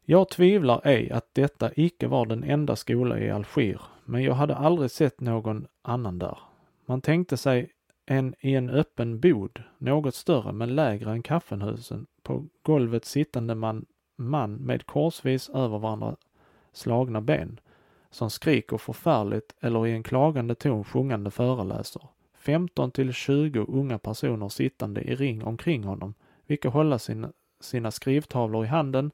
Jag 0.05 0.29
tvivlar 0.29 0.81
ej 0.83 1.11
att 1.11 1.33
detta 1.33 1.71
icke 1.75 2.07
var 2.07 2.25
den 2.25 2.43
enda 2.43 2.75
skola 2.75 3.19
i 3.19 3.29
Alger, 3.29 3.81
men 4.05 4.23
jag 4.23 4.33
hade 4.33 4.55
aldrig 4.55 4.91
sett 4.91 5.21
någon 5.21 5.67
annan 5.81 6.19
där. 6.19 6.37
Man 6.85 7.01
tänkte 7.01 7.37
sig 7.37 7.71
en 8.05 8.35
i 8.39 8.53
en 8.53 8.69
öppen 8.69 9.19
bod, 9.19 9.63
något 9.77 10.15
större 10.15 10.51
men 10.51 10.75
lägre 10.75 11.11
än 11.11 11.23
kaffenhusen, 11.23 12.05
på 12.23 12.45
golvet 12.61 13.05
sittande 13.05 13.55
man, 13.55 13.85
man 14.15 14.55
med 14.55 14.85
korsvis 14.85 15.49
över 15.49 15.79
varandra 15.79 16.15
slagna 16.71 17.21
ben, 17.21 17.59
som 18.17 18.29
skriker 18.29 18.77
förfärligt 18.77 19.55
eller 19.59 19.87
i 19.87 19.91
en 19.91 20.03
klagande 20.03 20.55
ton 20.55 20.83
sjungande 20.83 21.31
föreläser. 21.31 22.01
15 22.37 22.91
till 22.91 23.13
20 23.13 23.65
unga 23.67 23.97
personer 23.99 24.49
sittande 24.49 25.01
i 25.01 25.15
ring 25.15 25.43
omkring 25.43 25.83
honom, 25.83 26.13
vilka 26.47 26.69
hålla 26.69 26.99
sina, 26.99 27.31
sina 27.59 27.91
skrivtavlor 27.91 28.65
i 28.65 28.67
handen 28.67 29.11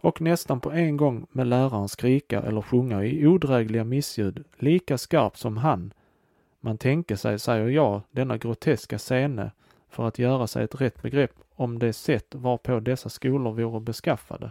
och 0.00 0.20
nästan 0.20 0.60
på 0.60 0.70
en 0.70 0.96
gång 0.96 1.26
med 1.32 1.46
läraren 1.46 1.88
skrika 1.88 2.42
eller 2.42 2.62
sjunga 2.62 3.04
i 3.04 3.26
odrägliga 3.26 3.84
missljud, 3.84 4.44
lika 4.56 4.98
skarpt 4.98 5.38
som 5.38 5.56
han. 5.56 5.92
Man 6.60 6.78
tänker 6.78 7.16
sig, 7.16 7.38
säger 7.38 7.68
jag, 7.68 8.00
denna 8.10 8.38
groteska 8.38 8.98
scene 8.98 9.50
för 9.88 10.08
att 10.08 10.18
göra 10.18 10.46
sig 10.46 10.64
ett 10.64 10.80
rätt 10.80 11.02
begrepp 11.02 11.34
om 11.54 11.78
det 11.78 11.92
sätt 11.92 12.34
varpå 12.34 12.80
dessa 12.80 13.08
skolor 13.08 13.52
vore 13.52 13.80
beskaffade. 13.80 14.50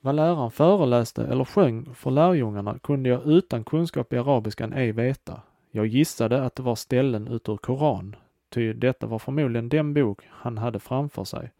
Vad 0.00 0.14
läraren 0.14 0.50
föreläste 0.50 1.26
eller 1.26 1.44
sjöng 1.44 1.94
för 1.94 2.10
lärjungarna 2.10 2.78
kunde 2.78 3.08
jag 3.08 3.26
utan 3.26 3.64
kunskap 3.64 4.12
i 4.12 4.18
arabiskan 4.18 4.72
ej 4.72 4.92
veta. 4.92 5.40
Jag 5.70 5.86
gissade 5.86 6.42
att 6.42 6.54
det 6.54 6.62
var 6.62 6.74
ställen 6.74 7.28
ut 7.28 7.48
ur 7.48 7.56
Koran, 7.56 8.16
ty 8.48 8.72
detta 8.72 9.06
var 9.06 9.18
förmodligen 9.18 9.68
den 9.68 9.94
bok 9.94 10.22
han 10.30 10.58
hade 10.58 10.78
framför 10.78 11.24
sig. 11.24 11.50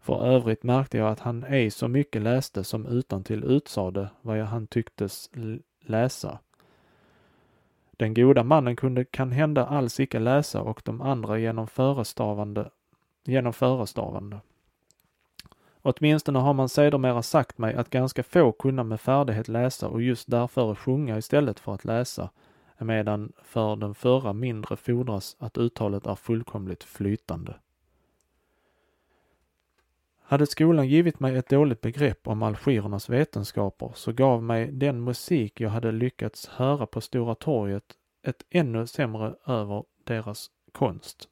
För 0.00 0.26
övrigt 0.26 0.62
märkte 0.62 0.98
jag 0.98 1.08
att 1.08 1.20
han 1.20 1.44
ej 1.44 1.70
så 1.70 1.88
mycket 1.88 2.22
läste 2.22 2.64
som 2.64 2.86
utan 2.86 3.24
till 3.24 3.44
utsade 3.44 4.08
vad 4.22 4.38
jag 4.38 4.46
han 4.46 4.66
tycktes 4.66 5.30
läsa. 5.84 6.38
Den 7.96 8.14
goda 8.14 8.44
mannen 8.44 8.76
kunde 8.76 9.04
kan 9.04 9.32
hända 9.32 9.66
alls 9.66 10.00
icke 10.00 10.18
läsa 10.18 10.62
och 10.62 10.82
de 10.84 11.00
andra 11.00 11.38
genom 11.38 11.66
förestavande, 11.66 12.70
genom 13.24 13.52
förestavande. 13.52 14.40
Åtminstone 15.88 16.38
har 16.38 16.54
man 16.54 16.68
sedermera 16.68 17.22
sagt 17.22 17.58
mig 17.58 17.74
att 17.74 17.90
ganska 17.90 18.22
få 18.22 18.52
kunna 18.52 18.84
med 18.84 19.00
färdighet 19.00 19.48
läsa 19.48 19.88
och 19.88 20.02
just 20.02 20.30
därför 20.30 20.74
sjunga 20.74 21.18
istället 21.18 21.60
för 21.60 21.74
att 21.74 21.84
läsa, 21.84 22.30
medan 22.78 23.32
för 23.42 23.76
den 23.76 23.94
förra 23.94 24.32
mindre 24.32 24.76
fordras 24.76 25.36
att 25.38 25.58
uttalet 25.58 26.06
är 26.06 26.14
fullkomligt 26.14 26.84
flytande. 26.84 27.54
Hade 30.22 30.46
skolan 30.46 30.88
givit 30.88 31.20
mig 31.20 31.36
ett 31.36 31.48
dåligt 31.48 31.80
begrepp 31.80 32.28
om 32.28 32.42
algirernas 32.42 33.08
vetenskaper 33.08 33.92
så 33.94 34.12
gav 34.12 34.42
mig 34.42 34.72
den 34.72 35.04
musik 35.04 35.60
jag 35.60 35.70
hade 35.70 35.92
lyckats 35.92 36.48
höra 36.48 36.86
på 36.86 37.00
Stora 37.00 37.34
torget 37.34 37.84
ett 38.22 38.42
ännu 38.50 38.86
sämre 38.86 39.34
över 39.46 39.84
deras 40.04 40.50
konst. 40.72 41.28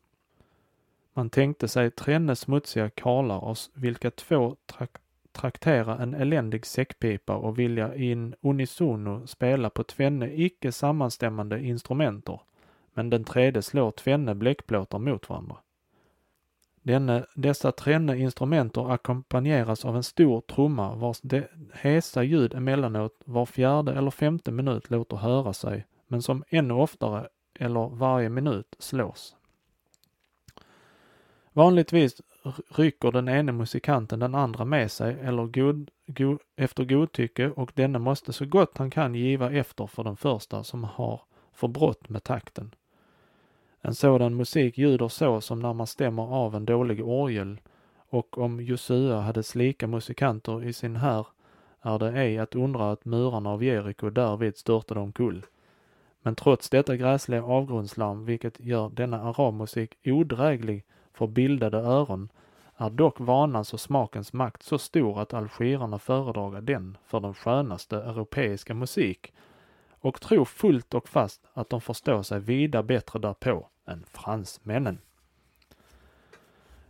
Man 1.16 1.30
tänkte 1.30 1.68
sig 1.68 1.90
tränne 1.90 2.36
smutsiga 2.36 2.90
karlar 2.90 3.44
av 3.44 3.56
vilka 3.74 4.10
två 4.10 4.56
trak 4.66 4.90
traktera 5.32 5.98
en 5.98 6.14
eländig 6.14 6.66
säckpipa 6.66 7.36
och 7.36 7.58
vilja 7.58 7.94
in 7.94 8.34
unisono 8.40 9.26
spela 9.26 9.70
på 9.70 9.84
tvenne 9.84 10.32
icke 10.34 10.72
sammanstämmande 10.72 11.60
instrumenter, 11.60 12.40
men 12.94 13.10
den 13.10 13.24
tredje 13.24 13.62
slår 13.62 13.90
tvenne 13.90 14.34
bläckplåtar 14.34 14.98
mot 14.98 15.28
varandra. 15.28 15.56
Denne, 16.82 17.26
dessa 17.34 17.72
tränne 17.72 18.18
instrumenter 18.18 18.92
ackompanjeras 18.92 19.84
av 19.84 19.96
en 19.96 20.02
stor 20.02 20.40
trumma 20.40 20.94
vars 20.94 21.20
de, 21.20 21.44
hesa 21.72 22.22
ljud 22.22 22.54
emellanåt 22.54 23.22
var 23.24 23.46
fjärde 23.46 23.92
eller 23.92 24.10
femte 24.10 24.50
minut 24.50 24.90
låter 24.90 25.16
höra 25.16 25.52
sig, 25.52 25.86
men 26.06 26.22
som 26.22 26.44
ännu 26.48 26.74
oftare 26.74 27.28
eller 27.58 27.88
varje 27.88 28.28
minut 28.28 28.76
slås. 28.78 29.36
Vanligtvis 31.57 32.22
rycker 32.68 33.12
den 33.12 33.28
ene 33.28 33.52
musikanten 33.52 34.18
den 34.18 34.34
andra 34.34 34.64
med 34.64 34.90
sig 34.90 35.16
eller 35.20 35.46
god, 35.46 35.90
go, 36.07 36.38
efter 36.57 36.84
godtycke 36.84 37.50
och 37.50 37.72
denne 37.74 37.98
måste 37.98 38.32
så 38.32 38.46
gott 38.46 38.78
han 38.78 38.90
kan 38.90 39.14
giva 39.14 39.52
efter 39.52 39.86
för 39.86 40.04
den 40.04 40.16
första 40.16 40.64
som 40.64 40.84
har 40.84 41.20
för 41.52 41.68
brått 41.68 42.09
med 42.09 42.24
takten. 42.24 42.74
En 43.80 43.94
sådan 43.94 44.36
musik 44.36 44.78
ljuder 44.78 45.09
så 45.09 45.40
som 45.40 45.61
när 45.61 45.72
man 45.72 45.86
stämmer 45.86 46.22
av 46.22 46.54
en 46.54 46.64
dålig 46.64 47.04
orgel 47.04 47.61
och 48.09 48.38
om 48.38 48.61
Josua 48.61 49.20
hade 49.20 49.42
slika 49.42 49.86
musikanter 49.86 50.64
i 50.64 50.72
sin 50.72 50.96
här 50.96 51.26
är 51.82 51.98
det 51.98 52.12
ej 52.12 52.38
att 52.38 52.54
undra 52.54 52.90
att 52.90 53.04
murarna 53.04 53.50
av 53.50 53.64
Jeriko 53.64 54.11
därvid 54.11 54.57
störtade 54.57 55.00
omkull. 55.00 55.46
Men 56.22 56.34
trots 56.34 56.70
detta 56.70 56.96
gräsliga 56.96 57.44
avgrundslarm, 57.44 58.24
vilket 58.24 58.61
gör 58.61 58.88
denna 58.88 59.22
arabmusik 59.22 59.94
odräglig 60.04 60.84
för 61.16 61.26
bildade 61.26 61.78
öron, 61.78 62.28
är 62.76 62.90
dock 62.90 63.20
vanans 63.20 63.72
och 63.74 63.80
smakens 63.80 64.32
makt 64.32 64.62
så 64.62 64.78
stor 64.78 65.20
att 65.20 65.34
algerarna 65.34 65.98
föredraga 65.98 66.60
den 66.60 66.96
för 67.06 67.20
den 67.20 67.34
skönaste 67.34 67.96
europeiska 67.96 68.74
musik 68.74 69.32
och 69.90 70.20
tror 70.20 70.44
fullt 70.44 70.94
och 70.94 71.08
fast 71.08 71.40
att 71.52 71.70
de 71.70 71.80
förstår 71.80 72.22
sig 72.22 72.40
vida 72.40 72.82
bättre 72.82 73.18
därpå 73.18 73.68
än 73.86 74.04
fransmännen. 74.12 74.98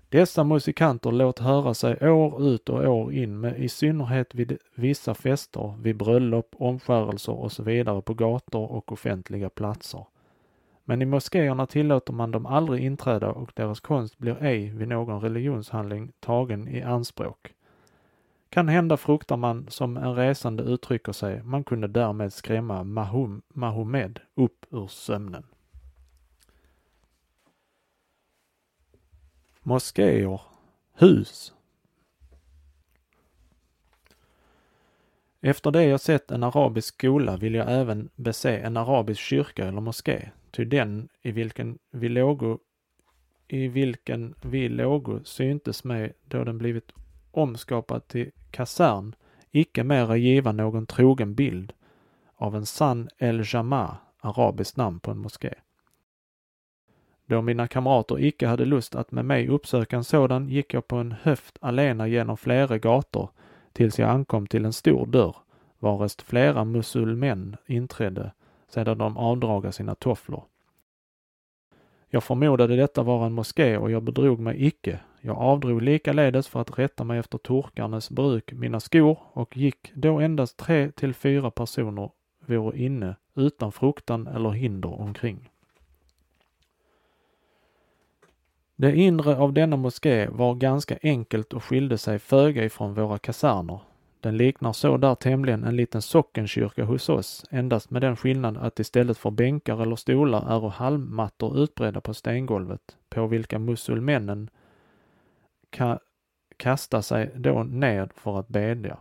Dessa 0.08 0.44
musikanter 0.44 1.12
låt 1.12 1.38
höra 1.38 1.74
sig 1.74 2.10
år 2.10 2.42
ut 2.48 2.68
och 2.68 2.84
år 2.84 3.12
in 3.12 3.40
med 3.40 3.58
i 3.58 3.68
synnerhet 3.68 4.34
vid 4.34 4.58
vissa 4.74 5.14
fester, 5.14 5.74
vid 5.82 5.96
bröllop, 5.96 6.54
omskärelser 6.58 7.32
och 7.32 7.52
så 7.52 7.62
vidare 7.62 8.02
på 8.02 8.14
gator 8.14 8.72
och 8.72 8.92
offentliga 8.92 9.50
platser. 9.50 10.04
Men 10.88 11.02
i 11.02 11.04
moskéerna 11.04 11.66
tillåter 11.66 12.12
man 12.12 12.30
dem 12.30 12.46
aldrig 12.46 12.84
inträda 12.84 13.28
och 13.28 13.52
deras 13.54 13.80
konst 13.80 14.18
blir 14.18 14.42
ej 14.42 14.70
vid 14.70 14.88
någon 14.88 15.20
religionshandling 15.20 16.12
tagen 16.20 16.68
i 16.68 16.82
anspråk. 16.82 17.54
Kan 18.48 18.68
hända 18.68 18.96
fruktar 18.96 19.36
man, 19.36 19.66
som 19.68 19.96
en 19.96 20.14
resande 20.14 20.62
uttrycker 20.62 21.12
sig, 21.12 21.42
man 21.42 21.64
kunde 21.64 21.88
därmed 21.88 22.32
skrämma 22.32 22.84
Mahom, 22.84 23.42
Mahomed 23.48 24.20
upp 24.34 24.66
ur 24.70 24.86
sömnen. 24.86 25.46
Moskéer, 29.62 30.40
hus. 30.94 31.52
Efter 35.40 35.70
det 35.70 35.84
jag 35.84 36.00
sett 36.00 36.30
en 36.30 36.42
arabisk 36.42 36.94
skola 36.94 37.36
vill 37.36 37.54
jag 37.54 37.72
även 37.72 38.08
bese 38.16 38.58
en 38.58 38.76
arabisk 38.76 39.20
kyrka 39.20 39.66
eller 39.68 39.80
moské, 39.80 40.30
ty 40.56 40.64
den 40.64 41.08
i 41.22 41.32
vilken 41.32 41.78
vi 41.90 42.08
lågo 42.08 42.58
i 43.48 43.68
vilken 43.68 44.34
vi 44.42 44.68
lågo 44.68 45.20
syntes 45.24 45.84
mig 45.84 46.12
då 46.24 46.44
den 46.44 46.58
blivit 46.58 46.92
omskapad 47.30 48.08
till 48.08 48.30
kasern 48.50 49.14
icke 49.50 49.84
mera 49.84 50.16
giva 50.16 50.52
någon 50.52 50.86
trogen 50.86 51.34
bild 51.34 51.72
av 52.34 52.56
en 52.56 52.66
sann 52.66 53.08
El 53.18 53.42
Jama, 53.52 53.96
arabiskt 54.20 54.76
namn 54.76 55.00
på 55.00 55.10
en 55.10 55.18
moské. 55.18 55.54
Då 57.26 57.42
mina 57.42 57.68
kamrater 57.68 58.24
icke 58.24 58.46
hade 58.46 58.64
lust 58.64 58.94
att 58.94 59.12
med 59.12 59.24
mig 59.24 59.48
uppsöka 59.48 59.96
en 59.96 60.04
sådan 60.04 60.48
gick 60.48 60.74
jag 60.74 60.88
på 60.88 60.96
en 60.96 61.12
höft 61.12 61.58
alena 61.60 62.08
genom 62.08 62.36
flera 62.36 62.78
gator 62.78 63.30
tills 63.72 63.98
jag 63.98 64.10
ankom 64.10 64.46
till 64.46 64.64
en 64.64 64.72
stor 64.72 65.06
dörr, 65.06 65.36
varest 65.78 66.22
flera 66.22 66.64
musulmän 66.64 67.56
inträdde 67.66 68.32
sedan 68.68 68.98
de 68.98 69.16
avdraga 69.16 69.72
sina 69.72 69.94
tofflor. 69.94 70.44
Jag 72.08 72.24
förmodade 72.24 72.76
detta 72.76 73.02
var 73.02 73.26
en 73.26 73.32
moské 73.32 73.76
och 73.76 73.90
jag 73.90 74.02
bedrog 74.02 74.38
mig 74.38 74.66
icke. 74.66 75.00
Jag 75.20 75.36
avdrog 75.38 75.82
likaledes 75.82 76.48
för 76.48 76.60
att 76.60 76.78
rätta 76.78 77.04
mig 77.04 77.18
efter 77.18 77.38
turkarnas 77.38 78.10
bruk 78.10 78.52
mina 78.52 78.80
skor 78.80 79.18
och 79.32 79.56
gick 79.56 79.92
då 79.94 80.20
endast 80.20 80.56
tre 80.56 80.90
till 80.90 81.14
fyra 81.14 81.50
personer 81.50 82.10
vore 82.46 82.78
inne 82.78 83.16
utan 83.34 83.72
fruktan 83.72 84.26
eller 84.26 84.50
hinder 84.50 85.00
omkring. 85.00 85.50
Det 88.76 88.96
inre 88.96 89.36
av 89.36 89.52
denna 89.52 89.76
moské 89.76 90.28
var 90.28 90.54
ganska 90.54 90.98
enkelt 91.02 91.52
och 91.52 91.64
skilde 91.64 91.98
sig 91.98 92.18
föga 92.18 92.64
ifrån 92.64 92.94
våra 92.94 93.18
kaserner. 93.18 93.80
Den 94.26 94.36
liknar 94.36 94.72
så 94.72 94.96
där 94.96 95.14
tämligen 95.14 95.64
en 95.64 95.76
liten 95.76 96.02
sockenkyrka 96.02 96.84
hos 96.84 97.08
oss, 97.08 97.44
endast 97.50 97.90
med 97.90 98.02
den 98.02 98.16
skillnad 98.16 98.56
att 98.56 98.80
istället 98.80 99.18
för 99.18 99.30
bänkar 99.30 99.82
eller 99.82 99.96
stolar 99.96 100.56
är 100.56 100.68
halmmattor 100.68 101.58
utbredda 101.58 102.00
på 102.00 102.14
stengolvet, 102.14 102.96
på 103.08 103.26
vilka 103.26 103.58
musulmännen 103.58 104.50
ka 105.70 105.98
kastar 106.56 107.00
sig 107.00 107.32
då 107.36 107.62
ned 107.62 108.10
för 108.14 108.38
att 108.40 108.48
bedja. 108.48 108.98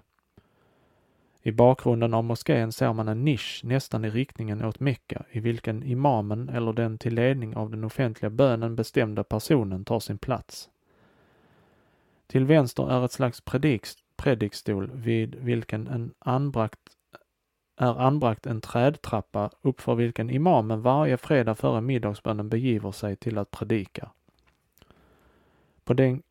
I 1.42 1.52
bakgrunden 1.52 2.14
av 2.14 2.24
moskén 2.24 2.72
ser 2.72 2.94
man 2.94 3.08
en 3.08 3.26
nisch 3.26 3.62
nästan 3.64 4.06
i 4.06 4.10
riktningen 4.10 4.66
åt 4.66 4.80
Mecka 4.80 5.26
i 5.32 5.40
vilken 5.40 5.84
imamen 5.84 6.50
eller 6.50 6.74
den 6.74 6.98
till 6.98 7.16
ledning 7.16 7.56
av 7.56 7.72
den 7.72 7.84
offentliga 7.84 8.30
bönen 8.30 8.76
bestämda 8.76 9.24
personen 9.24 9.86
tar 9.86 10.00
sin 10.00 10.18
plats. 10.18 10.70
Till 12.28 12.46
vänster 12.46 12.92
är 12.92 13.06
ett 13.06 13.12
slags 13.12 13.42
prediks, 13.42 14.05
predikstol 14.18 14.92
vid 14.94 15.36
vilken 15.36 15.88
en 15.88 16.14
anbrakt 16.20 16.80
är 17.78 18.02
anbragt 18.02 18.46
en 18.46 18.62
trädtrappa 18.62 19.50
uppför 19.62 19.96
vilken 19.96 20.30
imamen 20.30 20.82
varje 20.82 21.18
fredag 21.18 21.56
före 21.56 21.82
middagsbönen 21.82 22.50
begiver 22.50 22.92
sig 22.92 23.16
till 23.16 23.38
att 23.38 23.52
predika. 23.52 24.12
På 25.84 25.94
den 25.94 26.24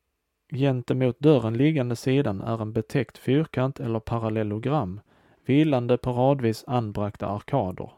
gentemot 0.53 1.18
dörren 1.18 1.57
liggande 1.57 1.97
sidan 1.97 2.41
är 2.41 2.62
en 2.62 2.72
betäckt 2.72 3.18
fyrkant 3.18 3.80
eller 3.80 4.01
parallellogram 4.01 5.01
vilande 5.45 5.97
på 5.97 6.12
radvis 6.12 6.64
anbragta 6.66 7.26
arkader. 7.26 7.91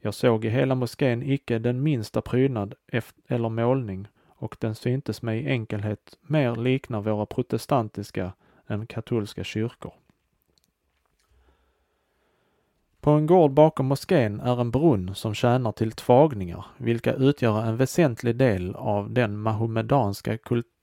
Jag 0.00 0.14
såg 0.14 0.44
i 0.44 0.48
hela 0.48 0.74
moskén 0.74 1.22
icke 1.22 1.58
den 1.58 1.82
minsta 1.82 2.22
prydnad 2.22 2.74
eller 3.28 3.48
målning 3.48 4.08
och 4.26 4.56
den 4.60 4.74
syntes 4.74 5.22
mig 5.22 5.40
i 5.40 5.48
enkelhet 5.48 6.18
mer 6.22 6.56
likna 6.56 7.00
våra 7.00 7.26
protestantiska 7.26 8.32
än 8.68 8.86
katolska 8.86 9.44
kyrkor. 9.44 9.92
På 13.00 13.10
en 13.10 13.26
gård 13.26 13.50
bakom 13.50 13.86
moskén 13.86 14.40
är 14.40 14.60
en 14.60 14.70
brunn 14.70 15.14
som 15.14 15.34
tjänar 15.34 15.72
till 15.72 15.92
tvagningar, 15.92 16.66
vilka 16.76 17.14
utgör 17.14 17.62
en 17.62 17.76
väsentlig 17.76 18.36
del 18.36 18.74
av 18.74 19.10
den 19.10 19.38
mahomedanska 19.38 20.38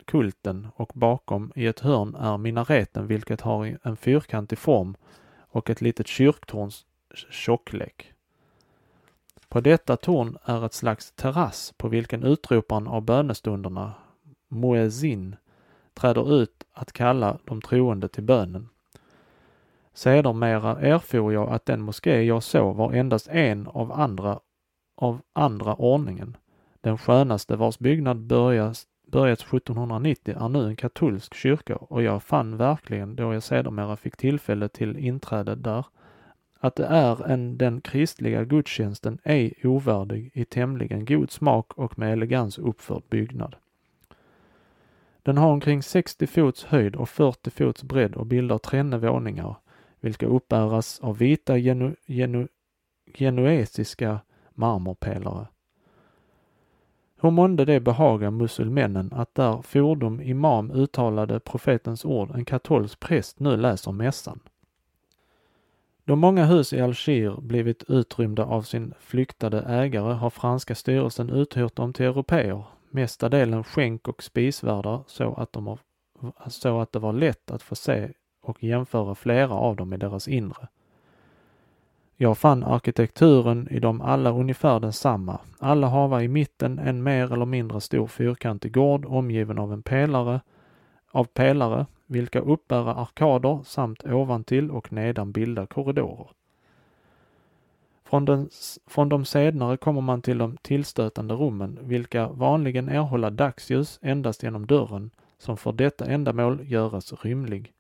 kulten 0.06 0.68
och 0.76 0.92
bakom 0.94 1.52
i 1.56 1.66
ett 1.68 1.80
hörn 1.80 2.16
är 2.16 2.38
minareten 2.38 3.08
vilket 3.08 3.42
har 3.42 3.78
en 3.84 3.98
fyrkantig 3.98 4.58
form 4.58 4.96
och 5.38 5.70
ett 5.70 5.82
litet 5.82 6.08
kyrktorns 6.08 6.86
tjocklek. 7.30 8.14
På 9.48 9.62
detta 9.62 9.98
torn 9.98 10.38
är 10.46 10.66
ett 10.66 10.74
slags 10.74 11.12
terrass 11.12 11.74
på 11.78 11.88
vilken 11.88 12.24
utroparen 12.24 12.88
av 12.88 13.02
bönestunderna, 13.02 13.94
Muezzin, 14.48 15.36
träder 15.94 16.42
ut 16.42 16.65
att 16.76 16.94
kalla 16.94 17.38
de 17.46 17.62
troende 17.62 18.08
till 18.08 18.24
bönen. 18.24 18.70
Sedermera 19.94 20.80
erfor 20.80 21.34
jag 21.34 21.50
att 21.50 21.66
den 21.66 21.82
moské 21.82 22.22
jag 22.22 22.44
såg 22.44 22.76
var 22.76 22.94
endast 22.94 23.28
en 23.28 23.68
av 23.68 23.92
andra 23.92 24.40
av 24.98 25.22
andra 25.34 25.76
ordningen. 25.76 26.38
Den 26.82 26.98
skönaste 26.98 27.56
vars 27.56 27.80
byggnad 27.80 28.18
börjas, 28.18 28.88
börjat 29.08 29.40
1790 29.40 30.36
är 30.40 30.50
nu 30.50 30.68
en 30.68 30.76
katolsk 30.76 31.34
kyrka 31.34 31.76
och 31.76 32.04
jag 32.04 32.24
fann 32.24 32.58
verkligen 32.58 33.16
då 33.16 33.34
jag 33.34 33.44
sedermera 33.44 33.96
fick 33.96 34.18
tillfälle 34.18 34.70
till 34.70 34.98
inträde 34.98 35.56
där 35.56 35.86
att 36.60 36.76
det 36.76 36.86
är 36.86 37.28
en 37.28 37.58
den 37.58 37.82
kristliga 37.82 38.44
gudstjänsten 38.44 39.20
ej 39.24 39.54
ovärdig 39.64 40.32
i 40.34 40.46
tämligen 40.46 41.06
god 41.06 41.32
smak 41.32 41.74
och 41.74 42.00
med 42.00 42.14
elegans 42.14 42.58
uppförd 42.58 43.04
byggnad. 43.10 43.56
Den 45.26 45.38
har 45.38 45.52
omkring 45.52 45.84
60 45.84 46.28
fots 46.28 46.66
höjd 46.66 46.96
och 46.96 47.10
40 47.10 47.50
fots 47.50 47.84
bredd 47.84 48.16
och 48.16 48.26
bildar 48.26 48.58
trenne 48.58 48.98
våningar, 48.98 49.56
vilka 50.00 50.26
uppbäras 50.26 51.00
av 51.00 51.18
vita 51.18 51.58
genu, 51.58 51.96
genu, 52.06 52.48
genuesiska 53.14 54.20
marmorpelare. 54.50 55.48
Hur 57.22 57.32
månde 57.32 57.66
det 57.66 57.80
behaga 57.80 58.32
musulmännen 58.32 59.14
att 59.14 59.36
där 59.36 59.62
fordom 59.62 60.22
imam 60.22 60.72
uttalade 60.72 61.40
profetens 61.40 62.06
ord 62.06 62.32
en 62.36 62.46
katolsk 62.46 63.00
präst 63.00 63.40
nu 63.40 63.58
läser 63.58 63.92
mässan? 63.92 64.40
Då 66.04 66.16
många 66.16 66.46
hus 66.46 66.74
i 66.74 66.82
Alger 66.82 67.42
blivit 67.42 67.84
utrymda 67.88 68.46
av 68.46 68.62
sin 68.62 68.94
flyktade 69.00 69.62
ägare 69.62 70.14
har 70.14 70.30
franska 70.30 70.76
styrelsen 70.76 71.30
uthyrt 71.30 71.76
dem 71.76 71.94
till 71.94 72.06
europeer, 72.06 72.64
mesta 72.90 73.30
delen 73.30 73.64
skänk 73.64 74.08
och 74.08 74.24
spisvärdar 74.24 75.04
så 75.08 75.34
att, 75.34 75.54
de 75.54 75.68
har, 75.68 75.80
så 76.48 76.80
att 76.80 76.92
det 76.92 77.00
var 77.00 77.14
lätt 77.14 77.52
att 77.52 77.62
få 77.62 77.76
se 77.76 78.10
och 78.42 78.64
jämföra 78.64 79.16
flera 79.16 79.54
av 79.54 79.76
dem 79.76 79.94
i 79.94 79.98
deras 79.98 80.28
inre. 80.28 80.68
Jag 82.18 82.38
fann 82.38 82.64
arkitekturen 82.64 83.68
i 83.72 83.80
dem 83.80 84.02
alla 84.02 84.32
ungefär 84.32 84.80
densamma. 84.80 85.40
Alla 85.60 85.88
hava 85.88 86.24
i 86.24 86.28
mitten 86.28 86.80
en 86.80 87.04
mer 87.04 87.34
eller 87.34 87.46
mindre 87.46 87.82
stor 87.82 88.08
fyrkantig 88.08 88.74
gård 88.74 89.06
omgiven 89.06 89.60
av 89.60 89.74
en 89.74 89.84
pelare, 89.84 90.42
av 91.12 91.24
pelare 91.24 91.86
vilka 92.06 92.40
uppbära 92.40 92.96
arkader 92.96 93.60
samt 93.64 94.06
ovantill 94.06 94.72
och 94.72 94.92
nedan 94.92 95.32
bilda 95.32 95.66
korridorer. 95.66 96.28
Från, 98.06 98.26
den, 98.26 98.50
från 98.88 99.10
de 99.10 99.26
senare 99.26 99.78
kommer 99.78 100.02
man 100.02 100.22
till 100.22 100.38
de 100.38 100.58
tillstötande 100.58 101.34
rummen, 101.34 101.80
vilka 101.82 102.28
vanligen 102.28 102.90
erhålla 102.90 103.30
dagsljus 103.30 104.00
endast 104.02 104.44
genom 104.44 104.66
dörren, 104.66 105.12
som 105.38 105.58
för 105.58 105.72
detta 105.72 106.06
ändamål 106.06 106.60
göras 106.64 107.26
rymlig. 107.26 107.74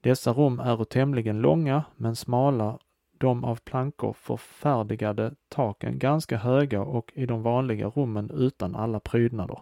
Dessa 0.00 0.32
rum 0.32 0.60
är 0.60 0.84
tämligen 0.84 1.40
långa, 1.40 1.84
men 1.96 2.16
smala, 2.16 2.78
de 3.18 3.44
av 3.44 3.56
plankor 3.56 4.12
förfärdigade 4.12 5.34
taken 5.48 5.98
ganska 5.98 6.36
höga 6.36 6.82
och 6.82 7.12
i 7.14 7.26
de 7.26 7.42
vanliga 7.42 7.86
rummen 7.88 8.30
utan 8.30 8.76
alla 8.76 9.00
prydnader. 9.00 9.58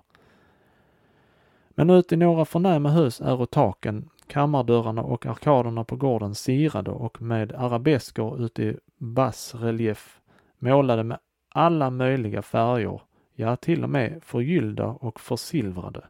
Men 1.69 1.91
ut 1.91 2.13
i 2.13 2.17
några 2.17 2.45
förnäma 2.45 2.91
hus 2.91 3.21
är 3.21 3.47
taken, 3.47 4.09
kammardörrarna 4.27 5.03
och 5.03 5.27
arkaderna 5.27 5.85
på 5.85 5.97
gården 5.97 6.35
sirade 6.35 6.91
och 6.91 7.23
med 7.23 7.53
arabesker 7.53 8.45
uti 8.45 8.77
basrelief 9.03 10.21
målade 10.59 11.03
med 11.03 11.19
alla 11.49 11.91
möjliga 11.91 12.43
färger, 12.43 13.01
ja 13.35 13.57
till 13.57 13.85
och 13.85 13.91
med 13.91 14.23
förgyllda 14.25 14.87
och 14.87 15.21
försilvrade. 15.21 16.05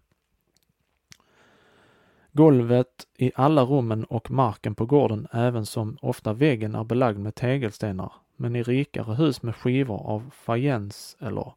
Golvet 2.33 3.07
i 3.17 3.33
alla 3.35 3.63
rummen 3.63 4.05
och 4.05 4.31
marken 4.31 4.75
på 4.75 4.87
gården 4.87 5.27
även 5.33 5.67
som 5.67 5.99
ofta 6.03 6.33
väggen 6.33 6.75
är 6.75 6.85
belagd 6.85 7.19
med 7.19 7.35
tegelstenar, 7.35 8.13
men 8.37 8.57
i 8.57 8.63
rikare 8.63 9.15
hus 9.15 9.43
med 9.43 9.57
skivor 9.57 10.07
av 10.07 10.31
fajens 10.31 11.17
eller 11.21 11.53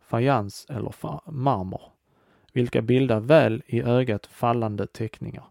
fajans 0.00 0.66
eller 0.68 1.30
marmor 1.30 1.82
vilka 2.52 2.82
bildar 2.82 3.20
väl 3.20 3.62
i 3.66 3.82
ögat 3.82 4.26
fallande 4.26 4.86
teckningar. 4.86 5.44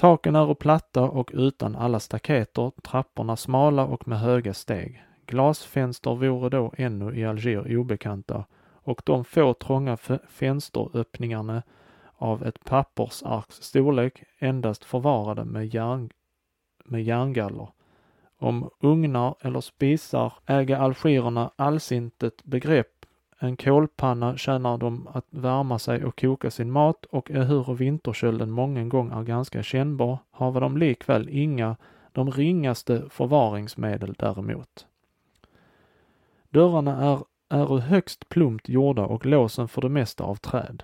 Taken 0.00 0.36
är 0.36 0.54
platta 0.54 1.02
och 1.02 1.30
utan 1.34 1.76
alla 1.76 2.00
staketer, 2.00 2.72
trapporna 2.82 3.36
smala 3.36 3.84
och 3.84 4.08
med 4.08 4.20
höga 4.20 4.54
steg. 4.54 5.04
Glasfönster 5.26 6.14
vore 6.14 6.48
då 6.48 6.72
ännu 6.76 7.14
i 7.14 7.24
Alger 7.24 7.76
obekanta 7.76 8.44
och 8.72 9.02
de 9.04 9.24
få 9.24 9.54
trånga 9.54 9.96
fönsteröppningarna 10.28 11.62
av 12.16 12.46
ett 12.46 12.64
pappersarks 12.64 13.62
storlek 13.62 14.22
endast 14.38 14.84
förvarade 14.84 15.44
med, 15.44 15.74
järn, 15.74 16.10
med 16.84 17.04
järngaller. 17.04 17.68
Om 18.38 18.70
ugnar 18.80 19.34
eller 19.40 19.60
spisar 19.60 20.32
äga 20.46 20.78
algererna 20.78 21.50
allsintet 21.56 22.44
begrepp 22.44 22.99
en 23.42 23.56
kolpanna 23.56 24.36
tjänar 24.36 24.78
de 24.78 25.08
att 25.12 25.26
värma 25.30 25.78
sig 25.78 26.04
och 26.04 26.20
koka 26.20 26.50
sin 26.50 26.70
mat 26.70 27.04
och 27.04 27.30
ehuru 27.30 27.74
vinterkölden 27.74 28.50
mången 28.50 28.88
gång 28.88 29.12
är 29.12 29.22
ganska 29.22 29.62
kännbar, 29.62 30.18
har 30.30 30.60
de 30.60 30.76
likväl 30.76 31.28
inga, 31.28 31.76
de 32.12 32.30
ringaste 32.30 33.02
förvaringsmedel 33.10 34.14
däremot. 34.18 34.86
Dörrarna 36.50 36.96
är, 36.96 37.24
är 37.58 37.78
högst 37.78 38.28
plumpt 38.28 38.68
gjorda 38.68 39.02
och 39.02 39.26
låsen 39.26 39.68
för 39.68 39.82
det 39.82 39.88
mesta 39.88 40.24
av 40.24 40.34
träd. 40.34 40.82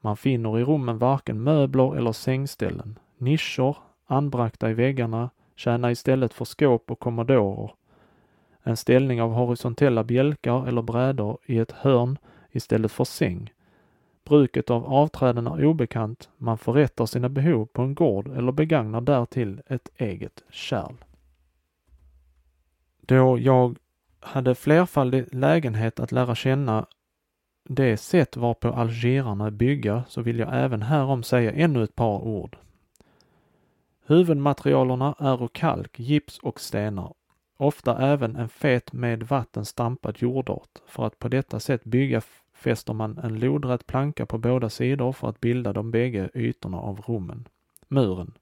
Man 0.00 0.16
finner 0.16 0.58
i 0.58 0.64
rummen 0.64 0.98
varken 0.98 1.42
möbler 1.42 1.96
eller 1.96 2.12
sängställen. 2.12 2.98
Nischer, 3.18 3.76
anbragta 4.06 4.70
i 4.70 4.74
väggarna, 4.74 5.30
tjänar 5.56 5.90
istället 5.90 6.34
för 6.34 6.44
skåp 6.44 6.90
och 6.90 6.98
kommodorer 6.98 7.70
en 8.62 8.76
ställning 8.76 9.22
av 9.22 9.32
horisontella 9.32 10.04
bjälkar 10.04 10.68
eller 10.68 10.82
brädor 10.82 11.38
i 11.46 11.58
ett 11.58 11.72
hörn 11.72 12.18
istället 12.50 12.92
för 12.92 13.04
säng. 13.04 13.52
Bruket 14.24 14.70
av 14.70 14.84
avträden 14.84 15.46
är 15.46 15.64
obekant, 15.64 16.28
man 16.36 16.58
förrättar 16.58 17.06
sina 17.06 17.28
behov 17.28 17.66
på 17.66 17.82
en 17.82 17.94
gård 17.94 18.36
eller 18.36 18.52
begagnar 18.52 19.00
därtill 19.00 19.62
ett 19.66 19.88
eget 19.96 20.44
kärl. 20.50 20.94
Då 23.00 23.38
jag 23.38 23.78
hade 24.20 24.54
flerfaldig 24.54 25.34
lägenhet 25.34 26.00
att 26.00 26.12
lära 26.12 26.34
känna 26.34 26.86
det 27.68 27.96
sätt 27.96 28.36
varpå 28.36 28.68
algerarna 28.68 29.50
bygga 29.50 30.04
så 30.08 30.22
vill 30.22 30.38
jag 30.38 30.48
även 30.52 30.82
härom 30.82 31.22
säga 31.22 31.52
ännu 31.52 31.82
ett 31.84 31.94
par 31.94 32.18
ord. 32.18 32.56
Huvudmaterialerna 34.06 35.14
är 35.18 35.48
kalk, 35.48 35.98
gips 35.98 36.38
och 36.38 36.60
stenar 36.60 37.12
Ofta 37.60 37.98
även 37.98 38.36
en 38.36 38.48
fet 38.48 38.92
med 38.92 39.22
vatten 39.22 39.64
stampad 39.64 40.22
jordart. 40.22 40.78
För 40.86 41.06
att 41.06 41.18
på 41.18 41.28
detta 41.28 41.60
sätt 41.60 41.84
bygga 41.84 42.20
fäster 42.54 42.92
man 42.92 43.18
en 43.18 43.38
lodrätt 43.38 43.86
planka 43.86 44.26
på 44.26 44.38
båda 44.38 44.68
sidor 44.68 45.12
för 45.12 45.28
att 45.28 45.40
bilda 45.40 45.72
de 45.72 45.90
bägge 45.90 46.30
ytorna 46.34 46.78
av 46.78 47.00
rummen, 47.00 47.48
muren. 47.88 48.32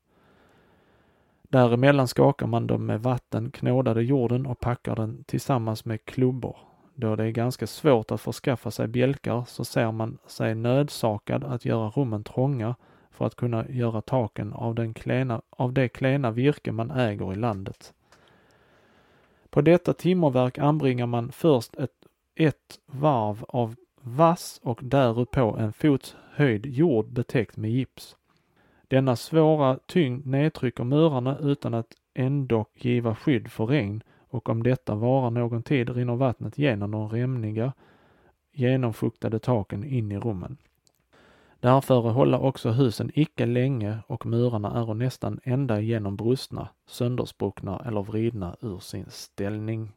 Däremellan 1.43 2.09
skakar 2.09 2.47
man 2.47 2.67
dem 2.67 2.87
med 2.87 3.03
vatten 3.03 3.51
knådade 3.51 4.03
jorden 4.03 4.47
och 4.47 4.61
packar 4.61 4.97
den 4.97 5.25
tillsammans 5.25 5.85
med 5.85 6.05
klubbor. 6.05 6.57
Då 6.95 7.17
det 7.17 7.25
är 7.25 7.31
ganska 7.31 7.67
svårt 7.67 8.11
att 8.11 8.21
förskaffa 8.21 8.71
sig 8.71 8.89
bjälkar 8.89 9.45
så 9.49 9.65
ser 9.65 9.93
man 9.93 10.19
sig 10.27 10.55
nödsakad 10.55 11.45
att 11.45 11.65
göra 11.65 11.91
rummen 11.91 12.25
trånga 12.25 12.75
för 13.11 13.27
att 13.27 13.37
kunna 13.37 13.69
göra 13.69 14.01
taken 14.01 14.53
av, 14.53 14.75
den 14.75 14.95
klena, 14.95 15.43
av 15.51 15.73
det 15.73 15.89
klena 15.89 16.31
virke 16.31 16.73
man 16.73 16.91
äger 16.91 17.33
i 17.33 17.37
landet. 17.37 17.95
På 19.51 19.61
detta 19.61 19.93
timmerverk 19.93 20.59
anbringar 20.59 21.07
man 21.07 21.33
först 21.33 21.77
ett, 21.77 22.07
ett 22.35 22.79
varv 22.87 23.45
av 23.49 23.75
vass 24.01 24.61
och 24.63 24.81
därupå 24.83 25.57
en 25.57 25.73
fots 25.73 26.17
höjd 26.35 26.67
jord 26.67 27.13
betäckt 27.13 27.57
med 27.57 27.71
gips. 27.71 28.17
Denna 28.89 29.17
svåra 29.17 29.79
tyngd 29.87 30.27
nedtrycker 30.27 30.85
murarna 30.85 31.39
utan 31.39 31.75
att 31.75 31.93
ändå 32.15 32.67
giva 32.75 33.15
skydd 33.15 33.51
för 33.51 33.67
regn 33.67 34.03
och 34.31 34.49
om 34.49 34.63
detta 34.63 34.95
varar 34.95 35.31
någon 35.31 35.63
tid 35.63 35.91
rinner 35.91 36.17
vattnet 36.17 36.59
genom 36.59 36.91
de 36.91 37.09
rämniga, 37.09 37.73
genomfuktade 38.53 39.39
taken 39.39 39.85
in 39.85 40.13
i 40.13 40.19
rummen. 40.19 40.57
Därför 41.61 42.01
hålla 42.01 42.39
också 42.39 42.71
husen 42.71 43.11
icke 43.15 43.47
länge 43.47 43.99
och 44.07 44.27
murarna 44.27 44.81
är 44.81 44.95
nästan 44.95 45.41
ända 45.43 45.81
igenom 45.81 46.17
brustna, 46.17 46.69
sönderspruckna 46.87 47.83
eller 47.87 48.03
vridna 48.03 48.57
ur 48.61 48.79
sin 48.79 49.11
ställning. 49.11 49.93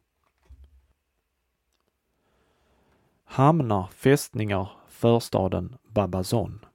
Hamnar, 3.23 3.87
fästningar, 3.87 4.69
förstaden 4.87 5.77
Babazon. 5.87 6.65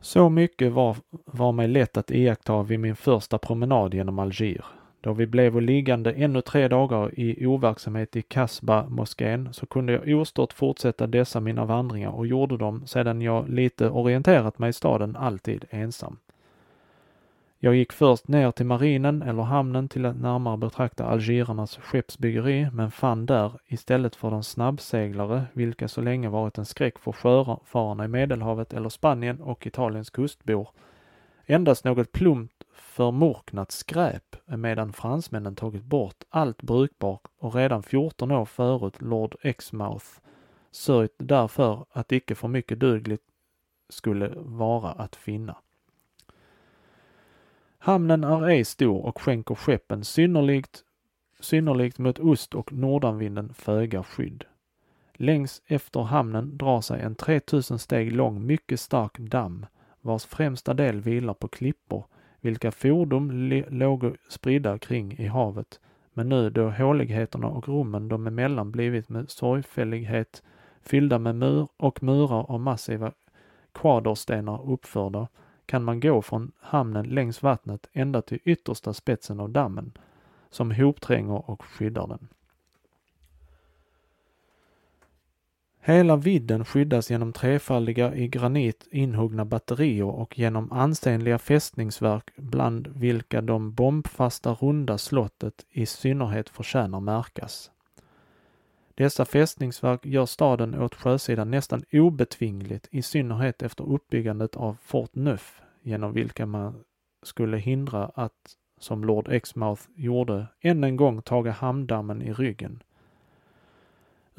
Så 0.00 0.28
mycket 0.28 0.72
var, 0.72 0.96
var 1.10 1.52
mig 1.52 1.68
lätt 1.68 1.96
att 1.96 2.10
iaktta 2.10 2.62
vid 2.62 2.80
min 2.80 2.96
första 2.96 3.38
promenad 3.38 3.94
genom 3.94 4.18
Alger. 4.18 4.64
Då 5.08 5.14
vi 5.14 5.26
blev 5.26 5.60
liggande 5.60 6.12
ännu 6.12 6.40
tre 6.40 6.68
dagar 6.68 7.20
i 7.20 7.46
overksamhet 7.46 8.16
i 8.16 8.22
Kasba-moskén 8.22 9.52
så 9.52 9.66
kunde 9.66 9.92
jag 9.92 10.20
ostört 10.20 10.52
fortsätta 10.52 11.06
dessa 11.06 11.40
mina 11.40 11.64
vandringar 11.64 12.10
och 12.10 12.26
gjorde 12.26 12.56
dem 12.56 12.86
sedan 12.86 13.22
jag 13.22 13.48
lite 13.48 13.90
orienterat 13.90 14.58
mig 14.58 14.70
i 14.70 14.72
staden 14.72 15.16
alltid 15.16 15.64
ensam. 15.70 16.16
Jag 17.58 17.74
gick 17.74 17.92
först 17.92 18.28
ner 18.28 18.50
till 18.50 18.66
marinen 18.66 19.22
eller 19.22 19.42
hamnen 19.42 19.88
till 19.88 20.06
att 20.06 20.20
närmare 20.20 20.56
betrakta 20.56 21.04
algirernas 21.04 21.78
skeppsbyggeri 21.82 22.68
men 22.72 22.90
fann 22.90 23.26
där, 23.26 23.52
istället 23.66 24.16
för 24.16 24.30
de 24.30 24.42
snabbseglare, 24.42 25.44
vilka 25.52 25.88
så 25.88 26.00
länge 26.00 26.28
varit 26.28 26.58
en 26.58 26.66
skräck 26.66 26.98
för 26.98 27.12
sjöfararna 27.12 28.04
i 28.04 28.08
Medelhavet 28.08 28.72
eller 28.72 28.88
Spanien 28.88 29.40
och 29.40 29.66
Italiens 29.66 30.10
kustbor, 30.10 30.68
endast 31.46 31.84
något 31.84 32.12
plumpt 32.12 32.57
förmorknat 32.80 33.72
skräp 33.72 34.36
medan 34.46 34.92
fransmännen 34.92 35.56
tagit 35.56 35.84
bort 35.84 36.24
allt 36.28 36.62
brukbart 36.62 37.22
och 37.38 37.54
redan 37.54 37.82
14 37.82 38.30
år 38.30 38.44
förut 38.44 39.02
Lord 39.02 39.36
Exmouth 39.42 40.06
sörjt 40.70 41.14
därför 41.18 41.86
att 41.90 42.12
icke 42.12 42.34
för 42.34 42.48
mycket 42.48 42.80
dugligt 42.80 43.22
skulle 43.88 44.32
vara 44.36 44.90
att 44.92 45.16
finna. 45.16 45.56
Hamnen 47.78 48.24
är 48.24 48.48
ej 48.48 48.64
stor 48.64 49.04
och 49.04 49.20
skänker 49.20 49.54
skeppen 49.54 50.04
synnerligt, 50.04 50.84
synnerligt 51.40 51.98
mot 51.98 52.18
ost 52.18 52.54
och 52.54 52.72
nordanvinden 52.72 53.54
föga 53.54 54.02
skydd. 54.02 54.44
Längs 55.14 55.62
efter 55.66 56.00
hamnen 56.00 56.58
drar 56.58 56.80
sig 56.80 57.00
en 57.00 57.14
3000 57.14 57.78
steg 57.78 58.12
lång 58.12 58.46
mycket 58.46 58.80
stark 58.80 59.18
damm 59.18 59.66
vars 60.00 60.24
främsta 60.24 60.74
del 60.74 61.00
vilar 61.00 61.34
på 61.34 61.48
klippor 61.48 62.06
vilka 62.40 62.70
fordon 62.70 63.48
låg 63.68 64.16
spridda 64.28 64.78
kring 64.78 65.12
i 65.12 65.26
havet. 65.26 65.80
Men 66.12 66.28
nu 66.28 66.50
då 66.50 66.70
håligheterna 66.70 67.46
och 67.46 67.68
rummen 67.68 68.08
de 68.08 68.26
emellan 68.26 68.70
blivit 68.70 69.08
med 69.08 69.30
sorgfällighet 69.30 70.42
fyllda 70.82 71.18
med 71.18 71.34
mur 71.34 71.68
och 71.76 72.02
murar 72.02 72.50
av 72.50 72.60
massiva 72.60 73.12
kvaderstenar 73.72 74.70
uppförda 74.70 75.28
kan 75.66 75.84
man 75.84 76.00
gå 76.00 76.22
från 76.22 76.52
hamnen 76.60 77.06
längs 77.06 77.42
vattnet 77.42 77.88
ända 77.92 78.22
till 78.22 78.38
yttersta 78.44 78.92
spetsen 78.92 79.40
av 79.40 79.50
dammen 79.50 79.92
som 80.50 80.70
hoptränger 80.70 81.50
och 81.50 81.62
skyddar 81.64 82.06
den. 82.06 82.28
Hela 85.88 86.16
vidden 86.16 86.64
skyddas 86.64 87.10
genom 87.10 87.32
trefaldiga 87.32 88.14
i 88.14 88.28
granit 88.28 88.88
inhuggna 88.90 89.44
batterier 89.44 90.04
och 90.04 90.38
genom 90.38 90.72
ansenliga 90.72 91.38
fästningsverk 91.38 92.30
bland 92.36 92.88
vilka 92.88 93.40
de 93.40 93.72
bombfasta 93.72 94.54
runda 94.54 94.98
slottet 94.98 95.66
i 95.70 95.86
synnerhet 95.86 96.48
förtjänar 96.48 97.00
märkas. 97.00 97.70
Dessa 98.94 99.24
fästningsverk 99.24 100.06
gör 100.06 100.26
staden 100.26 100.82
åt 100.82 100.94
sjösidan 100.94 101.50
nästan 101.50 101.82
obetvingligt, 101.92 102.88
i 102.90 103.02
synnerhet 103.02 103.62
efter 103.62 103.92
uppbyggandet 103.92 104.56
av 104.56 104.76
Fort 104.82 105.14
Neuf, 105.14 105.60
genom 105.82 106.12
vilka 106.12 106.46
man 106.46 106.84
skulle 107.22 107.56
hindra 107.56 108.10
att, 108.14 108.56
som 108.80 109.04
Lord 109.04 109.28
Exmouth 109.28 109.82
gjorde, 109.94 110.46
än 110.60 110.84
en 110.84 110.96
gång 110.96 111.22
taga 111.22 111.50
hamndammen 111.50 112.22
i 112.22 112.32
ryggen. 112.32 112.82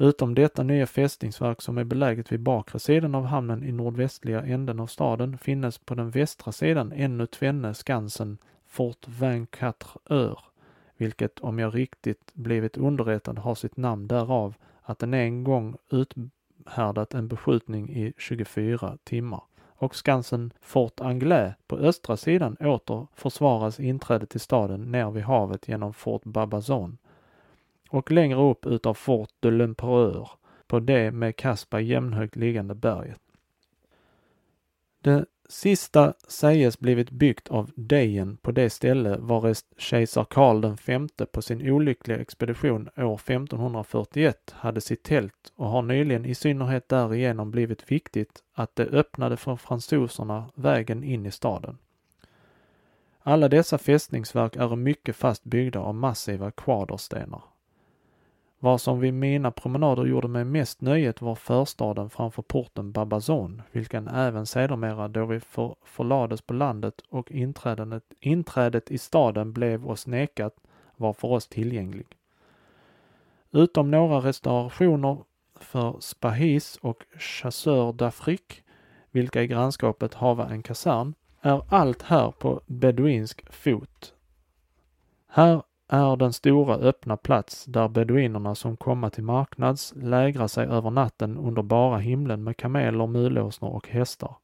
Utom 0.02 0.34
detta 0.34 0.62
nya 0.62 0.86
fästningsverk 0.86 1.62
som 1.62 1.78
är 1.78 1.84
beläget 1.84 2.32
vid 2.32 2.40
bakre 2.40 2.78
sidan 2.78 3.14
av 3.14 3.24
hamnen 3.24 3.64
i 3.64 3.72
nordvästliga 3.72 4.42
änden 4.42 4.80
av 4.80 4.86
staden 4.86 5.38
finnes 5.38 5.78
på 5.78 5.94
den 5.94 6.10
västra 6.10 6.52
sidan 6.52 6.92
ännu 6.92 7.26
tvenne 7.26 7.74
skansen 7.74 8.38
Fort 8.66 9.06
24 9.18 9.74
Öre, 10.10 10.38
vilket 10.96 11.40
om 11.40 11.58
jag 11.58 11.74
riktigt 11.74 12.34
blivit 12.34 12.76
underrättad 12.76 13.38
har 13.38 13.54
sitt 13.54 13.76
namn 13.76 14.08
därav 14.08 14.54
att 14.82 14.98
den 14.98 15.14
en 15.14 15.44
gång 15.44 15.76
uthärdat 15.90 17.14
en 17.14 17.28
beskjutning 17.28 17.90
i 17.90 18.12
24 18.18 18.98
timmar. 19.04 19.42
Och 19.66 19.94
skansen 19.94 20.52
Fort 20.60 21.00
Anglais 21.00 21.54
på 21.66 21.76
östra 21.76 22.16
sidan 22.16 22.56
åter 22.60 23.06
försvaras 23.14 23.80
inträde 23.80 24.26
till 24.26 24.40
staden 24.40 24.92
ner 24.92 25.10
vid 25.10 25.24
havet 25.24 25.68
genom 25.68 25.94
Fort 25.94 26.24
Babazon 26.24 26.98
och 27.90 28.10
längre 28.10 28.42
upp 28.42 28.66
utav 28.66 28.94
Fort 28.94 29.30
de 29.40 29.50
l'Empereur 29.50 30.28
på 30.66 30.80
det 30.80 31.10
med 31.10 31.36
Caspa 31.36 31.80
jämnhögt 31.80 32.36
liggande 32.36 32.74
berget. 32.74 33.20
Det 35.02 35.26
sista 35.48 36.14
säges 36.28 36.78
blivit 36.78 37.10
byggt 37.10 37.48
av 37.48 37.70
Dejen 37.74 38.36
på 38.36 38.52
det 38.52 38.70
ställe 38.70 39.16
varest 39.16 39.66
kejsar 39.76 40.24
Karl 40.24 40.60
den 40.60 40.76
femte 40.76 41.26
på 41.26 41.42
sin 41.42 41.70
olyckliga 41.70 42.18
expedition 42.18 42.88
år 42.96 43.14
1541 43.14 44.54
hade 44.56 44.80
sitt 44.80 45.02
tält 45.02 45.52
och 45.56 45.68
har 45.68 45.82
nyligen 45.82 46.24
i 46.24 46.34
synnerhet 46.34 46.88
därigenom 46.88 47.50
blivit 47.50 47.92
viktigt 47.92 48.42
att 48.52 48.76
det 48.76 48.84
öppnade 48.84 49.36
för 49.36 49.56
fransoserna 49.56 50.50
vägen 50.54 51.04
in 51.04 51.26
i 51.26 51.30
staden. 51.30 51.78
Alla 53.22 53.48
dessa 53.48 53.78
fästningsverk 53.78 54.56
är 54.56 54.76
mycket 54.76 55.16
fast 55.16 55.44
byggda 55.44 55.80
av 55.80 55.94
massiva 55.94 56.50
kvaderstenar. 56.50 57.42
Vad 58.62 58.80
som 58.80 59.00
vid 59.00 59.14
mina 59.14 59.50
promenader 59.50 60.04
gjorde 60.04 60.28
mig 60.28 60.44
mest 60.44 60.80
nöjet 60.80 61.22
var 61.22 61.34
förstaden 61.34 62.10
framför 62.10 62.42
porten 62.42 62.92
Babazon, 62.92 63.62
vilken 63.72 64.08
även 64.08 64.46
sedermera 64.46 65.08
då 65.08 65.26
vi 65.26 65.40
för, 65.40 65.76
förlades 65.84 66.42
på 66.42 66.54
landet 66.54 66.94
och 67.08 67.30
inträdet, 67.30 68.04
inträdet 68.20 68.90
i 68.90 68.98
staden 68.98 69.52
blev 69.52 69.90
oss 69.90 70.06
nekat 70.06 70.54
var 70.96 71.12
för 71.12 71.28
oss 71.28 71.48
tillgänglig. 71.48 72.06
Utom 73.50 73.90
några 73.90 74.18
restaurationer 74.18 75.18
för 75.60 75.96
Spahis 76.00 76.78
och 76.82 77.04
Chasseur 77.18 77.92
d'Afrique, 77.92 78.60
vilka 79.10 79.42
i 79.42 79.46
grannskapet 79.46 80.14
hava 80.14 80.48
en 80.48 80.62
kasern, 80.62 81.14
är 81.40 81.62
allt 81.68 82.02
här 82.02 82.30
på 82.30 82.60
beduinsk 82.66 83.52
fot. 83.52 84.14
Här 85.28 85.62
är 85.92 86.16
den 86.16 86.32
stora 86.32 86.74
öppna 86.74 87.16
plats 87.16 87.64
där 87.64 87.88
beduinerna 87.88 88.54
som 88.54 88.76
komma 88.76 89.10
till 89.10 89.24
marknads 89.24 89.92
lägrar 89.96 90.46
sig 90.46 90.66
över 90.66 90.90
natten 90.90 91.38
under 91.38 91.62
bara 91.62 91.98
himlen 91.98 92.44
med 92.44 92.56
kameler, 92.56 93.06
mulåsnor 93.06 93.70
och 93.70 93.88
hästar. 93.88 94.34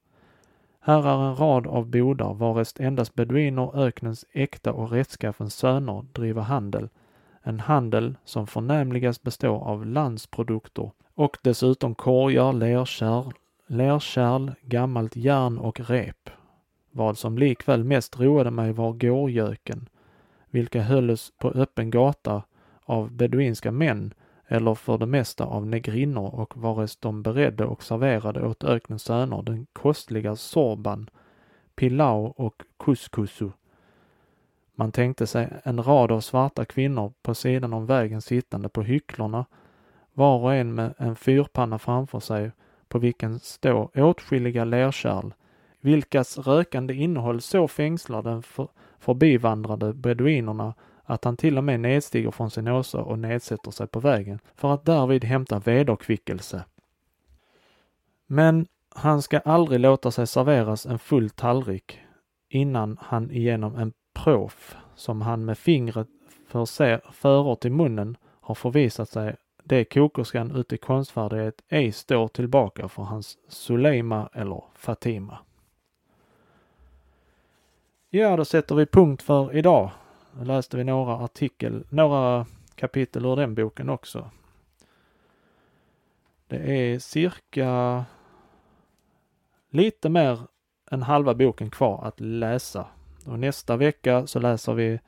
Här 0.80 1.08
är 1.08 1.28
en 1.28 1.36
rad 1.36 1.66
av 1.66 1.86
bodar 1.86 2.34
varest 2.34 2.80
endast 2.80 3.14
beduiner, 3.14 3.78
öknens 3.78 4.24
äkta 4.32 4.72
och 4.72 4.90
rättskaffens 4.90 5.54
söner 5.54 6.04
driver 6.12 6.42
handel, 6.42 6.88
en 7.42 7.60
handel 7.60 8.16
som 8.24 8.46
förnämligast 8.46 9.22
består 9.22 9.64
av 9.64 9.86
landsprodukter 9.86 10.90
och 11.14 11.36
dessutom 11.42 11.94
korgar, 11.94 12.52
lerkärl, 12.52 13.32
lerkärl, 13.66 14.50
gammalt 14.62 15.16
järn 15.16 15.58
och 15.58 15.80
rep. 15.80 16.30
Vad 16.90 17.18
som 17.18 17.38
likväl 17.38 17.84
mest 17.84 18.20
roade 18.20 18.50
mig 18.50 18.72
var 18.72 18.92
gårgöken, 18.92 19.88
vilka 20.50 20.82
hölls 20.82 21.32
på 21.38 21.50
öppen 21.50 21.90
gata 21.90 22.42
av 22.84 23.12
beduinska 23.12 23.70
män 23.70 24.14
eller 24.48 24.74
för 24.74 24.98
det 24.98 25.06
mesta 25.06 25.44
av 25.44 25.66
negrinnor 25.66 26.34
och 26.34 26.56
vares 26.56 26.96
de 26.96 27.22
beredde 27.22 27.64
och 27.64 27.82
serverade 27.82 28.46
åt 28.46 28.64
öknens 28.64 29.02
söner 29.02 29.42
den 29.42 29.66
kostliga 29.72 30.36
sorban, 30.36 31.10
pilau 31.76 32.34
och 32.36 32.62
couscousu. 32.76 33.50
Man 34.74 34.92
tänkte 34.92 35.26
sig 35.26 35.48
en 35.64 35.82
rad 35.82 36.12
av 36.12 36.20
svarta 36.20 36.64
kvinnor 36.64 37.12
på 37.22 37.34
sidan 37.34 37.72
om 37.72 37.86
vägen 37.86 38.22
sittande 38.22 38.68
på 38.68 38.82
hycklorna, 38.82 39.44
var 40.12 40.38
och 40.38 40.54
en 40.54 40.74
med 40.74 40.94
en 40.98 41.16
fyrpanna 41.16 41.78
framför 41.78 42.20
sig 42.20 42.50
på 42.88 42.98
vilken 42.98 43.38
stå 43.38 43.90
åtskilliga 43.94 44.64
lerkärl, 44.64 45.32
vilkas 45.80 46.38
rökande 46.38 46.94
innehåll 46.94 47.40
så 47.40 47.68
fängslar 47.68 48.22
den 48.22 48.42
för 48.42 48.68
förbivandrande 49.06 49.94
beduinerna 49.94 50.74
att 51.04 51.24
han 51.24 51.36
till 51.36 51.58
och 51.58 51.64
med 51.64 51.80
nedstiger 51.80 52.30
från 52.30 52.50
sin 52.50 52.68
åsa 52.68 53.02
och 53.02 53.18
nedsätter 53.18 53.70
sig 53.70 53.86
på 53.86 54.00
vägen 54.00 54.38
för 54.54 54.74
att 54.74 54.84
därvid 54.84 55.24
hämta 55.24 55.58
vederkvickelse. 55.58 56.64
Men 58.26 58.66
han 58.94 59.22
ska 59.22 59.38
aldrig 59.38 59.80
låta 59.80 60.10
sig 60.10 60.26
serveras 60.26 60.86
en 60.86 60.98
full 60.98 61.30
tallrik 61.30 61.98
innan 62.48 62.98
han 63.00 63.28
genom 63.30 63.76
en 63.76 63.92
prof 64.14 64.76
som 64.94 65.22
han 65.22 65.44
med 65.44 65.58
fingret 65.58 66.08
förser, 66.48 67.00
förer 67.12 67.54
till 67.54 67.72
munnen 67.72 68.16
har 68.40 68.54
förvisat 68.54 69.08
sig 69.08 69.36
det 69.64 69.84
kokerskan 69.84 70.56
uti 70.56 70.74
i 70.74 70.78
konstfärdighet 70.78 71.62
ej 71.68 71.92
står 71.92 72.28
tillbaka 72.28 72.88
för 72.88 73.02
hans 73.02 73.38
Suleima 73.48 74.28
eller 74.32 74.64
Fatima. 74.74 75.45
Ja, 78.10 78.36
då 78.36 78.44
sätter 78.44 78.74
vi 78.74 78.86
punkt 78.86 79.22
för 79.22 79.56
idag. 79.56 79.90
Då 80.32 80.44
läste 80.44 80.76
vi 80.76 80.84
några 80.84 81.16
artikel, 81.16 81.84
några 81.88 82.46
kapitel 82.74 83.24
ur 83.24 83.36
den 83.36 83.54
boken 83.54 83.88
också. 83.88 84.30
Det 86.46 86.56
är 86.56 86.98
cirka 86.98 88.04
lite 89.70 90.08
mer 90.08 90.38
än 90.90 91.02
halva 91.02 91.34
boken 91.34 91.70
kvar 91.70 92.04
att 92.04 92.20
läsa. 92.20 92.86
Och 93.26 93.38
nästa 93.38 93.76
vecka 93.76 94.26
så 94.26 94.38
läser 94.38 94.74
vi 94.74 95.00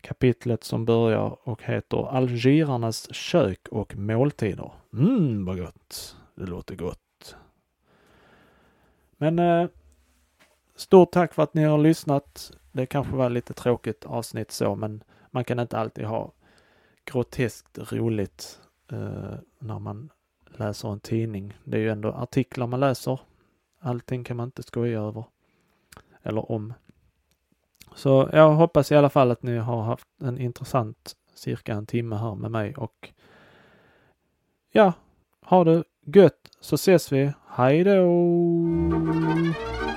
kapitlet 0.00 0.64
som 0.64 0.84
börjar 0.84 1.48
och 1.48 1.62
heter 1.62 2.16
Algerarnas 2.16 3.14
kök 3.14 3.68
och 3.70 3.96
måltider. 3.96 4.72
Mm, 4.92 5.44
vad 5.44 5.58
gott! 5.58 6.16
Det 6.34 6.46
låter 6.46 6.76
gott. 6.76 7.36
Men 9.16 9.38
eh, 9.38 9.68
stort 10.80 11.12
tack 11.12 11.34
för 11.34 11.42
att 11.42 11.54
ni 11.54 11.64
har 11.64 11.78
lyssnat. 11.78 12.52
Det 12.72 12.86
kanske 12.86 13.16
var 13.16 13.30
lite 13.30 13.54
tråkigt 13.54 14.04
avsnitt 14.04 14.50
så, 14.50 14.74
men 14.74 15.04
man 15.30 15.44
kan 15.44 15.60
inte 15.60 15.78
alltid 15.78 16.04
ha 16.04 16.32
groteskt 17.04 17.92
roligt 17.92 18.60
eh, 18.92 19.34
när 19.58 19.78
man 19.78 20.10
läser 20.46 20.92
en 20.92 21.00
tidning. 21.00 21.58
Det 21.64 21.76
är 21.76 21.80
ju 21.80 21.90
ändå 21.90 22.08
artiklar 22.08 22.66
man 22.66 22.80
läser. 22.80 23.20
Allting 23.80 24.24
kan 24.24 24.36
man 24.36 24.48
inte 24.48 24.62
skoja 24.62 25.00
över. 25.00 25.24
Eller 26.22 26.52
om. 26.52 26.74
Så 27.94 28.30
jag 28.32 28.52
hoppas 28.52 28.92
i 28.92 28.96
alla 28.96 29.10
fall 29.10 29.30
att 29.30 29.42
ni 29.42 29.56
har 29.56 29.82
haft 29.82 30.08
en 30.20 30.38
intressant 30.38 31.16
cirka 31.34 31.74
en 31.74 31.86
timme 31.86 32.16
här 32.16 32.34
med 32.34 32.50
mig 32.50 32.74
och 32.76 33.12
ja, 34.72 34.92
ha 35.42 35.64
det 35.64 35.84
gött 36.04 36.50
så 36.60 36.74
ses 36.74 37.12
vi. 37.12 37.32
Hej 37.48 37.84
då! 37.84 39.89